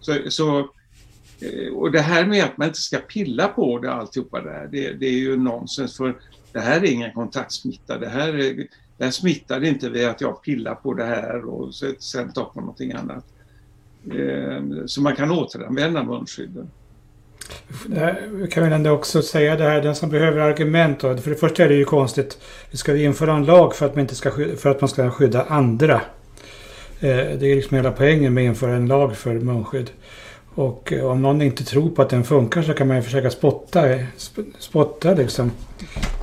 Så, 0.00 0.14
så 0.28 0.58
eh, 1.40 1.72
och 1.74 1.92
det 1.92 2.00
här 2.00 2.26
med 2.26 2.44
att 2.44 2.58
man 2.58 2.68
inte 2.68 2.80
ska 2.80 2.98
pilla 2.98 3.48
på 3.48 3.78
det 3.78 3.92
alltihopa 3.92 4.40
där, 4.40 4.68
det, 4.72 4.92
det 4.92 5.06
är 5.06 5.18
ju 5.18 5.36
nonsens. 5.36 5.96
För 5.96 6.16
det 6.52 6.60
här 6.60 6.80
är 6.80 6.92
ingen 6.92 7.12
kontaktsmitta. 7.12 7.98
Det 7.98 8.08
här, 8.08 8.28
är, 8.38 8.66
det 8.98 9.04
här 9.04 9.10
smittar 9.10 9.64
inte 9.64 9.90
vid 9.90 10.08
att 10.08 10.20
jag 10.20 10.42
pillar 10.42 10.74
på 10.74 10.94
det 10.94 11.04
här 11.04 11.44
och 11.44 11.74
sen 11.98 12.32
tar 12.32 12.44
på 12.44 12.60
någonting 12.60 12.92
annat. 12.92 13.24
Eh, 14.12 14.84
så 14.86 15.02
man 15.02 15.16
kan 15.16 15.30
återanvända 15.30 16.04
munskydden. 16.04 16.70
Vi 18.32 18.48
kan 18.50 18.62
väl 18.62 18.72
ändå 18.72 18.90
också 18.90 19.22
säga 19.22 19.56
det 19.56 19.64
här, 19.64 19.82
den 19.82 19.94
som 19.94 20.10
behöver 20.10 20.40
argument 20.40 21.00
då. 21.00 21.16
För 21.16 21.30
det 21.30 21.36
första 21.36 21.64
är 21.64 21.68
det 21.68 21.74
ju 21.74 21.84
konstigt. 21.84 22.38
Vi 22.70 22.78
ska 22.78 22.96
införa 22.96 23.32
en 23.32 23.44
lag 23.44 23.74
för 23.74 23.86
att 23.86 23.94
man, 23.94 24.00
inte 24.00 24.14
ska 24.14 24.30
skydda, 24.30 24.56
för 24.56 24.70
att 24.70 24.80
man 24.80 24.88
ska 24.88 25.10
skydda 25.10 25.44
andra. 25.44 25.94
Eh, 27.00 27.16
det 27.16 27.46
är 27.46 27.54
liksom 27.54 27.76
hela 27.76 27.92
poängen 27.92 28.34
med 28.34 28.44
att 28.44 28.48
införa 28.48 28.76
en 28.76 28.86
lag 28.86 29.16
för 29.16 29.34
munskydd. 29.34 29.90
Och 30.54 30.92
eh, 30.92 31.06
om 31.06 31.22
någon 31.22 31.42
inte 31.42 31.64
tror 31.64 31.90
på 31.90 32.02
att 32.02 32.10
den 32.10 32.24
funkar 32.24 32.62
så 32.62 32.74
kan 32.74 32.88
man 32.88 32.96
ju 32.96 33.02
försöka 33.02 33.30
spotta, 33.30 33.84
spotta 34.58 35.14
liksom 35.14 35.52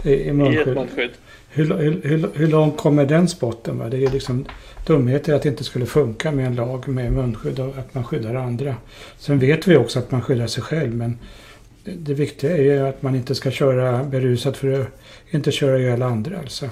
i, 0.04 0.14
i 0.14 0.34
munskydd. 0.34 1.12
Hur, 1.50 1.74
hur, 1.78 2.30
hur, 2.34 2.48
långt 2.48 2.78
kommer 2.78 3.06
den 3.06 3.28
spotten? 3.28 3.80
Va? 3.80 3.90
Det 3.90 4.04
är 4.04 4.12
liksom 4.12 4.46
dumheter 4.86 5.34
att 5.34 5.42
det 5.42 5.50
inte 5.50 5.64
skulle 5.64 5.86
funka 5.86 6.32
med 6.32 6.46
en 6.46 6.56
lag 6.56 6.88
med 6.88 7.14
munskydd 7.14 7.60
och 7.60 7.78
att 7.78 7.94
man 7.94 8.04
skyddar 8.04 8.36
andra. 8.36 8.76
Sen 9.18 9.40
vet 9.40 9.68
vi 9.68 9.78
också 9.78 10.00
att 10.00 10.12
man 10.12 10.22
skyddar 10.22 10.48
sig 10.48 10.64
själv 10.64 10.96
men 10.96 11.20
det, 11.96 12.14
viktiga 12.14 12.58
är 12.58 12.62
ju 12.62 12.88
att 12.88 13.02
man 13.02 13.16
inte 13.16 13.36
ska 13.36 13.52
köra 13.52 14.04
berusat 14.04 14.58
för 14.58 14.82
att 14.82 14.88
inte 15.32 15.52
köra 15.52 15.80
ihjäl 15.80 16.02
andra 16.02 16.40
alltså. 16.40 16.70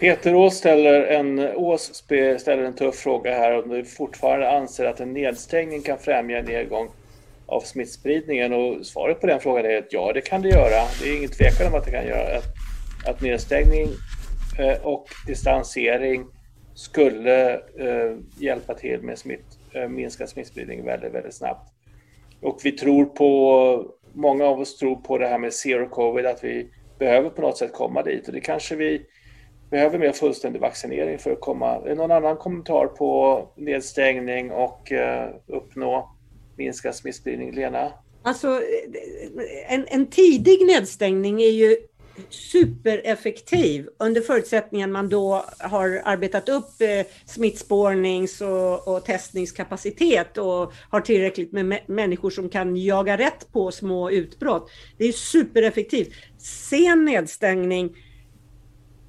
Peter 0.00 0.34
Ås 0.34 0.54
ställer 0.54 1.02
en, 1.02 1.38
Ås 1.38 2.04
ställer 2.38 2.62
en 2.62 2.74
tuff 2.74 2.94
fråga 2.94 3.30
här 3.30 3.62
om 3.62 3.68
du 3.68 3.84
fortfarande 3.84 4.50
anser 4.50 4.84
att 4.84 5.00
en 5.00 5.12
nedstängning 5.12 5.82
kan 5.82 5.98
främja 5.98 6.38
en 6.38 6.44
nedgång 6.44 6.88
av 7.46 7.60
smittspridningen 7.60 8.52
och 8.52 8.86
svaret 8.86 9.20
på 9.20 9.26
den 9.26 9.40
frågan 9.40 9.64
är 9.64 9.78
att 9.78 9.92
ja, 9.92 10.12
det 10.12 10.20
kan 10.20 10.42
det 10.42 10.48
göra. 10.48 10.82
Det 11.02 11.08
är 11.08 11.16
ingen 11.16 11.30
tvekan 11.30 11.66
om 11.66 11.74
att 11.74 11.84
det 11.84 11.90
kan 11.90 12.06
göra. 12.06 12.38
Att, 12.38 12.63
att 13.06 13.20
nedstängning 13.20 13.88
eh, 14.58 14.86
och 14.86 15.06
distansering 15.26 16.26
skulle 16.74 17.54
eh, 17.54 18.16
hjälpa 18.38 18.74
till 18.74 19.02
med 19.02 19.18
smitt, 19.18 19.58
eh, 19.72 19.88
minska 19.88 20.26
smittspridning 20.26 20.84
väldigt, 20.84 21.14
väldigt 21.14 21.34
snabbt. 21.34 21.72
Och 22.42 22.60
vi 22.64 22.72
tror 22.72 23.04
på, 23.04 23.92
många 24.12 24.44
av 24.44 24.60
oss 24.60 24.76
tror 24.76 24.96
på 24.96 25.18
det 25.18 25.26
här 25.26 25.38
med 25.38 25.52
zero 25.52 25.88
covid, 25.88 26.26
att 26.26 26.44
vi 26.44 26.68
behöver 26.98 27.30
på 27.30 27.42
något 27.42 27.58
sätt 27.58 27.72
komma 27.72 28.02
dit 28.02 28.26
och 28.26 28.34
det 28.34 28.40
kanske 28.40 28.76
vi 28.76 29.06
behöver 29.70 29.98
mer 29.98 30.12
fullständig 30.12 30.60
vaccinering 30.60 31.18
för 31.18 31.32
att 31.32 31.40
komma. 31.40 31.76
Är 31.76 31.88
det 31.88 31.94
någon 31.94 32.10
annan 32.10 32.36
kommentar 32.36 32.86
på 32.86 33.42
nedstängning 33.56 34.50
och 34.50 34.92
uppnå 35.46 36.16
minskad 36.56 36.94
smittspridning? 36.94 37.52
Lena? 37.52 37.92
Alltså, 38.22 38.60
en, 39.68 39.86
en 39.88 40.06
tidig 40.06 40.66
nedstängning 40.66 41.42
är 41.42 41.50
ju 41.50 41.76
supereffektiv 42.30 43.88
under 43.98 44.20
förutsättningen 44.20 44.92
man 44.92 45.08
då 45.08 45.44
har 45.58 46.02
arbetat 46.04 46.48
upp 46.48 46.80
eh, 46.80 47.06
smittspårnings 47.26 48.40
och, 48.40 48.88
och 48.88 49.04
testningskapacitet 49.04 50.38
och 50.38 50.72
har 50.90 51.00
tillräckligt 51.00 51.52
med 51.52 51.80
människor 51.86 52.30
som 52.30 52.48
kan 52.48 52.76
jaga 52.76 53.18
rätt 53.18 53.52
på 53.52 53.72
små 53.72 54.10
utbrott. 54.10 54.70
Det 54.98 55.04
är 55.04 55.12
supereffektivt. 55.12 56.12
Sen 56.38 57.04
nedstängning 57.04 57.96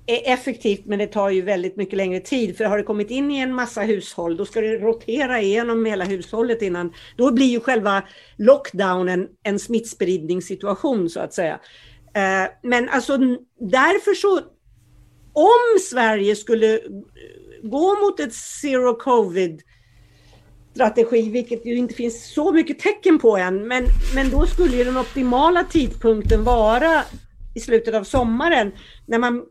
är 0.07 0.33
effektivt 0.33 0.85
men 0.85 0.99
det 0.99 1.07
tar 1.07 1.29
ju 1.29 1.41
väldigt 1.41 1.75
mycket 1.75 1.97
längre 1.97 2.19
tid 2.19 2.57
för 2.57 2.65
har 2.65 2.77
det 2.77 2.83
kommit 2.83 3.11
in 3.11 3.31
i 3.31 3.39
en 3.39 3.53
massa 3.53 3.81
hushåll 3.81 4.37
då 4.37 4.45
ska 4.45 4.61
det 4.61 4.77
rotera 4.77 5.41
igenom 5.41 5.85
hela 5.85 6.05
hushållet 6.05 6.61
innan. 6.61 6.93
Då 7.17 7.31
blir 7.31 7.45
ju 7.45 7.59
själva 7.59 8.03
lockdownen 8.37 9.27
en 9.43 9.59
smittspridningssituation 9.59 11.09
så 11.09 11.19
att 11.19 11.33
säga. 11.33 11.59
Eh, 12.15 12.49
men 12.63 12.89
alltså 12.89 13.17
därför 13.59 14.13
så, 14.13 14.37
om 15.33 15.79
Sverige 15.89 16.35
skulle 16.35 16.73
eh, 16.73 16.79
gå 17.63 17.95
mot 17.99 18.19
ett 18.19 18.33
zero 18.33 18.95
covid 18.95 19.61
strategi, 20.73 21.29
vilket 21.29 21.65
ju 21.65 21.75
inte 21.75 21.93
finns 21.93 22.33
så 22.33 22.51
mycket 22.51 22.79
tecken 22.79 23.19
på 23.19 23.37
än, 23.37 23.67
men, 23.67 23.85
men 24.15 24.29
då 24.29 24.45
skulle 24.45 24.77
ju 24.77 24.83
den 24.83 24.97
optimala 24.97 25.63
tidpunkten 25.63 26.43
vara 26.43 27.03
i 27.55 27.59
slutet 27.59 27.93
av 27.93 28.03
sommaren 28.03 28.71
när 29.05 29.19
man 29.19 29.43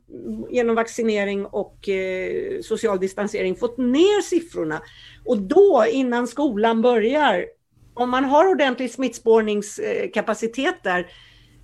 genom 0.50 0.74
vaccinering 0.74 1.46
och 1.46 1.88
eh, 1.88 2.60
social 2.62 3.00
distansering 3.00 3.56
fått 3.56 3.78
ner 3.78 4.22
siffrorna. 4.22 4.82
Och 5.24 5.38
då 5.38 5.84
innan 5.90 6.26
skolan 6.28 6.82
börjar, 6.82 7.46
om 7.94 8.10
man 8.10 8.24
har 8.24 8.48
ordentlig 8.48 8.90
smittspårningskapacitet 8.90 10.74
där, 10.82 11.06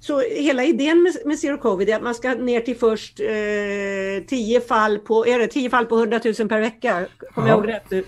så 0.00 0.20
hela 0.20 0.64
idén 0.64 1.02
med, 1.02 1.16
med 1.24 1.38
zero 1.38 1.58
covid 1.58 1.88
är 1.88 1.96
att 1.96 2.02
man 2.02 2.14
ska 2.14 2.34
ner 2.34 2.60
till 2.60 2.76
först 2.76 3.20
eh, 3.20 4.26
10 4.26 4.60
fall 4.60 4.98
på, 4.98 5.26
är 5.26 5.38
det 5.38 5.46
10 5.46 5.70
fall 5.70 5.86
på 5.86 5.98
100 5.98 6.20
000 6.24 6.48
per 6.48 6.60
vecka, 6.60 7.06
kommer 7.34 7.48
jag 7.48 7.58
ihåg 7.58 7.68
rätt 7.68 7.90
nu. 7.90 8.04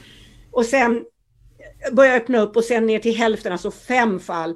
Och 0.50 0.64
sen 0.66 1.04
börja 1.92 2.14
öppna 2.14 2.40
upp 2.40 2.56
och 2.56 2.64
sen 2.64 2.86
ner 2.86 2.98
till 2.98 3.16
hälften, 3.16 3.52
alltså 3.52 3.70
fem 3.70 4.20
fall. 4.20 4.54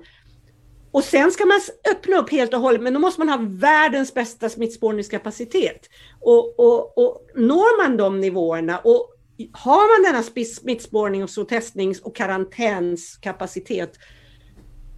Och 0.91 1.05
sen 1.05 1.31
ska 1.31 1.47
man 1.47 1.61
öppna 1.91 2.17
upp 2.17 2.31
helt 2.31 2.55
och 2.55 2.61
hållet, 2.61 2.83
men 2.83 2.95
då 2.95 3.01
måste 3.01 3.21
man 3.21 3.29
ha 3.29 3.47
världens 3.51 4.15
bästa 4.15 4.49
smittspårningskapacitet. 4.49 5.89
Och, 6.21 6.61
och, 6.61 6.99
och 6.99 7.27
når 7.35 7.83
man 7.83 7.97
de 7.97 8.21
nivåerna 8.21 8.79
och 8.79 9.13
har 9.53 10.05
man 10.05 10.13
denna 10.13 10.45
smittspårnings 10.45 11.39
och 11.39 11.49
testnings 11.49 12.01
och 12.01 12.17
karantänskapacitet, 12.17 13.99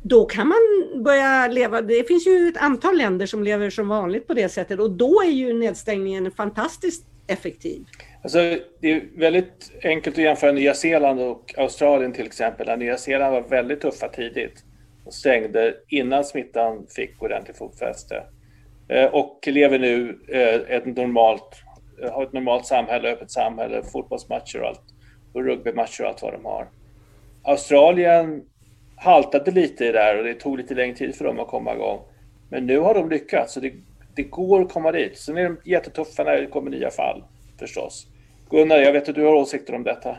då 0.02 0.24
kan 0.24 0.48
man 0.48 0.58
börja 1.04 1.48
leva, 1.48 1.82
det 1.82 2.08
finns 2.08 2.26
ju 2.26 2.48
ett 2.48 2.62
antal 2.62 2.98
länder 2.98 3.26
som 3.26 3.42
lever 3.42 3.70
som 3.70 3.88
vanligt 3.88 4.26
på 4.26 4.34
det 4.34 4.48
sättet 4.48 4.80
och 4.80 4.90
då 4.90 5.22
är 5.22 5.30
ju 5.30 5.52
nedstängningen 5.52 6.30
fantastiskt 6.30 7.06
effektiv. 7.26 7.84
Alltså, 8.22 8.38
det 8.80 8.92
är 8.92 9.02
väldigt 9.16 9.72
enkelt 9.82 10.18
att 10.18 10.24
jämföra 10.24 10.52
Nya 10.52 10.74
Zeeland 10.74 11.20
och 11.20 11.54
Australien 11.58 12.12
till 12.12 12.26
exempel. 12.26 12.66
där 12.66 12.76
Nya 12.76 12.96
Zeeland 12.96 13.32
var 13.32 13.40
väldigt 13.40 13.80
tuffa 13.80 14.08
tidigt 14.08 14.64
och 15.04 15.14
stängde 15.14 15.74
innan 15.88 16.24
smittan 16.24 16.86
fick 16.96 17.22
ordentligt 17.22 17.58
fotfäste. 17.58 18.22
Eh, 18.88 19.04
och 19.04 19.44
lever 19.46 19.78
nu 19.78 20.18
eh, 20.28 20.76
ett 20.76 20.86
normalt, 20.86 21.62
eh, 22.02 22.12
har 22.12 22.22
ett 22.22 22.32
normalt 22.32 22.66
samhälle, 22.66 23.12
öppet 23.12 23.30
samhälle, 23.30 23.82
fotbollsmatcher 23.92 24.60
och 24.60 24.68
allt. 24.68 24.82
Och 25.32 25.44
rugbymatcher 25.44 26.02
och 26.02 26.08
allt 26.08 26.22
vad 26.22 26.32
de 26.32 26.44
har. 26.44 26.68
Australien 27.42 28.42
haltade 29.00 29.50
lite 29.50 29.84
i 29.84 29.92
där 29.92 30.18
och 30.18 30.24
det 30.24 30.34
tog 30.34 30.58
lite 30.58 30.74
längre 30.74 30.96
tid 30.96 31.14
för 31.14 31.24
dem 31.24 31.40
att 31.40 31.48
komma 31.48 31.74
igång. 31.74 31.98
Men 32.48 32.66
nu 32.66 32.78
har 32.78 32.94
de 32.94 33.10
lyckats 33.10 33.54
så 33.54 33.60
det, 33.60 33.72
det 34.14 34.22
går 34.22 34.62
att 34.62 34.72
komma 34.72 34.92
dit. 34.92 35.18
Sen 35.18 35.36
är 35.36 35.44
de 35.44 35.56
jättetuffa 35.64 36.24
när 36.24 36.36
det 36.36 36.46
kommer 36.46 36.70
nya 36.70 36.90
fall 36.90 37.22
förstås. 37.58 38.06
Gunnar, 38.50 38.76
jag 38.76 38.92
vet 38.92 39.08
att 39.08 39.14
du 39.14 39.24
har 39.24 39.34
åsikter 39.34 39.74
om 39.74 39.82
detta. 39.82 40.16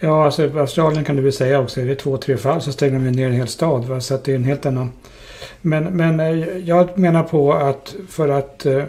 Ja, 0.00 0.24
alltså 0.24 0.58
Australien 0.58 1.04
kan 1.04 1.16
du 1.16 1.22
väl 1.22 1.32
säga 1.32 1.60
också. 1.60 1.80
Är 1.80 1.84
det 1.84 1.94
två, 1.94 2.16
tre 2.16 2.36
fall 2.36 2.60
så 2.60 2.72
stänger 2.72 2.92
de 2.92 3.10
ner 3.10 3.26
en 3.26 3.32
hel 3.32 3.48
stad. 3.48 3.84
Va? 3.84 4.00
Så 4.00 4.14
att 4.14 4.24
det 4.24 4.32
är 4.32 4.36
en 4.36 4.44
helt 4.44 4.66
annan... 4.66 4.92
Men, 5.60 5.84
men 5.84 6.20
eh, 6.20 6.56
jag 6.58 6.98
menar 6.98 7.22
på 7.22 7.52
att 7.52 7.96
för 8.08 8.28
att 8.28 8.66
eh, 8.66 8.84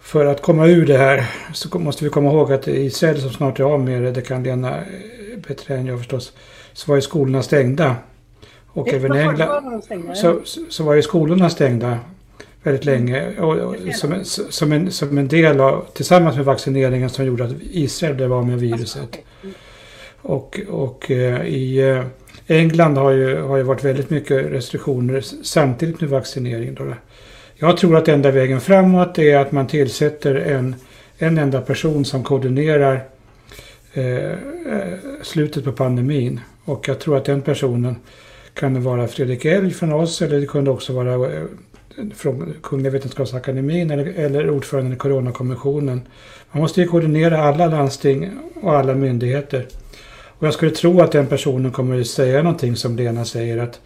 för 0.00 0.26
att 0.26 0.42
komma 0.42 0.66
ur 0.66 0.86
det 0.86 0.98
här 0.98 1.24
så 1.52 1.78
måste 1.78 2.04
vi 2.04 2.10
komma 2.10 2.30
ihåg 2.30 2.52
att 2.52 2.68
Israel 2.68 3.20
som 3.20 3.30
snart 3.30 3.60
är 3.60 3.64
av 3.64 3.80
med 3.80 4.02
det, 4.02 4.10
det 4.10 4.22
kan 4.22 4.42
Lena 4.42 4.76
eh, 4.76 4.84
bättre 5.48 5.74
än 5.74 5.86
jag 5.86 5.98
förstås, 5.98 6.32
så 6.76 6.90
var 6.90 6.96
ju 6.96 7.02
skolorna 7.02 7.42
stängda. 7.42 7.96
Och 8.66 8.88
även 8.88 9.14
i 9.14 9.18
England 9.18 9.82
så, 10.14 10.40
så 10.68 10.84
var 10.84 10.94
ju 10.94 11.02
skolorna 11.02 11.50
stängda 11.50 11.98
väldigt 12.62 12.84
länge. 12.84 13.38
Och, 13.38 13.56
och, 13.56 13.76
som, 13.94 14.24
som, 14.24 14.72
en, 14.72 14.92
som 14.92 15.18
en 15.18 15.28
del 15.28 15.60
av, 15.60 15.86
tillsammans 15.94 16.36
med 16.36 16.44
vaccineringen 16.44 17.10
som 17.10 17.24
gjorde 17.24 17.44
att 17.44 17.52
Israel 17.60 18.14
blev 18.14 18.32
av 18.32 18.46
med 18.46 18.60
viruset. 18.60 19.18
Och, 20.22 20.60
och 20.68 21.10
eh, 21.10 21.46
i 21.46 21.78
eh, 21.78 22.04
England 22.46 22.96
har 22.96 23.10
ju, 23.10 23.40
har 23.40 23.56
ju 23.56 23.62
varit 23.62 23.84
väldigt 23.84 24.10
mycket 24.10 24.52
restriktioner 24.52 25.20
samtidigt 25.42 26.00
med 26.00 26.10
vaccinering. 26.10 26.74
Då. 26.74 26.84
Jag 27.54 27.76
tror 27.76 27.96
att 27.96 28.08
enda 28.08 28.30
vägen 28.30 28.60
framåt 28.60 29.18
är 29.18 29.36
att 29.36 29.52
man 29.52 29.66
tillsätter 29.66 30.34
en, 30.34 30.74
en 31.18 31.38
enda 31.38 31.60
person 31.60 32.04
som 32.04 32.24
koordinerar 32.24 33.04
eh, 33.92 34.16
eh 34.16 34.36
slutet 35.22 35.64
på 35.64 35.72
pandemin. 35.72 36.40
Och 36.66 36.88
jag 36.88 36.98
tror 36.98 37.16
att 37.16 37.24
den 37.24 37.42
personen 37.42 37.96
kan 38.54 38.82
vara 38.82 39.08
Fredrik 39.08 39.44
Elg 39.44 39.70
från 39.70 39.92
oss 39.92 40.22
eller 40.22 40.40
det 40.40 40.46
kunde 40.46 40.70
också 40.70 40.92
vara 40.92 41.32
eh, 41.32 41.44
från 42.14 42.54
Kungliga 42.62 42.92
Vetenskapsakademien 42.92 43.90
eller, 43.90 44.06
eller 44.06 44.50
ordföranden 44.50 44.92
i 44.92 44.96
Coronakommissionen. 44.96 46.00
Man 46.52 46.62
måste 46.62 46.80
ju 46.80 46.88
koordinera 46.88 47.42
alla 47.42 47.66
landsting 47.66 48.30
och 48.62 48.76
alla 48.76 48.94
myndigheter. 48.94 49.66
Och 50.38 50.46
jag 50.46 50.54
skulle 50.54 50.70
tro 50.70 51.00
att 51.00 51.12
den 51.12 51.26
personen 51.26 51.72
kommer 51.72 52.00
att 52.00 52.06
säga 52.06 52.42
någonting 52.42 52.76
som 52.76 52.96
Lena 52.96 53.24
säger 53.24 53.58
att 53.58 53.80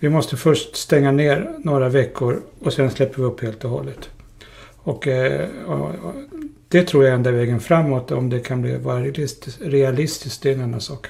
vi 0.00 0.08
måste 0.08 0.36
först 0.36 0.76
stänga 0.76 1.12
ner 1.12 1.50
några 1.58 1.88
veckor 1.88 2.42
och 2.60 2.72
sen 2.72 2.90
släpper 2.90 3.22
vi 3.22 3.28
upp 3.28 3.42
helt 3.42 3.64
och 3.64 3.70
hållet. 3.70 4.10
Och, 4.76 5.08
eh, 5.08 5.48
och, 5.66 5.80
och 5.80 6.14
det 6.68 6.82
tror 6.82 7.04
jag 7.04 7.10
är 7.10 7.14
enda 7.14 7.30
vägen 7.30 7.60
framåt. 7.60 8.10
Om 8.10 8.30
det 8.30 8.40
kan 8.40 8.62
bli 8.62 8.76
vara 8.76 9.00
realistiskt, 9.00 9.60
realistiskt 9.62 10.42
det 10.42 10.50
är 10.50 10.54
en 10.54 10.62
annan 10.62 10.80
sak. 10.80 11.06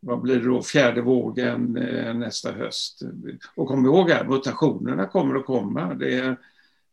vad 0.03 0.21
blir 0.21 0.39
det 0.39 0.45
då, 0.45 0.61
fjärde 0.61 1.01
vågen 1.01 1.77
eh, 1.77 2.13
nästa 2.13 2.51
höst. 2.51 3.01
Och 3.55 3.67
kom 3.67 3.85
ihåg 3.85 4.09
här, 4.09 4.25
mutationerna 4.25 5.07
kommer 5.07 5.35
att 5.35 5.45
komma. 5.45 5.93
Det, 5.93 6.35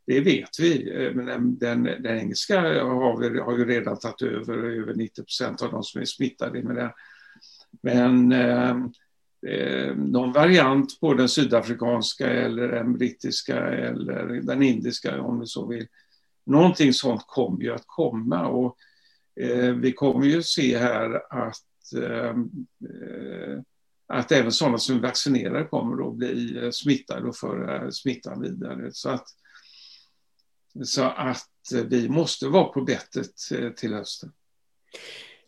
det 0.07 0.21
vet 0.21 0.61
vi. 0.61 1.05
Eh, 1.05 1.15
men 1.15 1.27
den, 1.27 1.59
den, 1.59 2.03
den 2.03 2.19
engelska 2.19 2.61
har, 2.61 3.31
vi, 3.31 3.41
har 3.41 3.59
ju 3.59 3.65
redan 3.65 3.99
tagit 3.99 4.23
över 4.23 4.55
över 4.55 4.95
90 4.95 5.23
procent 5.23 5.63
av 5.63 5.71
de 5.71 5.83
som 5.83 6.01
är 6.01 6.05
smittade 6.05 6.63
med 6.63 6.77
den. 6.77 6.91
Men 7.83 8.33
eh, 8.33 8.71
eh, 9.47 9.53
eh, 9.53 9.97
någon 9.97 10.33
variant 10.33 11.01
på 11.01 11.15
den 11.15 11.29
sydafrikanska 11.29 12.31
eller 12.31 12.69
den 12.69 12.99
brittiska 12.99 13.57
eller 13.67 14.41
den 14.43 14.63
indiska 14.63 15.23
om 15.23 15.41
du 15.41 15.47
så 15.47 15.67
vill. 15.67 15.87
Någonting 16.47 16.93
sånt 16.93 17.25
kommer 17.27 17.63
ju 17.63 17.75
att 17.75 17.87
komma 17.87 18.47
och 18.47 18.77
eh, 19.41 19.75
vi 19.75 19.93
kommer 19.93 20.27
ju 20.27 20.43
se 20.43 20.79
här 20.79 21.23
att 21.31 21.70
Eh, 21.93 22.31
eh, 22.31 23.61
att 24.07 24.33
även 24.33 24.53
sådana 24.53 24.79
som 24.79 24.97
är 24.97 25.01
vaccinerade 25.01 25.65
kommer 25.65 26.09
att 26.09 26.15
bli 26.15 26.65
eh, 26.65 26.71
smittade 26.71 27.29
och 27.29 27.37
föra 27.37 27.93
smittan 27.93 28.41
vidare. 28.41 28.91
Så 28.93 29.09
att, 29.09 29.27
så 30.85 31.03
att 31.03 31.47
vi 31.87 32.09
måste 32.09 32.47
vara 32.47 32.65
på 32.65 32.81
bettet 32.81 33.37
till 33.77 33.95
hösten. 33.95 34.33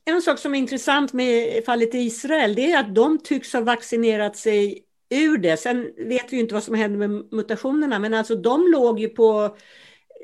en 0.04 0.22
sak 0.22 0.38
som 0.38 0.54
är 0.54 0.58
intressant 0.58 1.12
med 1.12 1.64
fallet 1.64 1.94
Israel, 1.94 2.54
det 2.54 2.72
är 2.72 2.80
att 2.80 2.94
de 2.94 3.18
tycks 3.18 3.52
ha 3.52 3.60
vaccinerat 3.60 4.36
sig 4.36 4.84
ur 5.10 5.38
det. 5.38 5.56
Sen 5.56 5.92
vet 5.96 6.32
vi 6.32 6.38
inte 6.38 6.54
vad 6.54 6.64
som 6.64 6.74
händer 6.74 7.08
med 7.08 7.28
mutationerna, 7.32 7.98
men 7.98 8.14
alltså 8.14 8.34
de 8.34 8.70
låg 8.72 9.00
ju 9.00 9.08
på 9.08 9.56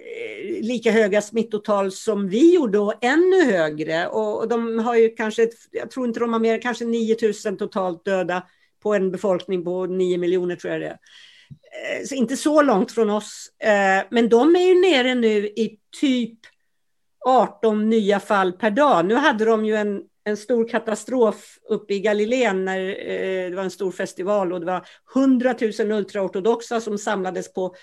Eh, 0.09 0.62
lika 0.62 0.90
höga 0.90 1.22
smittotal 1.22 1.92
som 1.92 2.28
vi 2.28 2.54
gjorde 2.54 2.78
och 2.78 3.04
ännu 3.04 3.44
högre. 3.44 4.09
Och 4.09 4.48
de 4.48 4.78
har 4.78 4.94
ju 4.94 5.09
kanske, 5.09 5.48
jag 5.70 5.90
tror 5.90 6.06
inte 6.06 6.20
de 6.20 6.32
har 6.32 6.40
mer, 6.40 6.62
kanske 6.62 6.84
9000 6.84 7.56
totalt 7.56 8.04
döda 8.04 8.42
på 8.82 8.94
en 8.94 9.11
befolkning 9.11 9.64
på 9.64 9.86
9 9.86 10.18
miljoner 10.18 10.56
tror 10.56 10.72
jag 10.72 10.82
det 10.82 10.86
är. 10.86 10.98
Eh, 12.00 12.04
så 12.06 12.14
inte 12.14 12.36
så 12.36 12.62
långt 12.62 12.92
från 12.92 13.11
oss. 13.11 13.52
Eh, 13.59 14.06
men 14.11 14.28
de 14.28 14.56
är 14.56 14.66
ju 14.68 14.80
nere 14.80 15.14
nu 15.14 15.46
i 15.46 15.78
typ 16.00 16.38
18 17.26 17.90
nya 17.90 18.20
fall 18.20 18.52
per 18.52 18.70
dag. 18.70 19.06
Nu 19.06 19.14
hade 19.14 19.44
de 19.44 19.64
ju 19.64 19.76
en, 19.76 20.02
en 20.24 20.36
stor 20.36 20.68
katastrof 20.68 21.59
uppe 21.68 21.94
i 21.94 22.00
Galileen 22.00 22.64
när 22.64 22.80
det 23.50 23.56
var 23.56 23.62
en 23.62 23.70
stor 23.70 23.92
festival 23.92 24.52
och 24.52 24.61
det 24.61 24.66
var 24.66 24.86
100 25.14 25.54
000 25.78 25.92
ultraortodoxa 25.92 26.80
som 26.80 26.98
samlades 26.98 27.52
på 27.52 27.74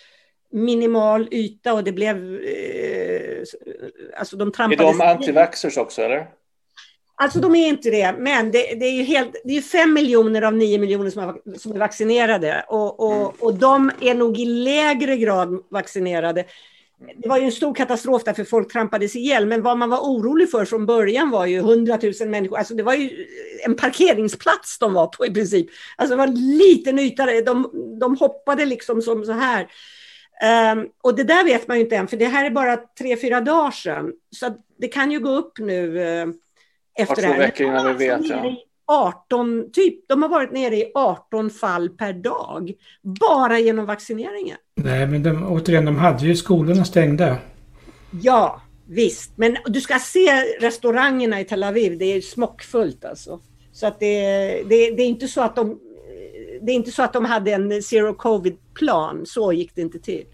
minimal 0.52 1.28
yta 1.32 1.74
och 1.74 1.84
det 1.84 1.92
blev... 1.92 2.40
Eh, 2.42 3.44
alltså 4.18 4.38
de 4.38 4.52
trampades... 4.52 4.96
Är 4.96 5.00
de 5.00 5.02
antivaxxers 5.02 5.78
också 5.78 6.02
eller? 6.02 6.28
Alltså 7.18 7.40
de 7.40 7.56
är 7.56 7.68
inte 7.68 7.90
det, 7.90 8.16
men 8.18 8.52
det, 8.52 8.60
det 8.60 8.86
är 8.86 8.92
ju 8.92 9.04
helt, 9.04 9.36
det 9.44 9.58
är 9.58 9.62
fem 9.62 9.94
miljoner 9.94 10.42
av 10.42 10.54
nio 10.54 10.78
miljoner 10.78 11.10
som 11.10 11.24
är, 11.24 11.58
som 11.58 11.72
är 11.72 11.80
vaccinerade 11.80 12.66
och, 12.68 13.00
och, 13.00 13.16
mm. 13.16 13.32
och 13.40 13.54
de 13.54 13.92
är 14.02 14.16
nog 14.16 14.40
i 14.40 14.46
lägre 14.46 15.18
grad 15.18 15.64
vaccinerade. 15.70 16.46
Det 17.18 17.30
var 17.30 17.38
ju 17.38 17.44
en 17.46 17.52
stor 17.52 17.76
katastrof 17.76 18.24
därför 18.24 18.44
folk 18.44 18.72
trampades 18.72 19.16
ihjäl, 19.16 19.46
men 19.46 19.62
vad 19.62 19.78
man 19.78 19.90
var 19.90 20.00
orolig 20.00 20.52
för 20.52 20.66
från 20.66 20.86
början 20.86 21.30
var 21.30 21.46
ju 21.46 21.62
hundratusen 21.62 22.32
människor, 22.32 22.58
alltså 22.58 22.76
det 22.76 22.84
var 22.84 22.94
ju 22.94 23.28
en 23.66 23.76
parkeringsplats 23.76 24.80
de 24.80 24.94
var 24.94 25.08
på 25.08 25.26
i 25.26 25.34
princip. 25.34 25.68
Alltså 25.96 26.16
det 26.16 26.18
var 26.18 26.28
en 26.28 26.58
liten 26.58 27.00
yta, 27.00 27.26
de, 27.26 27.72
de 28.00 28.18
hoppade 28.18 28.66
liksom 28.66 29.02
som 29.02 29.26
så 29.26 29.32
här. 29.32 29.68
Um, 30.74 30.90
och 31.04 31.16
det 31.16 31.24
där 31.24 31.44
vet 31.44 31.68
man 31.68 31.78
ju 31.78 31.84
inte 31.84 31.96
än, 31.96 32.08
för 32.08 32.18
det 32.18 32.26
här 32.26 32.46
är 32.46 32.50
bara 32.50 32.78
tre, 32.78 33.18
fyra 33.18 33.42
dagar 33.42 33.72
sedan. 33.72 34.14
Så 34.32 34.56
det 34.78 34.88
kan 34.88 35.12
ju 35.12 35.20
gå 35.20 35.30
upp 35.30 35.60
nu 35.60 35.98
uh, 35.98 36.34
efter 37.00 37.22
det 37.22 37.28
här. 37.28 37.38
veckor 37.38 37.68
innan 37.68 37.98
vi 37.98 38.08
vet. 38.08 38.26
Ja. 38.26 38.56
18, 38.88 39.72
typ, 39.74 40.08
de 40.08 40.22
har 40.22 40.30
varit 40.30 40.52
nere 40.52 40.76
i 40.76 40.92
18 40.96 41.50
fall 41.50 41.90
per 41.90 42.14
dag, 42.14 42.74
bara 43.02 43.60
genom 43.60 43.86
vaccineringen. 43.86 44.58
Nej, 44.76 45.08
men 45.08 45.24
de, 45.24 45.44
återigen, 45.48 45.86
de 45.86 45.96
hade 45.96 46.26
ju 46.26 46.36
skolorna 46.36 46.86
stängda. 46.86 47.38
Ja, 48.22 48.62
visst. 48.88 49.32
Men 49.36 49.58
du 49.66 49.82
ska 49.82 50.00
se 50.00 50.42
restaurangerna 50.60 51.42
i 51.42 51.46
Tel 51.46 51.64
Aviv, 51.64 51.98
det 51.98 52.06
är 52.06 52.22
smockfullt 52.22 53.06
alltså. 53.06 53.40
Så 53.72 53.88
att 53.88 54.00
det, 54.00 54.22
det, 54.64 54.92
det 54.92 55.04
är 55.04 55.08
inte 55.08 55.28
så 55.28 55.42
att 55.42 55.56
de 55.56 55.80
det 56.62 56.72
är 56.72 56.76
inte 56.76 56.92
så 56.92 57.04
att 57.04 57.14
de 57.14 57.26
hade 57.26 57.52
en 57.52 57.84
zero 57.84 58.14
covid-plan, 58.14 59.26
så 59.26 59.54
gick 59.54 59.76
det 59.76 59.82
inte 59.82 60.00
till. 60.00 60.26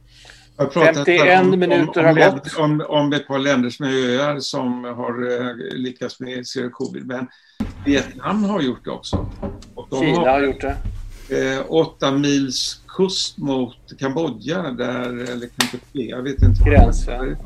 51 0.74 1.42
om, 1.42 1.60
minuter 1.60 2.04
har 2.04 2.32
gått. 2.32 2.58
Om, 2.58 2.86
om 2.88 3.14
ett 3.14 3.28
par 3.28 3.40
länder 3.40 3.70
som 3.70 3.86
är 3.86 4.20
öar 4.20 4.40
som 4.40 4.84
har 4.84 5.32
eh, 5.32 5.56
lyckats 5.74 6.20
med 6.20 6.48
zero 6.48 6.70
covid. 6.70 7.06
Men 7.06 7.28
Vietnam 7.86 8.44
har 8.44 8.62
gjort 8.62 8.86
det 8.86 8.92
också. 8.92 9.30
Kina 9.92 10.20
har, 10.20 10.26
har 10.26 10.42
gjort 10.42 10.62
det. 10.62 10.76
Eh, 11.32 11.66
åtta 11.68 12.12
mils 12.12 12.82
kust 12.88 13.38
mot 13.38 14.00
Kambodja, 14.00 14.62
där, 14.62 15.10
eller 15.10 15.48
Kampuchea, 15.48 16.16
jag 16.16 16.22
vet 16.22 16.42
inte. 16.42 16.64
Gränsen. 16.70 17.38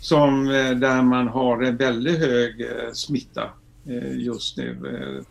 Som, 0.00 0.48
eh, 0.48 0.70
där 0.70 1.02
man 1.02 1.28
har 1.28 1.62
en 1.62 1.76
väldigt 1.76 2.18
hög 2.18 2.60
eh, 2.60 2.92
smitta 2.92 3.50
just 4.12 4.56
nu. 4.56 5.24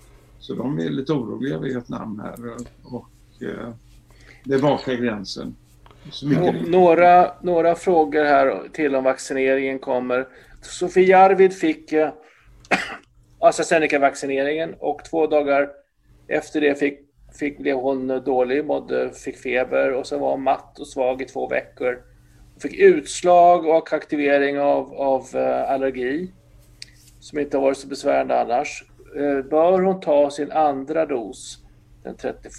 Eh, 0.45 0.47
så 0.47 0.53
de 0.53 0.79
är 0.79 0.89
lite 0.89 1.13
oroliga, 1.13 1.57
Vietnam 1.57 2.19
här. 2.19 2.55
Och, 2.83 3.07
bevakar 4.43 4.93
gränsen. 4.93 5.55
Några, 6.67 7.33
några 7.41 7.75
frågor 7.75 8.23
här 8.23 8.69
till 8.73 8.95
om 8.95 9.03
vaccineringen 9.03 9.79
kommer. 9.79 10.27
Sofia 10.61 11.19
Arvid 11.19 11.53
fick 11.53 11.91
eh, 11.93 12.09
AstraZeneca-vaccineringen 13.39 14.75
och 14.79 15.01
två 15.09 15.27
dagar 15.27 15.69
efter 16.27 16.61
det 16.61 16.79
fick, 16.79 16.99
fick, 17.39 17.57
blev 17.57 17.77
hon 17.77 18.07
dålig, 18.07 18.65
mådde, 18.65 19.11
fick 19.13 19.37
feber 19.37 19.93
och 19.93 20.07
så 20.07 20.17
var 20.17 20.31
hon 20.31 20.43
matt 20.43 20.79
och 20.79 20.87
svag 20.87 21.21
i 21.21 21.25
två 21.25 21.47
veckor. 21.47 22.03
Hon 22.53 22.59
fick 22.61 22.79
utslag 22.79 23.65
och 23.65 23.93
aktivering 23.93 24.59
av, 24.59 24.93
av 24.93 25.35
uh, 25.35 25.71
allergi 25.71 26.31
som 27.19 27.39
inte 27.39 27.57
har 27.57 27.61
varit 27.61 27.77
så 27.77 27.87
besvärande 27.87 28.41
annars. 28.41 28.83
Uh, 29.15 29.41
bör 29.41 29.81
hon 29.81 29.99
ta 29.99 30.31
sin 30.31 30.51
andra 30.51 31.05
dos 31.05 31.59
den 32.03 32.15
31 32.15 32.51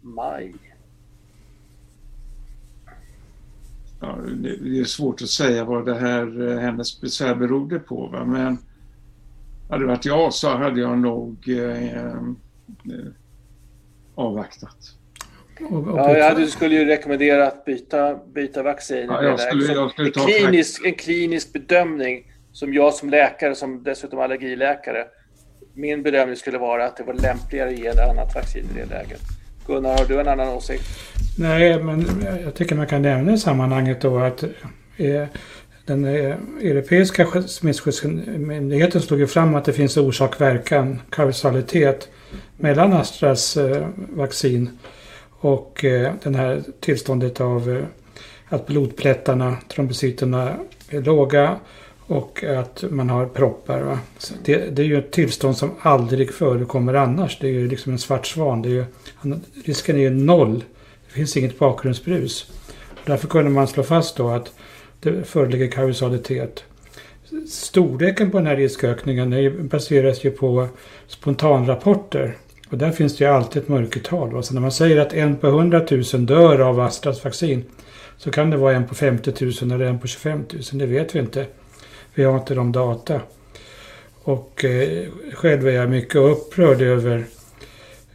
maj? 0.00 0.54
ja, 4.04 4.18
det 4.62 4.78
är 4.80 4.84
svårt 4.84 5.22
att 5.22 5.28
säga 5.28 5.64
vad 5.64 5.86
det 5.86 5.94
här, 5.94 6.50
eh, 6.50 6.58
hennes 6.58 7.00
besvär 7.00 7.34
berodde 7.34 7.78
på. 7.78 8.06
Va? 8.06 8.24
Men 8.24 8.58
hade 9.70 9.82
det 9.82 9.88
varit 9.88 10.04
jag 10.04 10.34
så 10.34 10.48
hade 10.48 10.80
jag 10.80 10.98
nog 10.98 11.48
eh, 11.48 11.96
eh, 11.96 12.22
avvaktat. 14.14 14.76
Ja, 15.70 16.16
jag 16.16 16.48
skulle 16.48 16.74
ju 16.74 16.84
rekommendera 16.84 17.46
att 17.46 17.64
byta, 17.64 18.14
byta 18.14 18.62
vaccin. 18.62 19.06
Ja, 19.08 19.22
jag 19.22 19.40
skulle, 19.40 19.72
jag 19.72 19.90
skulle 19.90 20.08
en, 20.08 20.26
klinisk, 20.26 20.84
en 20.84 20.94
klinisk 20.94 21.52
bedömning 21.52 22.32
som 22.52 22.74
jag 22.74 22.94
som 22.94 23.10
läkare, 23.10 23.54
som 23.54 23.82
dessutom 23.82 24.18
allergiläkare, 24.18 25.06
min 25.74 26.02
bedömning 26.02 26.36
skulle 26.36 26.58
vara 26.58 26.86
att 26.86 26.96
det 26.96 27.02
var 27.02 27.14
lämpligare 27.14 27.68
att 27.68 27.78
ge 27.78 27.86
ett 27.86 27.98
annat 27.98 28.34
vaccin 28.34 28.68
i 28.74 28.78
det 28.78 28.86
läget. 28.86 29.20
Gunnar, 29.66 29.98
har 29.98 30.04
du 30.04 30.20
en 30.20 30.28
annan 30.28 30.48
åsikt? 30.48 30.84
Nej, 31.38 31.82
men 31.82 32.06
jag 32.44 32.54
tycker 32.54 32.74
man 32.74 32.86
kan 32.86 33.02
nämna 33.02 33.32
i 33.32 33.38
sammanhanget 33.38 34.00
då 34.00 34.18
att 34.18 34.42
eh, 34.96 35.24
den 35.86 36.04
eh, 36.04 36.36
europeiska 36.60 37.42
smittskyddsmyndigheten 37.42 39.00
slog 39.02 39.20
ju 39.20 39.26
fram 39.26 39.54
att 39.54 39.64
det 39.64 39.72
finns 39.72 39.96
orsak-verkan, 39.96 41.00
kausalitet 41.10 42.08
mellan 42.56 42.92
Astras 42.92 43.56
eh, 43.56 43.86
vaccin 43.96 44.78
och 45.30 45.78
det 45.80 46.12
den 46.22 46.34
här 46.34 46.62
tillståndet 46.80 47.40
av 47.40 47.70
eh, 47.70 47.84
att 48.48 48.66
blodplättarna, 48.66 49.56
trombocyterna 49.68 50.54
är 50.90 51.00
låga 51.00 51.56
och 52.06 52.44
att 52.44 52.84
man 52.90 53.10
har 53.10 53.26
proppar. 53.26 53.98
Det, 54.44 54.76
det, 54.76 54.82
är 54.82 54.86
ju 54.86 54.98
ett 54.98 55.12
tillstånd 55.12 55.56
som 55.56 55.70
aldrig 55.80 56.32
förekommer 56.32 56.94
annars. 56.94 57.38
Det 57.40 57.46
är 57.46 57.52
ju 57.52 57.68
liksom 57.68 57.92
en 57.92 57.98
svart 57.98 58.26
svan. 58.26 58.62
Det 58.62 58.68
är 58.68 58.72
ju, 58.72 58.84
risken 59.64 59.96
är 59.96 60.00
ju 60.00 60.10
noll. 60.10 60.64
Det 61.06 61.12
finns 61.12 61.36
inget 61.36 61.58
bakgrundsbrus. 61.58 62.52
Därför 63.04 63.28
kunde 63.28 63.50
man 63.50 63.68
slå 63.68 63.82
fast 63.82 64.16
då 64.16 64.28
att 64.28 64.52
det 65.00 65.28
föreligger 65.28 65.70
kausalitet. 65.70 66.64
Storleken 67.48 68.30
på 68.30 68.38
den 68.38 68.46
här 68.46 68.56
riskökningen 68.56 69.68
baseras 69.68 70.24
ju 70.24 70.30
på 70.30 70.68
spontanrapporter. 71.06 72.36
Och 72.70 72.78
där 72.78 72.90
finns 72.90 73.16
det 73.16 73.24
ju 73.24 73.30
alltid 73.30 73.62
ett 73.62 73.68
mörkertal. 73.68 74.44
Så 74.44 74.54
när 74.54 74.60
man 74.60 74.72
säger 74.72 75.00
att 75.00 75.12
en 75.12 75.36
på 75.36 75.46
100 75.46 75.86
000 75.90 76.26
dör 76.26 76.58
av 76.58 76.80
Astras 76.80 77.24
vaccin 77.24 77.64
så 78.16 78.30
kan 78.30 78.50
det 78.50 78.56
vara 78.56 78.74
en 78.74 78.88
på 78.88 78.94
50 78.94 79.44
000 79.62 79.72
eller 79.72 79.86
en 79.86 79.98
på 79.98 80.06
25 80.06 80.44
000. 80.52 80.62
Det 80.72 80.86
vet 80.86 81.14
vi 81.14 81.18
inte. 81.18 81.46
Vi 82.14 82.24
har 82.24 82.38
inte 82.38 82.54
de 82.54 82.72
data. 82.72 83.20
Och 84.22 84.64
eh, 84.64 85.06
själv 85.32 85.68
är 85.68 85.72
jag 85.72 85.90
mycket 85.90 86.16
upprörd 86.16 86.82
över 86.82 87.24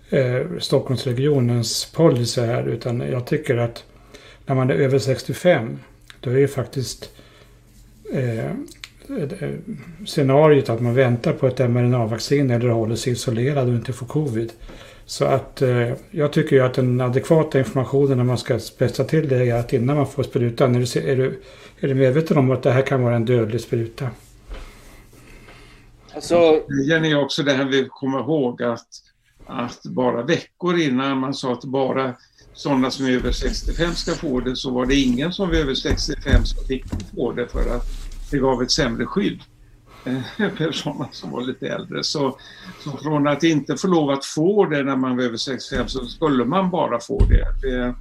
eh, 0.10 0.41
Stockholmsregionens 0.60 1.91
policy 1.95 2.41
här. 2.41 2.68
Utan 2.68 3.00
jag 3.00 3.26
tycker 3.26 3.58
att 3.58 3.84
när 4.45 4.56
man 4.56 4.70
är 4.70 4.76
över 4.76 5.00
65 5.00 5.80
då 6.20 6.30
är 6.30 6.38
ju 6.38 6.47
faktiskt 6.47 7.10
eh, 8.14 8.45
eh, 8.45 9.50
scenariot 10.06 10.70
att 10.70 10.82
man 10.82 10.93
väntar 10.93 11.34
på 11.34 11.47
ett 11.47 11.60
mRNA-vaccin 11.60 12.52
eller 12.52 12.70
håller 12.70 12.95
sig 12.95 13.14
isolerad 13.14 13.68
och 13.68 13.74
inte 13.74 13.93
får 13.93 14.06
covid. 14.06 14.52
Så 15.10 15.26
att 15.26 15.62
eh, 15.62 15.93
jag 16.12 16.34
tycker 16.34 16.55
ju 16.55 16.62
att 16.62 16.74
den 16.74 17.01
adekvata 17.01 17.60
informationen 17.60 18.18
när 18.18 18.24
man 18.24 18.38
ska 18.38 18.60
spetsa 18.60 19.03
till 19.03 19.30
det 19.30 19.49
är 19.49 19.60
att 19.60 19.74
innan 19.74 19.95
man 19.95 20.07
får 20.07 20.24
sprutan, 20.24 20.76
är 20.76 20.80
du, 20.80 21.12
är 21.12 21.16
du, 21.16 21.41
är 21.80 21.88
du 21.88 21.93
medveten 21.93 22.38
om 22.38 22.51
att 22.51 22.64
det 22.64 22.72
här 22.72 22.82
kan 22.82 23.03
vara 23.03 23.16
en 23.16 23.26
dödlig 23.26 23.62
spruta? 23.62 24.10
Alltså... 26.14 26.64
Jenny, 26.88 27.16
också 27.16 27.43
det 27.43 27.53
här 27.53 27.66
vi 27.66 27.88
kommer 27.89 28.20
ihåg 28.20 28.64
att, 28.64 28.88
att 29.45 29.84
bara 29.84 30.24
veckor 30.24 30.80
innan 30.80 31.18
man 31.18 31.34
sa 31.34 31.53
att 31.53 31.64
bara 31.64 32.16
sådana 32.53 32.91
som 32.91 33.05
är 33.05 33.12
över 33.12 33.32
65 33.32 33.93
ska 33.93 34.12
få 34.12 34.39
det 34.39 34.55
så 34.55 34.72
var 34.72 34.86
det 34.86 34.95
ingen 34.95 35.34
som 35.34 35.49
var 35.49 35.55
över 35.55 35.74
65 35.74 36.45
som 36.45 36.66
fick 36.66 36.86
få 37.16 37.32
det 37.32 37.47
för 37.47 37.76
att 37.76 37.86
det 38.32 38.38
gav 38.38 38.62
ett 38.62 38.72
sämre 38.72 39.05
skydd 39.05 39.39
Eh, 40.06 40.50
personer 40.58 40.72
sådana 40.72 41.08
som 41.12 41.32
var 41.32 41.41
lite 41.41 41.68
äldre. 41.68 42.04
Så, 42.04 42.38
så 42.80 42.97
från 42.97 43.28
att 43.28 43.43
inte 43.43 43.78
få 43.78 43.88
lov 43.88 44.10
att 44.10 44.26
få 44.26 44.66
det 44.66 44.84
när 44.84 44.95
man 44.95 45.18
var 45.18 45.24
över 45.24 45.38
65 45.38 45.88
så 45.88 46.06
skulle 46.06 46.45
man 46.45 46.70
bara 46.70 47.00
få 47.00 47.26
det. 47.26 47.45
det 47.62 47.95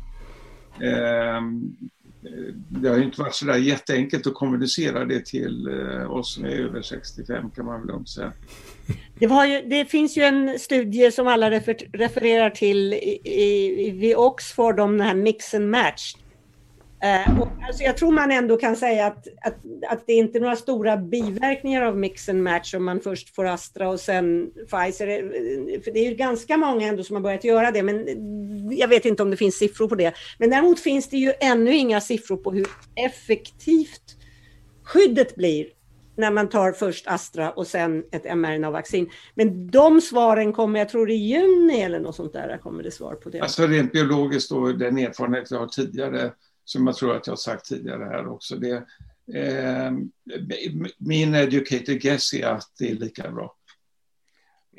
ehm, 0.87 1.77
eh, 2.23 2.55
det 2.69 2.89
har 2.89 2.99
inte 2.99 3.21
varit 3.21 3.35
så 3.35 3.45
där 3.45 3.57
jätteenkelt 3.57 4.27
att 4.27 4.35
kommunicera 4.35 5.05
det 5.05 5.27
till 5.27 5.69
eh, 5.69 6.11
oss 6.11 6.35
som 6.35 6.45
är 6.45 6.49
över 6.49 6.83
65 6.83 7.51
kan 7.51 7.65
man 7.65 7.81
väl 7.81 7.89
lugnt 7.89 8.09
säga. 8.09 8.33
Det, 9.19 9.27
ju, 9.27 9.69
det, 9.69 9.85
finns 9.85 10.17
ju 10.19 10.23
en 10.23 10.59
studie 10.59 11.11
som 11.13 11.27
alla 11.27 11.51
refer, 11.51 11.77
refererar 11.93 12.51
till 12.51 12.93
i, 12.93 13.21
i, 13.25 13.91
vid 13.91 14.17
Oxford 14.17 14.81
om 14.81 14.99
den 14.99 15.07
här 15.07 15.15
mix 15.15 15.55
and 15.55 15.71
match. 15.71 16.15
Eh, 17.01 17.41
och, 17.41 17.49
alltså 17.67 17.83
jag 17.83 17.97
tror 17.97 18.13
man 18.13 18.33
ändå 18.33 18.57
kan 18.57 18.77
säga 18.77 19.07
att, 19.07 19.27
att, 19.43 19.57
att 19.89 20.07
det 20.07 20.13
inte 20.13 20.39
är 20.39 20.41
några 20.41 20.57
stora 20.57 20.97
biverkningar 20.97 21.83
av 21.83 21.99
mix 21.99 22.29
and 22.29 22.43
match 22.43 22.75
om 22.75 22.85
man 22.85 23.01
först 23.01 23.35
får 23.35 23.45
Astra 23.45 23.89
och 23.89 24.01
sen 24.01 24.51
Pfizer. 24.71 25.09
Eh, 25.09 25.81
för 25.81 25.91
det 25.91 25.99
är 25.99 26.11
ju 26.11 26.15
ganska 26.15 26.57
många 26.57 26.87
ändå 26.87 27.03
som 27.03 27.17
har 27.17 27.23
börjat 27.23 27.45
göra 27.45 27.71
det, 27.71 27.83
men 27.83 28.07
jag 28.77 28.89
vet 28.89 29.05
inte 29.05 29.23
om 29.23 29.31
det 29.31 29.37
finns 29.37 29.59
siffror 29.59 29.89
på 29.89 29.95
det. 29.95 30.15
Men 30.39 30.51
däremot 30.51 30.81
finns 30.81 31.09
det 31.09 31.17
ju 31.17 31.33
ännu 31.41 31.77
inga 31.77 32.01
siffror 32.01 32.37
på 32.37 32.53
hur 32.53 32.67
effektivt 32.95 34.17
skyddet 34.85 35.35
blir 35.35 35.67
när 36.17 36.31
man 36.31 36.49
tar 36.49 36.73
först 36.73 37.07
Astra 37.07 37.51
och 37.51 37.67
sen 37.67 38.05
ett 38.13 38.25
mRNA-vaccin. 38.25 39.11
Men 39.35 39.71
de 39.71 40.01
svaren 40.01 40.53
kommer, 40.53 40.79
jag 40.79 40.89
tror 40.89 41.11
i 41.11 41.15
juni 41.15 41.81
eller 41.81 42.01
något 42.01 42.17
sånt 42.17 42.33
där, 42.33 42.59
kommer 42.63 42.83
det 42.83 42.91
svar 42.91 43.15
på 43.15 43.31
det. 43.31 43.41
Alltså 43.41 43.67
rent 43.67 43.93
biologiskt 43.93 44.53
och 44.53 44.79
den 44.79 44.99
erfarenhet 44.99 45.51
jag 45.51 45.59
har 45.59 45.67
tidigare, 45.67 46.33
som 46.69 46.87
jag 46.87 46.97
tror 46.97 47.17
att 47.17 47.27
jag 47.27 47.33
har 47.33 47.37
sagt 47.37 47.65
tidigare 47.65 48.05
här 48.05 48.29
också, 48.29 48.57
det, 48.57 48.75
eh, 49.35 49.93
min 50.99 51.35
educated 51.35 52.01
guess 52.01 52.33
är 52.35 52.47
att 52.47 52.73
det 52.79 52.91
är 52.91 52.95
lika 52.95 53.31
bra. 53.31 53.55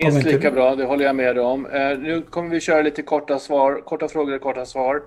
Minst 0.04 0.24
lika 0.24 0.52
bra, 0.52 0.76
det 0.76 0.86
håller 0.86 1.06
jag 1.06 1.16
med 1.16 1.40
om. 1.40 1.66
Eh, 1.66 2.00
nu 2.00 2.22
kommer 2.22 2.50
vi 2.50 2.60
köra 2.60 2.82
lite 2.82 3.02
korta 3.02 3.40
svar, 3.40 3.82
korta 3.82 4.08
frågor 4.08 4.36
och 4.36 4.42
korta 4.42 4.66
svar. 4.66 5.04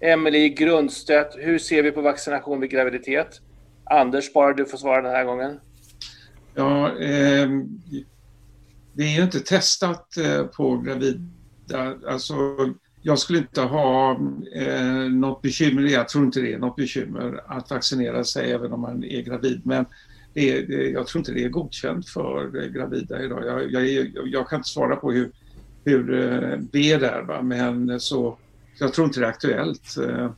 Emelie 0.00 0.48
Grundstedt, 0.48 1.36
hur 1.38 1.58
ser 1.58 1.82
vi 1.82 1.92
på 1.92 2.00
vaccination 2.00 2.60
vid 2.60 2.70
graviditet? 2.70 3.40
Anders, 3.84 4.32
bara 4.32 4.52
du 4.52 4.66
får 4.66 4.78
svara 4.78 5.02
den 5.02 5.12
här 5.12 5.24
gången. 5.24 5.60
Ja, 6.54 6.88
eh, 6.88 7.48
det 8.92 9.02
är 9.02 9.16
ju 9.16 9.22
inte 9.22 9.40
testat 9.40 10.16
eh, 10.16 10.44
på 10.44 10.76
gravida. 10.76 11.18
Alltså, 12.08 12.34
jag 13.02 13.18
skulle 13.18 13.38
inte 13.38 13.60
ha 13.60 14.10
eh, 14.54 15.08
något 15.10 15.42
bekymmer, 15.42 15.82
jag 15.82 16.08
tror 16.08 16.24
inte 16.24 16.40
det 16.40 16.52
är 16.52 16.58
något 16.58 16.76
bekymmer 16.76 17.40
att 17.46 17.70
vaccinera 17.70 18.24
sig 18.24 18.52
även 18.52 18.72
om 18.72 18.80
man 18.80 19.04
är 19.04 19.22
gravid. 19.22 19.60
Men 19.64 19.86
det 20.34 20.50
är, 20.50 20.66
det, 20.66 20.90
jag 20.90 21.06
tror 21.06 21.20
inte 21.20 21.32
det 21.32 21.44
är 21.44 21.48
godkänt 21.48 22.08
för 22.08 22.68
gravida 22.68 23.22
idag. 23.22 23.46
Jag, 23.46 23.72
jag, 23.72 24.10
jag 24.26 24.48
kan 24.48 24.58
inte 24.58 24.68
svara 24.68 24.96
på 24.96 25.12
hur, 25.12 25.30
hur 25.84 26.14
eh, 26.14 26.58
det 26.58 26.92
är 26.92 27.00
där, 27.00 27.22
va? 27.22 27.42
men 27.42 28.00
så, 28.00 28.38
jag 28.78 28.92
tror 28.92 29.06
inte 29.06 29.20
det 29.20 29.26
är 29.26 29.30
aktuellt. 29.30 29.96
Eh, 29.96 30.30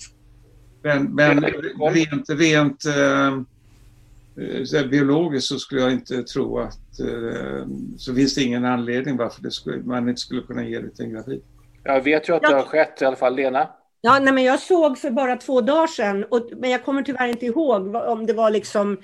men, 0.82 1.14
men 1.14 1.44
rent, 1.92 2.30
rent 2.30 2.84
eh, 2.84 3.40
biologiskt 4.90 5.48
så 5.48 5.58
skulle 5.58 5.80
jag 5.80 5.92
inte 5.92 6.22
tro 6.22 6.58
att 6.58 7.00
eh, 7.00 7.66
så 7.98 8.14
finns 8.14 8.34
det 8.34 8.42
ingen 8.42 8.64
anledning 8.64 9.16
varför 9.16 9.50
skulle, 9.50 9.82
man 9.82 10.08
inte 10.08 10.20
skulle 10.20 10.42
kunna 10.42 10.64
ge 10.64 10.80
det 10.80 10.90
till 10.90 11.04
en 11.04 11.10
gravid. 11.10 11.42
Jag 11.84 12.00
vet 12.00 12.28
ju 12.28 12.34
att 12.34 12.42
det 12.42 12.54
har 12.54 12.62
skett 12.62 13.02
i 13.02 13.04
alla 13.04 13.16
fall, 13.16 13.36
Lena. 13.36 13.68
Ja, 14.00 14.18
nej, 14.18 14.32
men 14.32 14.44
jag 14.44 14.60
såg 14.60 14.98
för 14.98 15.10
bara 15.10 15.36
två 15.36 15.60
dagar 15.60 15.86
sedan, 15.86 16.24
och, 16.24 16.48
men 16.56 16.70
jag 16.70 16.84
kommer 16.84 17.02
tyvärr 17.02 17.28
inte 17.28 17.46
ihåg 17.46 17.94
om 17.94 18.26
det 18.26 18.32
var 18.32 18.50
liksom 18.50 19.02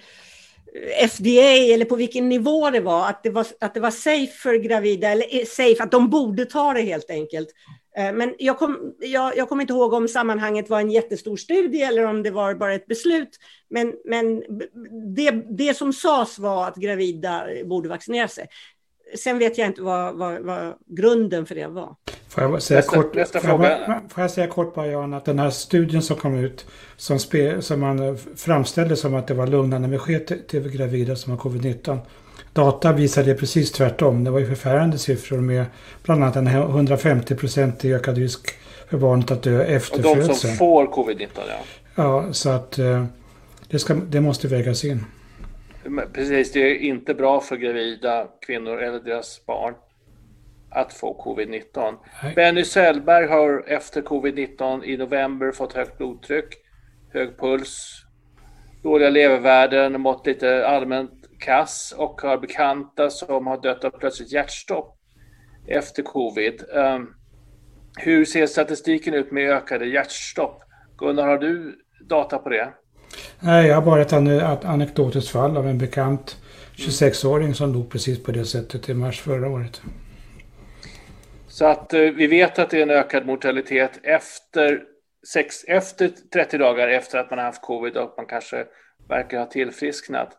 FDA 1.09 1.75
eller 1.75 1.85
på 1.85 1.97
vilken 1.97 2.29
nivå 2.29 2.71
det 2.71 2.81
var, 2.81 3.09
att 3.09 3.23
det 3.23 3.31
var, 3.31 3.47
att 3.61 3.75
det 3.75 3.81
var 3.81 3.91
safe 3.91 4.33
för 4.33 4.55
gravida, 4.55 5.09
eller 5.09 5.45
safe, 5.45 5.83
att 5.83 5.91
de 5.91 6.11
borde 6.11 6.45
ta 6.45 6.73
det 6.73 6.81
helt 6.81 7.11
enkelt. 7.11 7.49
Eh, 7.97 8.13
men 8.13 8.35
jag, 8.39 8.59
kom, 8.59 8.95
jag, 9.01 9.37
jag 9.37 9.49
kommer 9.49 9.63
inte 9.63 9.73
ihåg 9.73 9.93
om 9.93 10.09
sammanhanget 10.09 10.71
var 10.71 10.81
en 10.81 10.91
jättestor 10.91 11.37
studie 11.37 11.83
eller 11.83 12.05
om 12.05 12.23
det 12.23 12.31
var 12.31 12.55
bara 12.55 12.75
ett 12.75 12.87
beslut. 12.87 13.39
Men, 13.71 13.95
men 14.05 14.43
det, 15.17 15.31
det 15.31 15.75
som 15.75 15.93
sades 15.93 16.39
var 16.39 16.69
att 16.69 16.77
gravida 16.77 17.45
borde 17.65 17.89
vaccinera 17.89 18.29
sig. 18.29 18.47
Sen 19.19 19.39
vet 19.39 19.59
jag 19.59 19.67
inte 19.67 19.83
vad, 19.83 20.15
vad, 20.15 20.43
vad 20.43 20.75
grunden 20.87 21.47
för 21.47 21.55
det 21.55 21.67
var. 21.67 21.95
Får 22.29 22.43
jag 22.43 22.63
säga 22.63 22.79
nästa, 22.79 22.97
kort, 22.97 23.15
nästa 23.15 23.41
får, 23.41 23.65
jag, 23.65 24.01
får 24.09 24.23
jag 24.23 24.31
säga 24.31 24.47
kort 24.47 24.75
bara 24.75 24.87
Jan, 24.87 25.15
att 25.15 25.25
den 25.25 25.39
här 25.39 25.51
studien 25.51 26.03
som 26.03 26.17
kom 26.17 26.39
ut 26.39 26.67
som, 26.97 27.19
spe, 27.19 27.63
som 27.63 27.81
man 27.81 28.19
framställde 28.37 28.97
som 28.97 29.15
att 29.15 29.27
det 29.27 29.35
var 29.35 29.47
lugnande 29.47 29.89
besked 29.89 30.27
till, 30.27 30.43
till 30.47 30.69
gravida 30.71 31.17
som 31.17 31.33
har 31.33 31.39
covid-19 31.39 31.99
Data 32.53 32.93
visade 32.93 33.35
precis 33.35 33.73
tvärtom. 33.73 34.25
Det 34.25 34.31
var 34.31 34.39
ju 34.39 34.47
förfärande 34.47 34.99
siffror 34.99 35.39
med 35.39 35.65
bland 36.03 36.25
annat 36.25 36.37
en 36.37 36.47
150 36.47 37.35
procent 37.35 37.85
ökad 37.85 38.19
risk 38.19 38.51
för 38.89 38.99
barnet 38.99 39.31
att 39.31 39.43
dö 39.43 39.63
efter 39.63 40.03
födseln. 40.03 40.21
Och 40.21 40.29
de 40.29 40.35
som 40.35 40.51
får 40.51 40.87
covid-19 40.87 41.29
ja. 41.35 41.59
Ja, 41.95 42.33
så 42.33 42.51
att 42.51 42.79
eh, 42.79 43.05
det, 43.69 43.79
ska, 43.79 43.95
det 43.95 44.21
måste 44.21 44.49
vägas 44.49 44.85
in. 44.85 45.05
Precis, 46.13 46.53
det 46.53 46.61
är 46.61 46.75
inte 46.75 47.15
bra 47.15 47.41
för 47.41 47.57
gravida 47.57 48.29
kvinnor 48.47 48.79
eller 48.79 49.01
deras 49.01 49.47
barn 49.47 49.75
att 50.71 50.93
få 50.93 51.23
covid-19. 51.25 51.97
Benny 52.35 52.65
Sellberg 52.65 53.27
har 53.27 53.65
efter 53.67 54.03
covid-19 54.03 54.85
i 54.85 54.97
november 54.97 55.53
fått 55.53 55.73
högt 55.73 55.99
blodtryck, 55.99 56.55
hög 57.13 57.39
puls, 57.39 58.03
dåliga 58.83 59.11
levervärden, 59.11 60.01
mått 60.01 60.27
lite 60.27 60.67
allmänt 60.67 61.13
kass 61.39 61.95
och 61.97 62.21
har 62.21 62.39
bekanta 62.39 63.11
som 63.11 63.47
har 63.47 63.63
dött 63.63 63.85
av 63.85 63.91
plötsligt 63.91 64.33
hjärtstopp 64.33 64.97
efter 65.67 66.03
covid. 66.03 66.65
Um, 66.73 67.15
hur 67.99 68.25
ser 68.25 68.47
statistiken 68.47 69.15
ut 69.15 69.33
med 69.33 69.51
ökade 69.51 69.87
hjärtstopp? 69.87 70.63
Gunnar, 70.99 71.27
har 71.27 71.39
du 71.39 71.79
data 72.01 72.39
på 72.39 72.49
det? 72.49 72.73
Nej, 73.41 73.69
jag 73.69 73.75
har 73.75 73.83
bara 73.83 74.03
ett, 74.03 74.65
anekdotiskt 74.65 75.31
fall 75.31 75.57
av 75.57 75.69
en 75.69 75.79
bekant 75.79 76.37
26-åring 76.77 77.55
som 77.55 77.73
dog 77.73 77.91
precis 77.91 78.23
på 78.23 78.33
det 78.33 78.45
sättet 78.45 78.89
i 78.89 78.95
mars 78.95 79.21
förra 79.21 79.49
året. 79.49 79.81
Så 81.49 81.67
att 81.67 81.95
eh, 81.95 82.01
vi 82.01 82.27
vet 82.27 82.59
att 82.59 82.71
det 82.71 82.79
är 82.79 82.83
en 82.83 82.91
ökad 82.91 83.27
mortalitet 83.27 84.01
efter, 84.03 84.83
sex, 85.33 85.65
efter 85.65 86.11
30 86.33 86.59
dagar 86.59 86.89
efter 86.89 87.19
att 87.19 87.31
man 87.31 87.39
har 87.39 87.47
haft 87.47 87.63
covid 87.63 87.97
och 87.97 88.15
man 88.17 88.27
kanske 88.27 88.65
verkar 89.09 89.39
ha 89.39 89.47
tillfrisknat. 89.47 90.37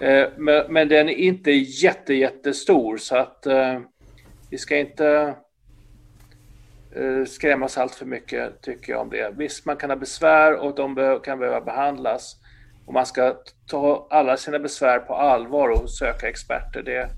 Eh, 0.00 0.28
men, 0.36 0.72
men, 0.72 0.88
den 0.88 1.08
är 1.08 1.14
inte 1.14 1.50
jätte, 1.50 2.14
jättestor 2.14 2.96
så 2.96 3.16
att 3.16 3.46
eh, 3.46 3.80
vi 4.50 4.58
ska 4.58 4.76
inte 4.76 5.34
skrämmas 7.26 7.78
allt 7.78 7.94
för 7.94 8.06
mycket 8.06 8.62
tycker 8.62 8.92
jag 8.92 9.00
om 9.00 9.10
det. 9.10 9.34
Visst, 9.36 9.66
man 9.66 9.76
kan 9.76 9.90
ha 9.90 9.96
besvär 9.96 10.54
och 10.54 10.74
de 10.74 11.20
kan 11.24 11.38
behöva 11.38 11.60
behandlas. 11.60 12.36
Och 12.86 12.92
man 12.92 13.06
ska 13.06 13.36
ta 13.66 14.06
alla 14.10 14.36
sina 14.36 14.58
besvär 14.58 14.98
på 14.98 15.14
allvar 15.14 15.68
och 15.68 15.90
söka 15.90 16.28
experter. 16.28 16.82
Det, 16.82 17.08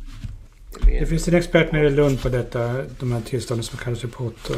det 0.99 1.07
finns 1.07 1.29
en 1.29 1.35
expert 1.35 1.73
nere 1.73 1.87
i 1.87 1.91
Lund 1.91 2.23
på 2.23 2.29
detta, 2.29 2.85
de 3.01 3.13
här 3.13 3.21
tillstånden 3.21 3.65
som 3.65 3.79
kallas 3.79 4.01
för 4.01 4.09
POT. 4.09 4.51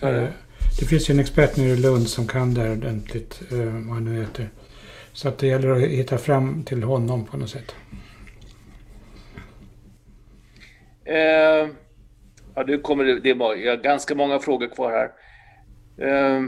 Det. 0.00 0.32
det 0.80 0.86
finns 0.86 1.10
ju 1.10 1.12
en 1.12 1.20
expert 1.20 1.56
nere 1.56 1.68
i 1.68 1.76
Lund 1.76 2.08
som 2.08 2.26
kan 2.26 2.54
det 2.54 2.60
här 2.60 2.72
ordentligt, 2.72 3.42
vad 3.50 3.94
han 3.94 4.04
nu 4.04 4.20
heter. 4.20 4.48
Så 5.12 5.28
att 5.28 5.38
det 5.38 5.46
gäller 5.46 5.70
att 5.70 5.80
hitta 5.80 6.18
fram 6.18 6.64
till 6.64 6.82
honom 6.82 7.24
på 7.24 7.36
något 7.36 7.50
sätt. 7.50 7.74
Eh, 11.04 11.68
ja, 12.56 12.64
nu 12.66 12.78
kommer 12.78 13.04
det, 13.04 13.20
det 13.20 13.30
är 13.30 13.82
ganska 13.82 14.14
många 14.14 14.38
frågor 14.38 14.66
kvar 14.66 14.92
här. 14.92 15.12
Eh, 16.08 16.42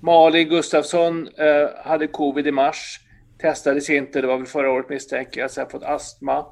Malin 0.00 0.48
Gustafsson 0.48 1.28
eh, 1.28 1.84
hade 1.84 2.06
covid 2.06 2.46
i 2.46 2.52
mars. 2.52 3.00
Testades 3.38 3.90
inte, 3.90 4.20
det 4.20 4.26
var 4.26 4.36
väl 4.36 4.46
förra 4.46 4.70
året 4.70 4.88
misstänker 4.88 5.40
jag. 5.40 5.50
Så 5.50 5.60
jag 5.60 5.70
fått 5.70 5.82
astma 5.82 6.46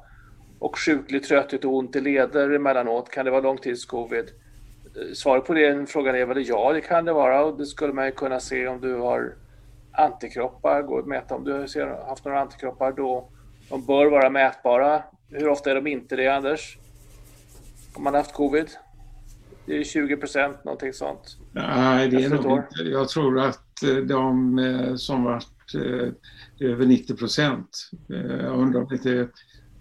och 0.59 0.79
sjuklig 0.79 1.23
trötthet 1.23 1.65
och 1.65 1.75
ont 1.75 1.95
i 1.95 2.01
leder 2.01 2.49
emellanåt. 2.49 3.09
Kan 3.09 3.25
det 3.25 3.31
vara 3.31 3.41
långtidscovid? 3.41 4.25
Eh, 4.95 5.13
svaret 5.13 5.45
på 5.45 5.53
den 5.53 5.87
frågan 5.87 6.15
är 6.15 6.25
väl 6.25 6.47
ja, 6.47 6.73
det 6.73 6.81
kan 6.81 7.05
det 7.05 7.13
vara. 7.13 7.45
Och 7.45 7.57
det 7.57 7.65
skulle 7.65 7.93
man 7.93 8.05
ju 8.05 8.11
kunna 8.11 8.39
se 8.39 8.67
om 8.67 8.81
du 8.81 8.95
har 8.95 9.35
antikroppar, 9.91 10.81
går 10.81 10.99
att 10.99 11.07
mäta 11.07 11.35
om 11.35 11.43
du 11.43 11.53
har 11.53 12.07
haft 12.07 12.25
några 12.25 12.39
antikroppar 12.39 12.91
då. 12.91 13.29
De 13.69 13.85
bör 13.85 14.05
vara 14.05 14.29
mätbara. 14.29 15.03
Hur 15.29 15.49
ofta 15.49 15.71
är 15.71 15.75
de 15.75 15.87
inte 15.87 16.15
det, 16.15 16.27
Anders? 16.27 16.77
Om 17.99 18.03
man 18.03 18.13
har 18.13 18.21
haft 18.21 18.33
covid? 18.33 18.69
Det 19.65 19.77
är 19.77 19.83
20 19.83 20.17
procent, 20.17 20.63
någonting 20.63 20.93
sånt. 20.93 21.37
Nej, 21.51 22.09
det 22.09 22.23
är 22.23 22.29
nog 22.29 22.57
inte. 22.57 22.83
Jag 22.83 23.09
tror 23.09 23.39
att 23.39 23.83
eh, 23.83 23.95
de 23.95 24.59
eh, 24.59 24.95
som 24.95 25.23
varit 25.23 25.75
eh, 25.75 26.67
över 26.69 26.85
90 26.85 27.15
procent, 27.15 27.89
jag 28.07 28.59
undrar 28.59 28.81
om 28.81 28.87
det 29.03 29.09
är 29.09 29.27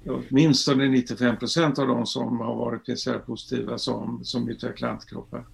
åtminstone 0.07 0.89
95 0.89 1.37
procent 1.37 1.79
av 1.79 1.87
de 1.87 2.07
som 2.07 2.41
har 2.41 2.55
varit 2.55 2.87
PCR-positiva 2.87 3.79
som, 3.79 4.21
som 4.25 4.49
utvecklar 4.49 4.89
antikroppar. 4.89 5.45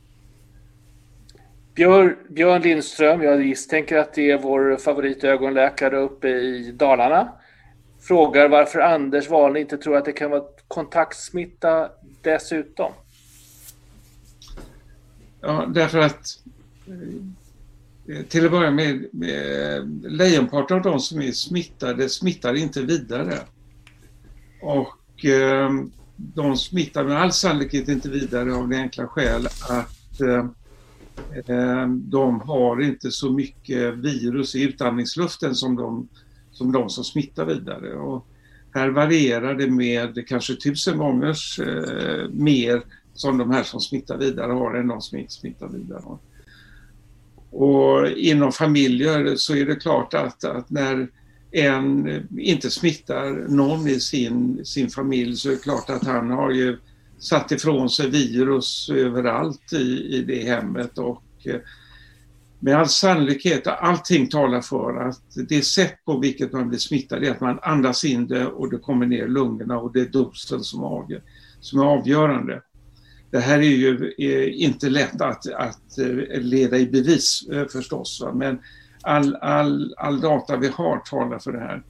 Björn, 1.75 2.17
Björn 2.29 2.63
Lindström, 2.63 3.23
jag 3.23 3.39
misstänker 3.39 3.99
att 3.99 4.15
det 4.15 4.31
är 4.31 4.39
vår 4.39 4.77
favoritögonläkare 4.77 5.97
uppe 5.97 6.29
i 6.29 6.73
Dalarna, 6.73 7.33
frågar 8.01 8.49
varför 8.49 8.81
Anders 8.81 9.31
Wahlne 9.31 9.61
inte 9.61 9.77
tror 9.77 9.97
att 9.97 10.05
det 10.05 10.13
kan 10.13 10.31
vara 10.31 10.45
kontaktsmitta 10.75 11.91
dessutom. 12.23 12.93
Ja, 15.41 15.67
därför 15.75 15.99
att 15.99 16.43
eh, 18.09 18.23
till 18.29 18.45
att 18.45 18.51
börja 18.51 18.71
med, 18.71 19.09
med 19.13 20.03
lejonparten 20.03 20.77
av 20.77 20.83
de 20.83 21.01
som 21.01 21.23
är 21.23 21.33
smittade 21.33 22.09
smittar 22.09 22.55
inte 22.55 22.83
vidare. 22.83 23.39
Och 24.63 25.25
eh, 25.25 25.71
de 26.17 26.57
smittar 26.57 27.05
med 27.05 27.17
all 27.17 27.33
sannolikhet 27.33 27.89
inte 27.89 28.11
vidare 28.11 28.55
av 28.55 28.69
det 28.69 28.77
enkla 28.77 29.07
skäl 29.07 29.47
att 29.47 30.21
eh, 30.21 30.47
eh 31.47 31.87
de 31.89 32.41
har 32.41 32.83
inte 32.83 33.11
så 33.11 33.33
mycket 33.33 33.95
virus 33.95 34.55
i 34.55 34.63
utandningsluften 34.63 35.55
som 35.55 35.77
de 35.77 36.09
som, 36.53 36.73
de 36.73 36.91
som 36.91 37.05
smittar 37.05 37.45
vidare. 37.45 37.95
Och 37.95 38.27
här 38.75 38.89
varierar 38.89 39.55
det 39.55 39.71
med 39.71 40.29
kanske 40.29 40.55
tusen 40.55 40.99
gånger 40.99 41.37
eh, 41.61 42.29
mer 42.31 42.83
som 43.15 43.39
de 43.39 43.51
här 43.51 43.63
som 43.63 43.81
smittar 43.81 44.19
vidare 44.19 44.53
har 44.53 44.75
än 44.75 44.89
de 44.89 45.01
som 45.01 45.19
inte 45.19 45.33
smittar 45.33 45.69
vidare 45.69 46.03
har. 46.05 46.19
Och 47.51 48.09
inom 48.09 48.53
familjer 48.53 49.37
så 49.37 49.57
är 49.57 49.67
det 49.67 49.77
klart 49.77 50.15
att, 50.15 50.45
att 50.45 50.71
när 50.71 51.09
en 51.51 52.09
inte 52.39 52.71
smittar 52.71 53.49
någon 53.49 53.89
i 53.89 54.01
sin, 54.01 54.65
sin 54.65 54.91
familj 54.91 55.37
så 55.37 55.49
är 55.49 55.53
det 55.53 55.63
klart 55.63 55.91
att 55.91 56.07
han 56.07 56.31
har 56.31 56.51
ju 56.51 56.79
satt 57.19 57.53
ifrån 57.53 57.91
sig 57.91 58.11
virus 58.11 58.91
överallt 58.95 59.73
i, 59.73 60.17
i 60.17 60.25
det 60.27 60.47
hemmet 60.49 60.99
och 60.99 61.23
eh, 61.45 61.61
med 62.65 62.77
all 62.77 62.89
sannolikhet, 62.89 63.67
allting 63.67 64.29
talar 64.29 64.61
för 64.61 65.09
att 65.09 65.49
det 65.49 65.63
sätt 65.63 66.05
på 66.05 66.19
vilket 66.19 66.53
man 66.53 66.69
blir 66.69 66.79
smittad 66.79 67.25
är 67.25 67.31
att 67.31 67.41
man 67.41 67.59
andas 67.63 68.05
in 68.05 68.27
det 68.27 68.47
och 68.47 68.71
det 68.71 68.79
kommer 68.79 69.07
ner 69.07 69.25
i 69.25 69.29
lungorna 69.29 69.79
och 69.79 69.93
det 69.93 70.01
är 70.01 70.07
dosen 70.07 70.61
som, 70.61 70.85
avgör, 70.85 71.23
som 71.61 71.81
är 71.81 71.85
avgörande. 71.85 72.63
Det 73.31 73.39
här 73.39 73.59
är 73.59 73.63
ju 73.63 74.15
eh, 74.19 74.65
inte 74.65 74.89
lätt 74.89 75.21
att, 75.21 75.53
att 75.53 75.99
eh, 75.99 76.41
leda 76.41 76.79
i 76.79 76.87
bevis 76.87 77.49
eh, 77.53 77.67
förstås, 77.67 78.21
va? 78.21 78.33
men 78.35 78.59
all, 79.03 79.37
all, 79.37 79.95
all 79.97 80.21
data 80.21 80.57
vi 80.57 80.69
har 80.69 80.99
talar 80.99 81.39
för 81.39 81.53
det 81.53 81.61
här. 81.61 81.83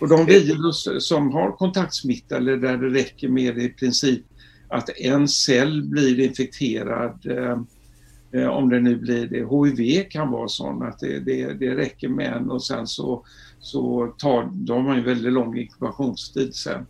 Och 0.00 0.08
de 0.08 0.26
virus 0.26 0.88
som 0.98 1.32
har 1.32 1.52
kontaktsmitta 1.52 2.36
eller 2.36 2.56
där 2.56 2.76
det 2.76 2.88
räcker 2.88 3.28
med 3.28 3.58
i 3.58 3.68
princip 3.68 4.24
att 4.68 4.88
en 4.98 5.28
cell 5.28 5.82
blir 5.82 6.20
infekterad 6.20 7.26
Eh, 7.26 7.60
om 8.32 8.68
det 8.68 8.80
nu 8.80 8.96
blir 8.96 9.26
det. 9.26 9.38
HIV 9.38 10.08
kan 10.08 10.30
vara 10.30 10.48
sån 10.48 10.82
att 10.82 10.98
det, 10.98 11.20
det, 11.20 11.52
det 11.52 11.76
räcker 11.76 12.08
med 12.08 12.32
en 12.32 12.50
och 12.50 12.64
sen 12.64 12.86
så, 12.86 13.24
så 13.60 14.14
tar 14.18 14.50
de 14.52 14.86
har 14.86 14.94
en 14.94 15.04
väldigt 15.04 15.32
lång 15.32 15.58
inkubationstid 15.58 16.54
sen. 16.54 16.86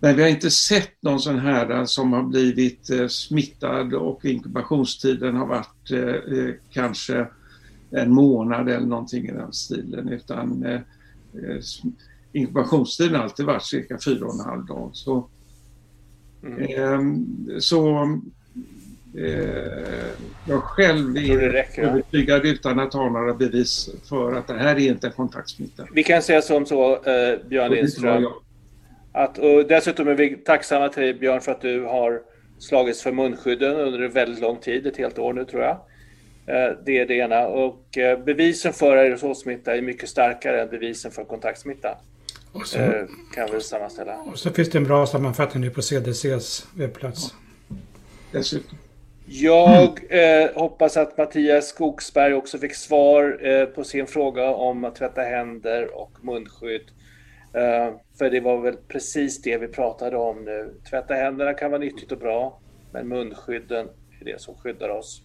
Men 0.00 0.16
vi 0.16 0.22
har 0.22 0.28
inte 0.28 0.50
sett 0.50 1.02
någon 1.02 1.20
sån 1.20 1.38
här 1.38 1.84
som 1.84 2.12
har 2.12 2.22
blivit 2.22 2.90
eh, 2.90 3.06
smittad 3.06 3.94
och 3.94 4.24
inkubationstiden 4.24 5.36
har 5.36 5.46
varit 5.46 5.90
eh, 5.90 6.38
eh 6.38 6.54
kanske 6.70 7.26
en 7.90 8.12
månad 8.12 8.68
eller 8.68 8.86
någonting 8.86 9.28
i 9.28 9.32
den 9.32 9.52
stilen 9.52 10.08
utan 10.08 10.64
eh, 10.64 10.80
inkubationstiden 12.32 13.14
har 13.14 13.22
alltid 13.22 13.46
varit 13.46 13.64
cirka 13.64 13.98
fyra 14.04 14.26
och 14.26 14.34
en 14.34 14.50
halv 14.50 14.66
dag. 14.66 14.90
Så, 14.92 15.28
mm. 16.42 16.58
eh, 16.58 17.58
så 17.58 18.08
Eh, 18.08 18.43
jag 20.48 20.62
själv 20.62 21.16
är 21.16 21.64
övertygad 21.78 22.46
utan 22.46 22.80
att 22.80 22.94
ha 22.94 23.10
några 23.10 23.34
bevis 23.34 23.90
för 24.08 24.34
att 24.34 24.46
det 24.46 24.54
här 24.54 24.76
är 24.76 24.88
inte 24.88 25.10
kontaktsmitta. 25.10 25.86
Vi 25.92 26.02
kan 26.02 26.22
säga 26.22 26.42
som 26.42 26.66
så, 26.66 26.92
eh, 26.92 27.38
Björn 27.48 27.72
Lindström, 27.72 28.26
att, 29.12 29.38
och 29.38 29.66
dessutom 29.66 30.08
är 30.08 30.14
vi 30.14 30.36
tacksamma 30.36 30.88
till 30.88 31.02
dig 31.02 31.14
Björn 31.14 31.40
för 31.40 31.52
att 31.52 31.60
du 31.60 31.84
har 31.84 32.20
slagits 32.58 33.02
för 33.02 33.12
munskydden 33.12 33.76
under 33.76 34.00
en 34.00 34.12
väldigt 34.12 34.40
lång 34.40 34.56
tid, 34.56 34.86
ett 34.86 34.96
helt 34.96 35.18
år 35.18 35.32
nu 35.32 35.44
tror 35.44 35.62
jag. 35.62 35.76
Eh, 36.46 36.76
det 36.84 36.98
är 36.98 37.06
det 37.06 37.14
ena. 37.14 37.46
Och 37.46 37.98
eh, 37.98 38.24
bevisen 38.24 38.72
för 38.72 38.96
aerosolsmitta 38.96 39.76
är 39.76 39.82
mycket 39.82 40.08
starkare 40.08 40.62
än 40.62 40.68
bevisen 40.68 41.10
för 41.10 41.24
kontaktsmitta. 41.24 41.98
Och 42.52 42.66
så, 42.66 42.78
eh, 42.78 43.04
kan 43.34 43.48
vi 43.52 43.60
sammanställa. 43.60 44.16
Och 44.16 44.38
så 44.38 44.50
finns 44.50 44.70
det 44.70 44.78
en 44.78 44.84
bra 44.84 45.06
sammanfattning 45.06 45.62
nu 45.62 45.70
på 45.70 45.82
CDCs 45.82 46.66
webbplats. 46.74 47.34
Dessutom. 48.32 48.78
Jag 49.26 50.00
eh, 50.08 50.50
hoppas 50.54 50.96
att 50.96 51.18
Mattias 51.18 51.68
Skogsberg 51.68 52.34
också 52.34 52.58
fick 52.58 52.74
svar 52.74 53.46
eh, 53.46 53.66
på 53.66 53.84
sin 53.84 54.06
fråga 54.06 54.50
om 54.50 54.84
att 54.84 54.94
tvätta 54.94 55.22
händer 55.22 55.98
och 55.98 56.24
munskydd. 56.24 56.90
Eh, 57.54 57.94
för 58.18 58.30
det 58.30 58.40
var 58.40 58.60
väl 58.60 58.76
precis 58.88 59.42
det 59.42 59.58
vi 59.58 59.68
pratade 59.68 60.16
om 60.16 60.44
nu. 60.44 60.80
Tvätta 60.90 61.14
händerna 61.14 61.54
kan 61.54 61.70
vara 61.70 61.80
nyttigt 61.80 62.12
och 62.12 62.18
bra, 62.18 62.60
men 62.92 63.08
munskydden 63.08 63.88
är 64.20 64.24
det 64.24 64.40
som 64.40 64.54
skyddar 64.54 64.88
oss. 64.88 65.22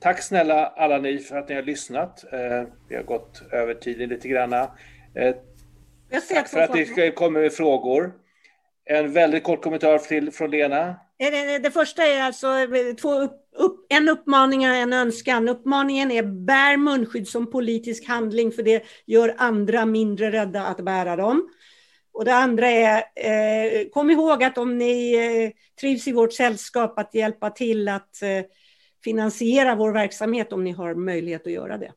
Tack 0.00 0.22
snälla 0.22 0.66
alla 0.66 0.98
ni 0.98 1.18
för 1.18 1.36
att 1.36 1.48
ni 1.48 1.54
har 1.54 1.62
lyssnat. 1.62 2.24
Eh, 2.32 2.62
vi 2.88 2.96
har 2.96 3.02
gått 3.02 3.42
över 3.52 3.74
tiden 3.74 4.08
lite 4.08 4.28
granna. 4.28 4.70
Eh, 5.14 5.34
tack 6.34 6.48
för 6.48 6.60
att 6.60 6.74
ni 6.74 7.12
kommer 7.16 7.40
med 7.40 7.52
frågor. 7.52 8.12
En 8.84 9.12
väldigt 9.12 9.44
kort 9.44 9.62
kommentar 9.62 9.98
till, 9.98 10.32
från 10.32 10.50
Lena. 10.50 10.96
Det 11.62 11.70
första 11.72 12.06
är 12.06 12.22
alltså 12.22 12.46
två 13.00 13.20
upp, 13.20 13.32
upp, 13.56 13.86
en 13.88 14.08
uppmaning 14.08 14.70
och 14.70 14.76
en 14.76 14.92
önskan. 14.92 15.48
Uppmaningen 15.48 16.10
är 16.10 16.22
bär 16.22 16.76
munskydd 16.76 17.28
som 17.28 17.50
politisk 17.50 18.08
handling 18.08 18.52
för 18.52 18.62
det 18.62 18.84
gör 19.06 19.34
andra 19.38 19.86
mindre 19.86 20.30
rädda 20.30 20.62
att 20.62 20.80
bära 20.80 21.16
dem. 21.16 21.48
Och 22.12 22.24
det 22.24 22.34
andra 22.34 22.66
är, 22.68 23.02
eh, 23.14 23.88
kom 23.88 24.10
ihåg 24.10 24.44
att 24.44 24.58
om 24.58 24.78
ni 24.78 25.14
eh, 25.14 25.50
trivs 25.80 26.08
i 26.08 26.12
vårt 26.12 26.32
sällskap 26.32 26.98
att 26.98 27.14
hjälpa 27.14 27.50
till 27.50 27.88
att 27.88 28.22
eh, 28.22 28.44
finansiera 29.04 29.74
vår 29.74 29.92
verksamhet 29.92 30.52
om 30.52 30.64
ni 30.64 30.72
har 30.72 30.94
möjlighet 30.94 31.46
att 31.46 31.52
göra 31.52 31.78
det. 31.78 31.92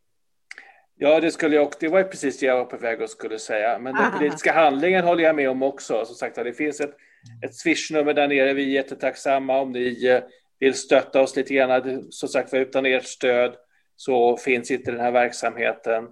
Ja, 0.96 1.20
det 1.20 1.32
skulle 1.32 1.56
jag, 1.56 1.72
det 1.80 1.88
var 1.88 2.04
precis 2.04 2.40
det 2.40 2.46
jag 2.46 2.58
var 2.58 2.66
på 2.66 2.78
väg 2.78 3.04
att 3.04 3.10
skulle 3.10 3.40
säga. 3.40 3.80
Men 3.80 3.96
den 3.96 4.12
politiska 4.12 4.54
handlingen 4.54 5.04
håller 5.04 5.24
jag 5.24 5.36
med 5.36 5.50
om 5.50 5.64
också. 5.64 6.06
Som 6.06 6.16
sagt, 6.16 6.36
det 6.36 6.54
finns 6.54 6.82
ett, 6.82 6.96
Mm. 7.30 7.50
ett 7.50 7.56
swishnummer 7.56 8.14
där 8.14 8.28
nere. 8.28 8.54
Vi 8.54 8.64
är 8.64 8.68
jättetacksamma 8.68 9.60
om 9.60 9.72
ni 9.72 10.06
eh, 10.06 10.24
vill 10.60 10.74
stötta 10.74 11.22
oss 11.22 11.36
lite 11.36 11.54
grann. 11.54 12.12
Som 12.12 12.30
sagt, 12.30 12.54
utan 12.54 12.86
ert 12.86 13.06
stöd 13.06 13.56
så 13.96 14.38
finns 14.38 14.72
inte 14.72 14.92
den 14.92 15.00
här 15.00 15.12
verksamheten. 15.12 16.08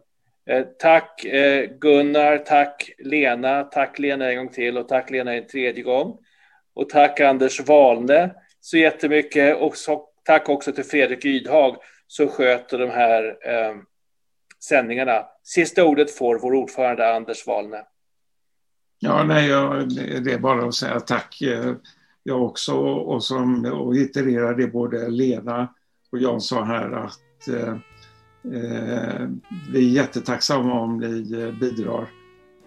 Eh, 0.50 0.66
tack 0.80 1.26
eh, 1.26 1.70
Gunnar, 1.80 2.38
tack 2.38 2.92
Lena, 2.98 3.64
tack 3.64 4.00
Lena 4.00 4.32
en 4.32 4.38
gång 4.38 4.50
till 4.50 4.78
och 4.78 4.88
tack 4.88 5.10
Lena 5.10 5.34
en 5.34 5.48
tredje 5.48 5.84
gång. 5.84 6.18
Och 6.74 6.90
tack 6.90 7.20
Anders 7.20 7.60
Wahlne, 7.60 8.36
så 8.60 8.78
jättemycket 8.78 9.58
och 9.58 9.78
så, 9.78 10.10
tack 10.24 10.50
också 10.50 10.72
till 10.72 10.84
Fredrik 10.84 11.26
Ydhag 11.26 11.78
som 12.08 12.28
sköter 12.28 12.78
de 12.78 12.90
här 12.90 13.38
eh, 13.46 13.76
sändningarna. 14.64 15.26
Sista 15.44 15.86
ordet 15.86 16.12
får 16.12 16.40
vår 16.40 16.54
ordförande 16.54 17.14
Anders 17.14 17.48
Wahlne. 17.48 17.84
Ja, 19.04 19.24
nej, 19.24 19.50
jag, 19.50 19.90
det 20.24 20.34
är 20.34 20.40
bara 20.40 20.68
att 20.68 20.76
säga 20.76 21.00
tack. 21.00 21.42
Eh, 21.42 21.76
jag 22.24 22.44
också 22.44 22.74
och, 22.78 23.24
som, 23.24 23.66
och 23.66 23.96
itererar 23.96 24.56
det 24.56 24.68
både 24.68 25.10
Lena 25.10 25.74
och 26.12 26.20
Jan 26.20 26.42
sa 26.42 26.64
här 26.64 26.92
att 26.92 27.48
eh, 27.48 27.74
eh 28.54 29.30
vi 29.72 29.80
är 29.80 29.92
jättetacksamma 29.96 30.80
om 30.80 30.98
ni 30.98 31.42
eh, 31.42 31.60
bidrar 31.60 32.10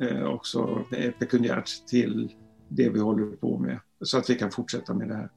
eh, 0.01 0.25
också 0.25 0.85
pekuniärt 1.19 1.87
till 1.87 2.35
det 2.69 2.89
vi 2.89 3.01
håller 3.01 3.37
på 3.37 3.59
med 3.59 3.79
så 4.01 4.19
att 4.19 4.31
vi 4.31 4.35
kan 4.35 4.51
fortsätta 4.51 4.95
med 4.95 5.09
det 5.09 5.15
här. 5.15 5.29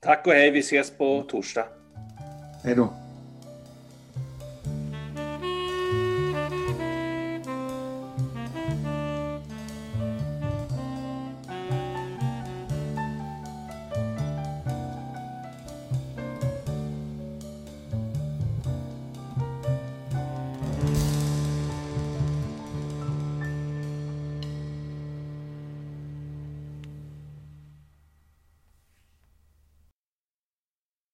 Tack 0.00 0.26
och 0.26 0.32
hej, 0.32 0.50
vi 0.50 0.58
ses 0.58 0.90
på 0.90 1.24
torsdag. 1.28 1.64
Hej 2.64 2.74
då. 2.74 3.09